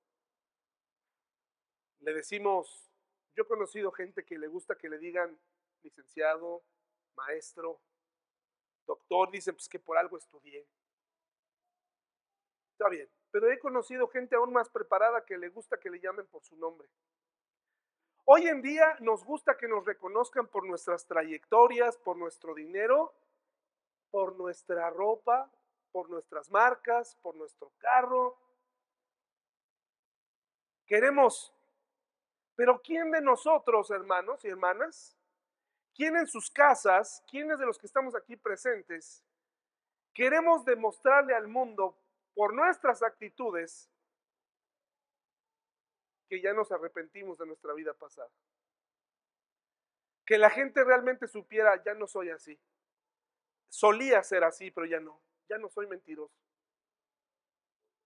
Le 2.00 2.14
decimos, 2.14 2.90
yo 3.34 3.42
he 3.42 3.46
conocido 3.46 3.92
gente 3.92 4.24
que 4.24 4.38
le 4.38 4.46
gusta 4.46 4.76
que 4.76 4.88
le 4.88 4.98
digan 4.98 5.38
licenciado, 5.82 6.64
maestro, 7.14 7.80
doctor, 8.86 9.30
dicen 9.30 9.54
pues 9.54 9.68
que 9.68 9.78
por 9.78 9.98
algo 9.98 10.16
estudié. 10.16 10.66
Está 12.78 12.90
bien, 12.90 13.10
pero 13.32 13.50
he 13.50 13.58
conocido 13.58 14.06
gente 14.06 14.36
aún 14.36 14.52
más 14.52 14.68
preparada 14.68 15.24
que 15.24 15.36
le 15.36 15.48
gusta 15.48 15.80
que 15.80 15.90
le 15.90 15.98
llamen 15.98 16.28
por 16.28 16.44
su 16.44 16.56
nombre. 16.58 16.88
Hoy 18.24 18.46
en 18.46 18.62
día 18.62 18.96
nos 19.00 19.24
gusta 19.24 19.56
que 19.56 19.66
nos 19.66 19.84
reconozcan 19.84 20.46
por 20.46 20.64
nuestras 20.64 21.04
trayectorias, 21.04 21.96
por 21.96 22.16
nuestro 22.16 22.54
dinero, 22.54 23.12
por 24.12 24.36
nuestra 24.36 24.90
ropa, 24.90 25.50
por 25.90 26.08
nuestras 26.08 26.52
marcas, 26.52 27.16
por 27.16 27.34
nuestro 27.34 27.72
carro. 27.78 28.38
Queremos, 30.86 31.52
pero 32.54 32.80
¿quién 32.80 33.10
de 33.10 33.20
nosotros, 33.20 33.90
hermanos 33.90 34.44
y 34.44 34.50
hermanas? 34.50 35.16
¿Quién 35.96 36.14
en 36.14 36.28
sus 36.28 36.48
casas, 36.48 37.24
quiénes 37.28 37.58
de 37.58 37.66
los 37.66 37.76
que 37.76 37.86
estamos 37.86 38.14
aquí 38.14 38.36
presentes, 38.36 39.24
queremos 40.14 40.64
demostrarle 40.64 41.34
al 41.34 41.48
mundo 41.48 41.98
por 42.38 42.54
nuestras 42.54 43.02
actitudes 43.02 43.90
que 46.28 46.40
ya 46.40 46.52
nos 46.52 46.70
arrepentimos 46.70 47.36
de 47.36 47.46
nuestra 47.46 47.74
vida 47.74 47.94
pasada? 47.94 48.30
Que 50.24 50.38
la 50.38 50.48
gente 50.48 50.84
realmente 50.84 51.26
supiera, 51.26 51.82
ya 51.82 51.94
no 51.94 52.06
soy 52.06 52.30
así. 52.30 52.56
Solía 53.68 54.22
ser 54.22 54.44
así, 54.44 54.70
pero 54.70 54.86
ya 54.86 55.00
no 55.00 55.20
ya 55.48 55.58
no 55.58 55.68
soy 55.68 55.88
mentiroso. 55.88 56.32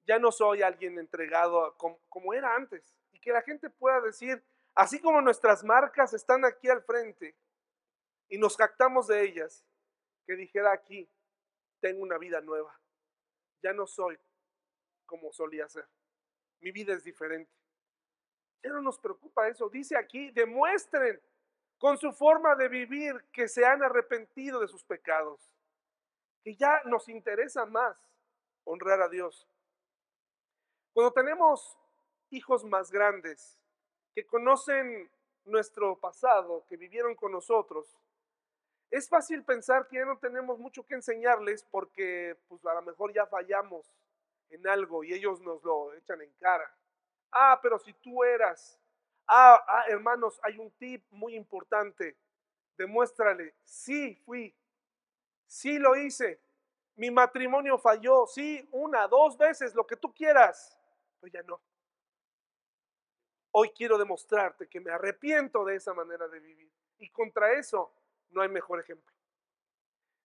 Ya 0.06 0.18
no 0.18 0.32
soy 0.32 0.62
alguien 0.62 0.98
entregado 0.98 1.76
como, 1.76 2.32
era 2.32 2.54
antes. 2.54 2.96
Y 3.12 3.20
que 3.20 3.32
la 3.32 3.42
gente 3.42 3.68
pueda 3.68 4.00
decir, 4.00 4.42
así 4.74 4.98
como 4.98 5.20
nuestras 5.20 5.62
marcas 5.62 6.14
están 6.14 6.46
aquí 6.46 6.70
al 6.70 6.82
frente 6.82 7.36
y 8.28 8.38
nos 8.38 8.56
jactamos 8.56 9.08
de 9.08 9.24
ellas, 9.24 9.62
que 10.24 10.36
dijera 10.36 10.72
aquí, 10.72 11.06
tengo 11.80 12.02
una 12.02 12.16
vida 12.16 12.40
nueva. 12.40 12.81
Ya 13.62 13.72
no 13.72 13.86
soy 13.86 14.18
como 15.06 15.32
solía 15.32 15.68
ser. 15.68 15.86
Mi 16.60 16.72
vida 16.72 16.94
es 16.94 17.04
diferente. 17.04 17.52
Ya 18.62 18.70
no 18.70 18.82
nos 18.82 18.98
preocupa 18.98 19.48
eso. 19.48 19.68
Dice 19.68 19.96
aquí, 19.96 20.30
demuestren 20.30 21.20
con 21.78 21.98
su 21.98 22.12
forma 22.12 22.54
de 22.54 22.68
vivir 22.68 23.24
que 23.32 23.48
se 23.48 23.64
han 23.64 23.82
arrepentido 23.82 24.60
de 24.60 24.68
sus 24.68 24.84
pecados 24.84 25.52
que 26.42 26.56
ya 26.56 26.82
nos 26.84 27.08
interesa 27.08 27.66
más 27.66 27.96
honrar 28.64 29.00
a 29.00 29.08
Dios. 29.08 29.48
Cuando 30.92 31.12
tenemos 31.12 31.76
hijos 32.30 32.64
más 32.64 32.90
grandes 32.90 33.58
que 34.14 34.26
conocen 34.26 35.10
nuestro 35.44 35.98
pasado, 35.98 36.64
que 36.68 36.76
vivieron 36.76 37.14
con 37.14 37.32
nosotros, 37.32 37.96
es 38.92 39.08
fácil 39.08 39.42
pensar 39.42 39.88
que 39.88 39.96
ya 39.96 40.04
no 40.04 40.18
tenemos 40.18 40.58
mucho 40.58 40.86
que 40.86 40.94
enseñarles 40.94 41.64
porque 41.64 42.36
pues 42.46 42.64
a 42.66 42.74
lo 42.74 42.82
mejor 42.82 43.12
ya 43.12 43.26
fallamos 43.26 43.90
en 44.50 44.68
algo 44.68 45.02
y 45.02 45.14
ellos 45.14 45.40
nos 45.40 45.64
lo 45.64 45.94
echan 45.94 46.20
en 46.20 46.30
cara. 46.34 46.70
Ah, 47.32 47.58
pero 47.62 47.78
si 47.78 47.94
tú 47.94 48.22
eras. 48.22 48.78
Ah, 49.26 49.64
ah 49.66 49.84
hermanos, 49.88 50.38
hay 50.42 50.58
un 50.58 50.70
tip 50.72 51.02
muy 51.10 51.34
importante. 51.34 52.16
Demuéstrale, 52.76 53.54
sí 53.64 54.14
fui, 54.26 54.54
Sí 55.46 55.78
lo 55.78 55.96
hice. 55.96 56.40
Mi 56.96 57.10
matrimonio 57.10 57.78
falló. 57.78 58.26
Sí, 58.26 58.66
una, 58.72 59.08
dos 59.08 59.38
veces, 59.38 59.74
lo 59.74 59.86
que 59.86 59.96
tú 59.96 60.12
quieras. 60.14 60.78
Pero 61.20 61.32
ya 61.32 61.42
no. 61.42 61.60
Hoy 63.50 63.70
quiero 63.70 63.98
demostrarte 63.98 64.68
que 64.68 64.80
me 64.80 64.90
arrepiento 64.90 65.64
de 65.64 65.76
esa 65.76 65.92
manera 65.92 66.28
de 66.28 66.40
vivir. 66.40 66.70
Y 66.98 67.10
contra 67.10 67.52
eso 67.52 67.92
no 68.32 68.42
hay 68.42 68.48
mejor 68.48 68.80
ejemplo. 68.80 69.12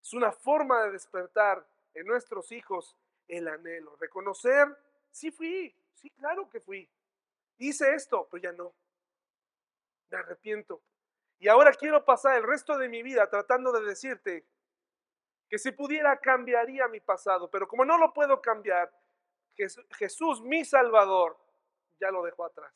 Es 0.01 0.13
una 0.13 0.31
forma 0.31 0.83
de 0.83 0.91
despertar 0.91 1.65
en 1.93 2.07
nuestros 2.07 2.51
hijos 2.51 2.95
el 3.27 3.47
anhelo. 3.47 3.95
Reconocer, 3.97 4.67
sí 5.11 5.31
fui, 5.31 5.75
sí, 5.93 6.09
claro 6.11 6.49
que 6.49 6.59
fui. 6.59 6.89
Hice 7.57 7.93
esto, 7.93 8.27
pero 8.29 8.43
ya 8.43 8.51
no. 8.51 8.73
Me 10.09 10.17
arrepiento. 10.17 10.81
Y 11.39 11.47
ahora 11.47 11.73
quiero 11.73 12.03
pasar 12.03 12.37
el 12.37 12.43
resto 12.43 12.77
de 12.77 12.89
mi 12.89 13.03
vida 13.03 13.29
tratando 13.29 13.71
de 13.71 13.81
decirte, 13.81 14.45
que 15.49 15.57
si 15.57 15.71
pudiera 15.71 16.19
cambiaría 16.19 16.87
mi 16.87 16.99
pasado, 16.99 17.49
pero 17.49 17.67
como 17.67 17.85
no 17.85 17.97
lo 17.97 18.13
puedo 18.13 18.41
cambiar, 18.41 18.91
Jesús, 19.97 20.41
mi 20.41 20.65
Salvador, 20.65 21.37
ya 21.99 22.11
lo 22.11 22.23
dejó 22.23 22.45
atrás. 22.45 22.73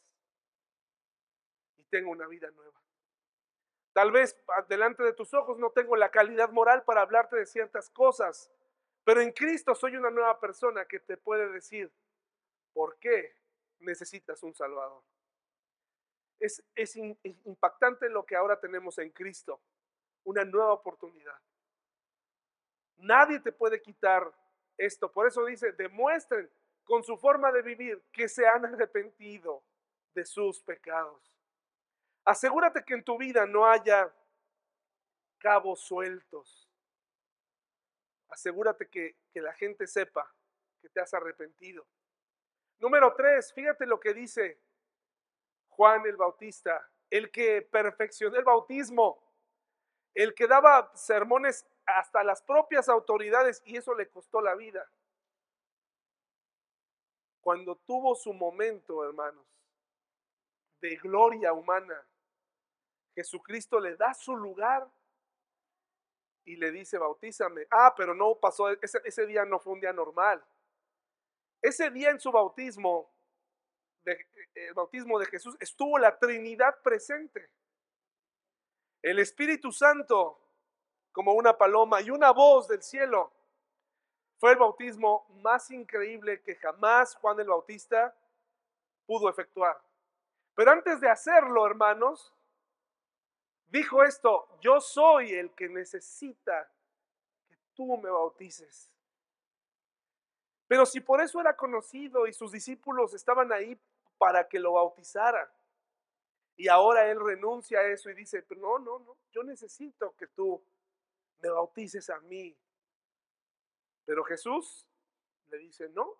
Y 1.77 1.83
tengo 1.83 2.11
una 2.11 2.27
vida 2.27 2.49
nueva. 2.51 2.80
Tal 3.93 4.11
vez 4.11 4.37
delante 4.69 5.03
de 5.03 5.13
tus 5.13 5.33
ojos 5.33 5.57
no 5.57 5.71
tengo 5.71 5.95
la 5.95 6.09
calidad 6.09 6.49
moral 6.51 6.83
para 6.83 7.01
hablarte 7.01 7.35
de 7.35 7.45
ciertas 7.45 7.89
cosas, 7.89 8.49
pero 9.03 9.21
en 9.21 9.31
Cristo 9.31 9.75
soy 9.75 9.95
una 9.95 10.09
nueva 10.09 10.39
persona 10.39 10.85
que 10.85 10.99
te 10.99 11.17
puede 11.17 11.49
decir 11.49 11.91
por 12.73 12.97
qué 12.99 13.35
necesitas 13.79 14.41
un 14.43 14.53
Salvador. 14.53 15.03
Es, 16.39 16.63
es, 16.73 16.95
impactante 16.95 18.09
lo 18.09 18.25
que 18.25 18.35
ahora 18.35 18.59
tenemos 18.59 18.97
en 18.97 19.11
Cristo, 19.11 19.61
una 20.23 20.45
nueva 20.45 20.73
oportunidad. 20.73 21.39
Nadie 22.97 23.39
te 23.39 23.51
puede 23.51 23.81
quitar 23.81 24.31
esto. 24.77 25.11
Por 25.11 25.27
eso 25.27 25.45
dice, 25.45 25.71
demuestren 25.73 26.49
con 26.83 27.03
su 27.03 27.17
forma 27.17 27.51
de 27.51 27.61
vivir 27.61 28.01
que 28.11 28.27
se 28.27 28.47
han 28.47 28.65
arrepentido 28.65 29.63
de 30.13 30.25
sus 30.25 30.61
pecados. 30.61 31.40
Asegúrate 32.25 32.83
que 32.83 32.93
en 32.93 33.03
tu 33.03 33.17
vida 33.17 33.45
no 33.45 33.65
haya 33.65 34.13
cabos 35.39 35.81
sueltos. 35.81 36.69
Asegúrate 38.29 38.89
que, 38.89 39.17
que 39.33 39.41
la 39.41 39.53
gente 39.53 39.87
sepa 39.87 40.31
que 40.81 40.89
te 40.89 41.01
has 41.01 41.13
arrepentido. 41.13 41.85
Número 42.79 43.13
tres, 43.15 43.53
fíjate 43.53 43.85
lo 43.85 43.99
que 43.99 44.13
dice 44.13 44.59
Juan 45.69 46.05
el 46.05 46.17
Bautista, 46.17 46.89
el 47.09 47.31
que 47.31 47.61
perfeccionó 47.61 48.37
el 48.37 48.43
bautismo, 48.43 49.21
el 50.13 50.33
que 50.33 50.47
daba 50.47 50.91
sermones 50.95 51.65
hasta 51.85 52.23
las 52.23 52.41
propias 52.41 52.89
autoridades 52.89 53.61
y 53.65 53.77
eso 53.77 53.93
le 53.93 54.09
costó 54.09 54.41
la 54.41 54.55
vida. 54.55 54.89
Cuando 57.41 57.75
tuvo 57.75 58.15
su 58.15 58.33
momento, 58.33 59.03
hermanos, 59.03 59.45
de 60.79 60.95
gloria 60.97 61.53
humana, 61.53 62.07
Jesucristo 63.15 63.79
le 63.79 63.95
da 63.95 64.13
su 64.13 64.35
lugar 64.35 64.87
y 66.45 66.55
le 66.55 66.71
dice, 66.71 66.97
bautízame. 66.97 67.67
Ah, 67.69 67.93
pero 67.95 68.13
no 68.13 68.35
pasó, 68.35 68.69
ese, 68.69 68.99
ese 69.03 69.25
día 69.25 69.45
no 69.45 69.59
fue 69.59 69.73
un 69.73 69.79
día 69.79 69.93
normal. 69.93 70.43
Ese 71.61 71.91
día 71.91 72.09
en 72.09 72.19
su 72.19 72.31
bautismo, 72.31 73.11
el 74.03 74.73
bautismo 74.73 75.19
de 75.19 75.27
Jesús, 75.27 75.55
estuvo 75.59 75.97
la 75.99 76.17
Trinidad 76.17 76.81
presente. 76.81 77.49
El 79.01 79.19
Espíritu 79.19 79.71
Santo 79.71 80.39
como 81.11 81.33
una 81.33 81.57
paloma 81.57 82.01
y 82.01 82.09
una 82.09 82.31
voz 82.31 82.67
del 82.67 82.81
cielo. 82.81 83.31
Fue 84.39 84.51
el 84.51 84.57
bautismo 84.57 85.27
más 85.41 85.69
increíble 85.69 86.41
que 86.41 86.55
jamás 86.55 87.15
Juan 87.15 87.39
el 87.39 87.47
Bautista 87.47 88.15
pudo 89.05 89.29
efectuar. 89.29 89.79
Pero 90.55 90.71
antes 90.71 90.99
de 90.99 91.09
hacerlo, 91.09 91.65
hermanos, 91.65 92.33
dijo 93.71 94.03
esto, 94.03 94.47
yo 94.59 94.79
soy 94.79 95.33
el 95.33 95.51
que 95.55 95.69
necesita 95.69 96.69
que 97.47 97.57
tú 97.73 97.97
me 97.97 98.09
bautices. 98.09 98.91
Pero 100.67 100.85
si 100.85 100.99
por 101.01 101.21
eso 101.21 101.39
era 101.41 101.55
conocido 101.55 102.27
y 102.27 102.33
sus 102.33 102.51
discípulos 102.51 103.13
estaban 103.13 103.51
ahí 103.51 103.79
para 104.17 104.47
que 104.47 104.59
lo 104.59 104.73
bautizara, 104.73 105.51
y 106.55 106.67
ahora 106.67 107.09
él 107.09 107.19
renuncia 107.19 107.79
a 107.79 107.87
eso 107.87 108.09
y 108.09 108.13
dice, 108.13 108.45
no, 108.57 108.77
no, 108.77 108.99
no, 108.99 109.17
yo 109.31 109.43
necesito 109.43 110.15
que 110.15 110.27
tú 110.27 110.63
me 111.39 111.49
bautices 111.49 112.09
a 112.09 112.19
mí. 112.19 112.55
Pero 114.05 114.23
Jesús 114.23 114.85
le 115.49 115.57
dice, 115.57 115.89
no, 115.89 116.15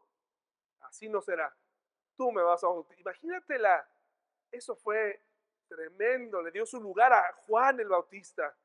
así 0.81 1.09
no 1.09 1.21
será. 1.21 1.55
Tú 2.15 2.31
me 2.31 2.41
vas 2.41 2.63
a 2.63 2.67
bautizar. 2.67 2.99
Imagínatela, 3.01 3.87
eso 4.51 4.75
fue 4.75 5.21
tremendo, 5.75 6.41
le 6.41 6.51
dio 6.51 6.65
su 6.65 6.81
lugar 6.81 7.13
a 7.13 7.33
Juan 7.45 7.79
el 7.79 7.87
Bautista. 7.87 8.55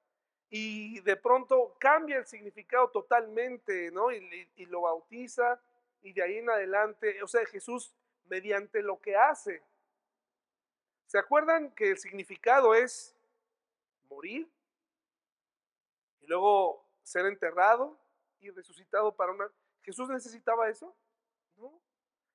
Y 0.51 1.01
de 1.01 1.17
pronto 1.17 1.77
cambia 1.79 2.19
el 2.19 2.27
significado 2.27 2.89
totalmente, 2.91 3.91
¿no? 3.91 4.13
Y, 4.13 4.51
y 4.57 4.67
lo 4.67 4.83
bautiza 4.83 5.61
y 6.03 6.13
de 6.13 6.23
ahí 6.23 6.39
en 6.39 6.51
adelante, 6.51 7.23
o 7.23 7.27
sea, 7.27 7.45
Jesús 7.47 7.95
mediante 8.27 8.83
lo 8.83 9.01
que 9.01 9.17
hace. 9.17 9.63
¿Se 11.07 11.19
acuerdan 11.19 11.71
que 11.73 11.91
el 11.91 11.99
significado 11.99 12.75
es 12.75 13.17
morir, 14.09 14.49
y 16.21 16.27
luego 16.27 16.85
ser 17.03 17.27
enterrado 17.27 17.97
y 18.41 18.51
resucitado 18.51 19.15
para 19.15 19.33
una... 19.33 19.49
¿Jesús 19.83 20.09
necesitaba 20.09 20.69
eso? 20.69 20.95
No. 21.57 21.81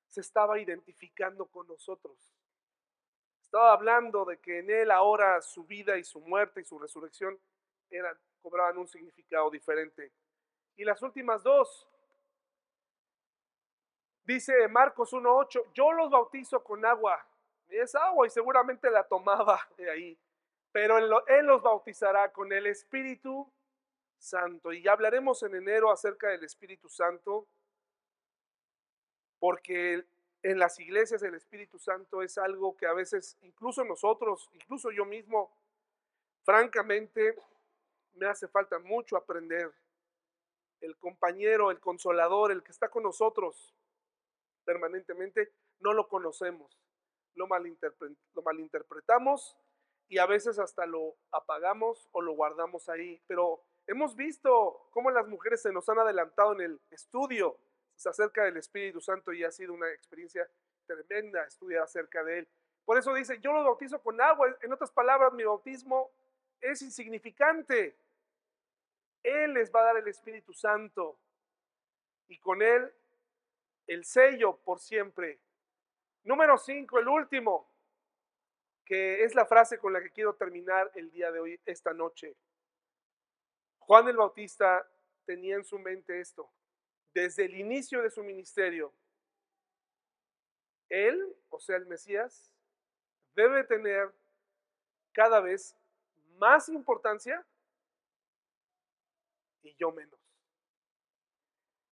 Se 0.08 0.22
estaba 0.22 0.60
identificando 0.60 1.46
con 1.46 1.68
nosotros. 1.68 2.18
Estaba 3.52 3.74
hablando 3.74 4.24
de 4.24 4.40
que 4.40 4.60
en 4.60 4.70
Él 4.70 4.92
ahora 4.92 5.42
su 5.42 5.66
vida 5.66 5.98
y 5.98 6.06
su 6.06 6.22
muerte 6.22 6.62
y 6.62 6.64
su 6.64 6.80
resurrección 6.80 7.38
eran, 7.90 8.18
cobraban 8.42 8.78
un 8.78 8.88
significado 8.88 9.50
diferente. 9.50 10.10
Y 10.78 10.86
las 10.86 11.02
últimas 11.02 11.44
dos, 11.44 11.86
dice 14.24 14.70
Marcos 14.70 15.12
1.8, 15.12 15.74
yo 15.74 15.92
los 15.92 16.10
bautizo 16.10 16.64
con 16.64 16.86
agua. 16.86 17.28
es 17.68 17.94
agua 17.94 18.26
y 18.26 18.30
seguramente 18.30 18.90
la 18.90 19.04
tomaba 19.06 19.60
de 19.78 19.92
ahí. 19.92 20.18
Pero 20.72 20.98
él 21.28 21.46
los 21.46 21.62
bautizará 21.62 22.32
con 22.32 22.54
el 22.54 22.68
Espíritu 22.68 23.52
Santo. 24.18 24.72
Y 24.72 24.82
ya 24.82 24.94
hablaremos 24.94 25.44
en 25.44 25.56
enero 25.56 25.92
acerca 25.92 26.30
del 26.30 26.46
Espíritu 26.46 26.88
Santo, 26.88 27.46
porque 29.40 30.06
en 30.44 30.60
las 30.60 30.80
iglesias 30.80 31.24
el 31.24 31.36
Espíritu 31.36 31.78
Santo 31.78 32.22
es 32.22 32.38
algo 32.38 32.76
que 32.76 32.88
a 32.88 32.94
veces, 32.94 33.38
incluso 33.42 33.84
nosotros, 33.84 34.50
incluso 34.54 34.92
yo 34.92 35.06
mismo, 35.06 35.52
francamente, 36.44 37.36
me 38.14 38.28
hace 38.28 38.48
falta 38.48 38.80
mucho 38.80 39.18
aprender. 39.18 39.72
El 40.80 40.98
compañero, 40.98 41.70
el 41.70 41.80
consolador, 41.80 42.52
el 42.52 42.64
que 42.64 42.72
está 42.72 42.90
con 42.90 43.04
nosotros 43.04 43.76
permanentemente, 44.66 45.54
no 45.80 45.94
lo 45.94 46.08
conocemos, 46.08 46.80
lo, 47.36 47.48
lo 47.48 48.42
malinterpretamos 48.44 49.58
y 50.08 50.18
a 50.18 50.26
veces 50.26 50.60
hasta 50.60 50.86
lo 50.86 51.16
apagamos 51.32 52.10
o 52.12 52.22
lo 52.22 52.34
guardamos 52.34 52.90
ahí. 52.90 53.22
Pero 53.28 53.64
Hemos 53.88 54.16
visto 54.16 54.88
cómo 54.92 55.12
las 55.12 55.28
mujeres 55.28 55.62
se 55.62 55.74
nos 55.74 55.90
han 55.90 56.00
adelantado 56.00 56.54
en 56.54 56.62
el 56.62 56.82
estudio 56.92 57.58
acerca 58.10 58.44
del 58.44 58.58
Espíritu 58.58 59.02
Santo 59.02 59.34
y 59.34 59.44
ha 59.44 59.52
sido 59.52 59.74
una 59.74 59.90
experiencia 59.92 60.48
tremenda 60.86 61.44
estudiar 61.46 61.84
acerca 61.84 62.24
de 62.24 62.40
él. 62.40 62.48
Por 62.86 62.98
eso 62.98 63.14
dice, 63.14 63.40
yo 63.40 63.54
lo 63.54 63.64
bautizo 63.64 64.02
con 64.02 64.20
agua. 64.20 64.56
En 64.62 64.74
otras 64.74 64.92
palabras, 64.92 65.34
mi 65.34 65.44
bautismo 65.44 66.12
es 66.60 66.82
insignificante. 66.82 67.96
Él 69.24 69.54
les 69.54 69.72
va 69.72 69.82
a 69.82 69.86
dar 69.86 69.98
el 69.98 70.08
Espíritu 70.08 70.54
Santo 70.54 71.18
y 72.28 72.38
con 72.40 72.62
él 72.62 72.92
el 73.88 74.06
sello 74.06 74.58
por 74.58 74.80
siempre. 74.80 75.40
Número 76.24 76.58
5, 76.58 77.00
el 77.00 77.08
último, 77.08 77.70
que 78.86 79.24
es 79.24 79.36
la 79.36 79.46
frase 79.46 79.78
con 79.78 79.94
la 79.94 80.02
que 80.02 80.12
quiero 80.12 80.34
terminar 80.36 80.92
el 80.96 81.12
día 81.12 81.32
de 81.32 81.40
hoy, 81.40 81.60
esta 81.66 81.94
noche. 81.94 82.36
Juan 83.80 84.08
el 84.08 84.18
Bautista 84.18 84.88
tenía 85.26 85.56
en 85.56 85.64
su 85.64 85.78
mente 85.80 86.20
esto. 86.20 86.50
Desde 87.14 87.46
el 87.46 87.56
inicio 87.56 88.02
de 88.02 88.10
su 88.10 88.24
ministerio, 88.24 88.94
él, 90.90 91.36
o 91.50 91.60
sea, 91.60 91.78
el 91.78 91.86
Mesías, 91.86 92.52
debe 93.36 93.64
tener 93.64 94.14
cada 95.14 95.40
vez 95.40 95.76
más 96.38 96.70
importancia 96.70 97.46
y 99.62 99.76
yo 99.76 99.92
menos. 99.92 100.20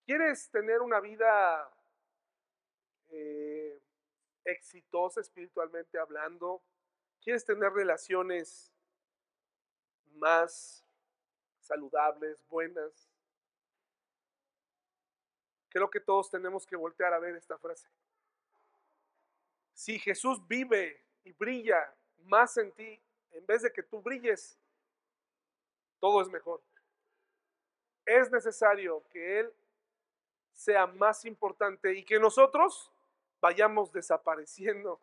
¿Quieres 0.05 0.49
tener 0.51 0.83
una 0.83 1.01
vida 1.01 1.69
eh, 3.09 3.81
exitosa 4.45 5.21
espiritualmente 5.21 5.99
hablando? 5.99 6.63
¿Quieres 7.21 7.45
tener 7.45 7.73
relaciones 7.73 8.73
más 10.17 10.85
saludables, 11.61 12.45
buenas. 12.49 13.16
Creo 15.77 15.91
que 15.91 16.01
todos 16.01 16.31
tenemos 16.31 16.67
que 16.67 16.75
voltear 16.75 17.13
a 17.13 17.19
ver 17.19 17.37
esta 17.37 17.59
frase. 17.59 17.87
Si 19.75 19.99
Jesús 19.99 20.41
vive 20.49 21.05
y 21.23 21.33
brilla 21.33 21.93
más 22.25 22.57
en 22.57 22.73
ti, 22.73 22.99
en 23.33 23.45
vez 23.45 23.61
de 23.61 23.71
que 23.71 23.83
tú 23.83 24.01
brilles, 24.01 24.59
todo 26.01 26.23
es 26.23 26.31
mejor. 26.31 26.63
Es 28.07 28.31
necesario 28.31 29.05
que 29.11 29.41
Él 29.41 29.53
sea 30.55 30.87
más 30.87 31.27
importante 31.27 31.93
y 31.93 32.03
que 32.03 32.19
nosotros 32.19 32.91
vayamos 33.43 33.93
desapareciendo. 33.93 34.99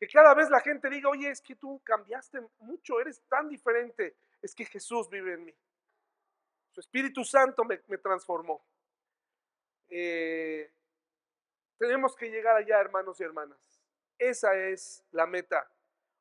Que 0.00 0.08
cada 0.08 0.34
vez 0.34 0.50
la 0.50 0.58
gente 0.58 0.90
diga, 0.90 1.08
oye, 1.08 1.30
es 1.30 1.40
que 1.40 1.54
tú 1.54 1.80
cambiaste 1.84 2.40
mucho, 2.58 2.98
eres 2.98 3.20
tan 3.28 3.48
diferente 3.48 4.16
es 4.42 4.56
que 4.56 4.64
Jesús 4.64 5.08
vive 5.08 5.34
en 5.34 5.44
mí. 5.44 5.54
Su 6.72 6.80
Espíritu 6.80 7.24
Santo 7.24 7.64
me, 7.64 7.78
transformó. 7.78 8.60
Eh, 9.88 10.70
tenemos 11.78 12.14
que 12.16 12.30
llegar 12.30 12.56
allá, 12.56 12.80
hermanos 12.80 13.20
y 13.20 13.24
hermanas. 13.24 13.58
Esa 14.18 14.54
es 14.54 15.04
la 15.12 15.26
meta. 15.26 15.70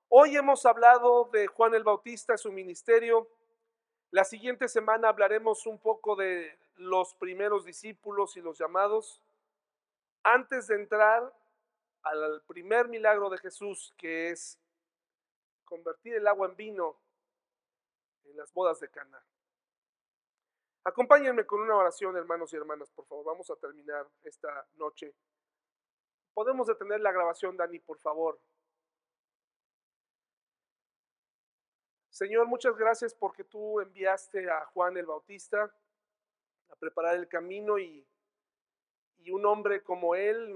Hoy 0.09 0.37
hemos 0.37 0.65
hablado 0.65 1.29
de 1.33 1.47
Juan 1.47 1.73
el 1.73 1.83
Bautista, 1.83 2.37
su 2.37 2.51
ministerio. 2.51 3.27
La 4.11 4.23
siguiente 4.23 4.67
semana 4.67 5.09
hablaremos 5.09 5.65
un 5.65 5.79
poco 5.79 6.15
de 6.15 6.57
los 6.75 7.13
primeros 7.15 7.65
discípulos 7.65 8.37
y 8.37 8.41
los 8.41 8.57
llamados. 8.57 9.21
Antes 10.23 10.67
de 10.67 10.75
entrar 10.75 11.33
al 12.03 12.41
primer 12.47 12.87
milagro 12.87 13.29
de 13.29 13.37
Jesús, 13.37 13.93
que 13.97 14.29
es 14.29 14.57
convertir 15.65 16.15
el 16.15 16.27
agua 16.27 16.47
en 16.47 16.55
vino 16.55 16.97
en 18.25 18.37
las 18.37 18.53
bodas 18.53 18.79
de 18.79 18.89
Cana. 18.89 19.21
Acompáñenme 20.87 21.45
con 21.45 21.59
una 21.59 21.75
oración, 21.75 22.15
hermanos 22.15 22.53
y 22.53 22.55
hermanas, 22.55 22.89
por 22.91 23.05
favor. 23.07 23.25
Vamos 23.25 23.49
a 23.51 23.57
terminar 23.57 24.07
esta 24.23 24.65
noche. 24.75 25.13
Podemos 26.33 26.65
detener 26.65 27.01
la 27.01 27.11
grabación, 27.11 27.57
Dani, 27.57 27.77
por 27.79 27.99
favor. 27.99 28.39
Señor, 32.09 32.47
muchas 32.47 32.77
gracias 32.77 33.13
porque 33.13 33.43
tú 33.43 33.81
enviaste 33.81 34.49
a 34.49 34.63
Juan 34.67 34.95
el 34.95 35.07
Bautista 35.07 35.75
a 36.69 36.75
preparar 36.77 37.17
el 37.17 37.27
camino 37.27 37.77
y, 37.77 38.07
y 39.17 39.31
un 39.31 39.45
hombre 39.45 39.83
como 39.83 40.15
él 40.15 40.53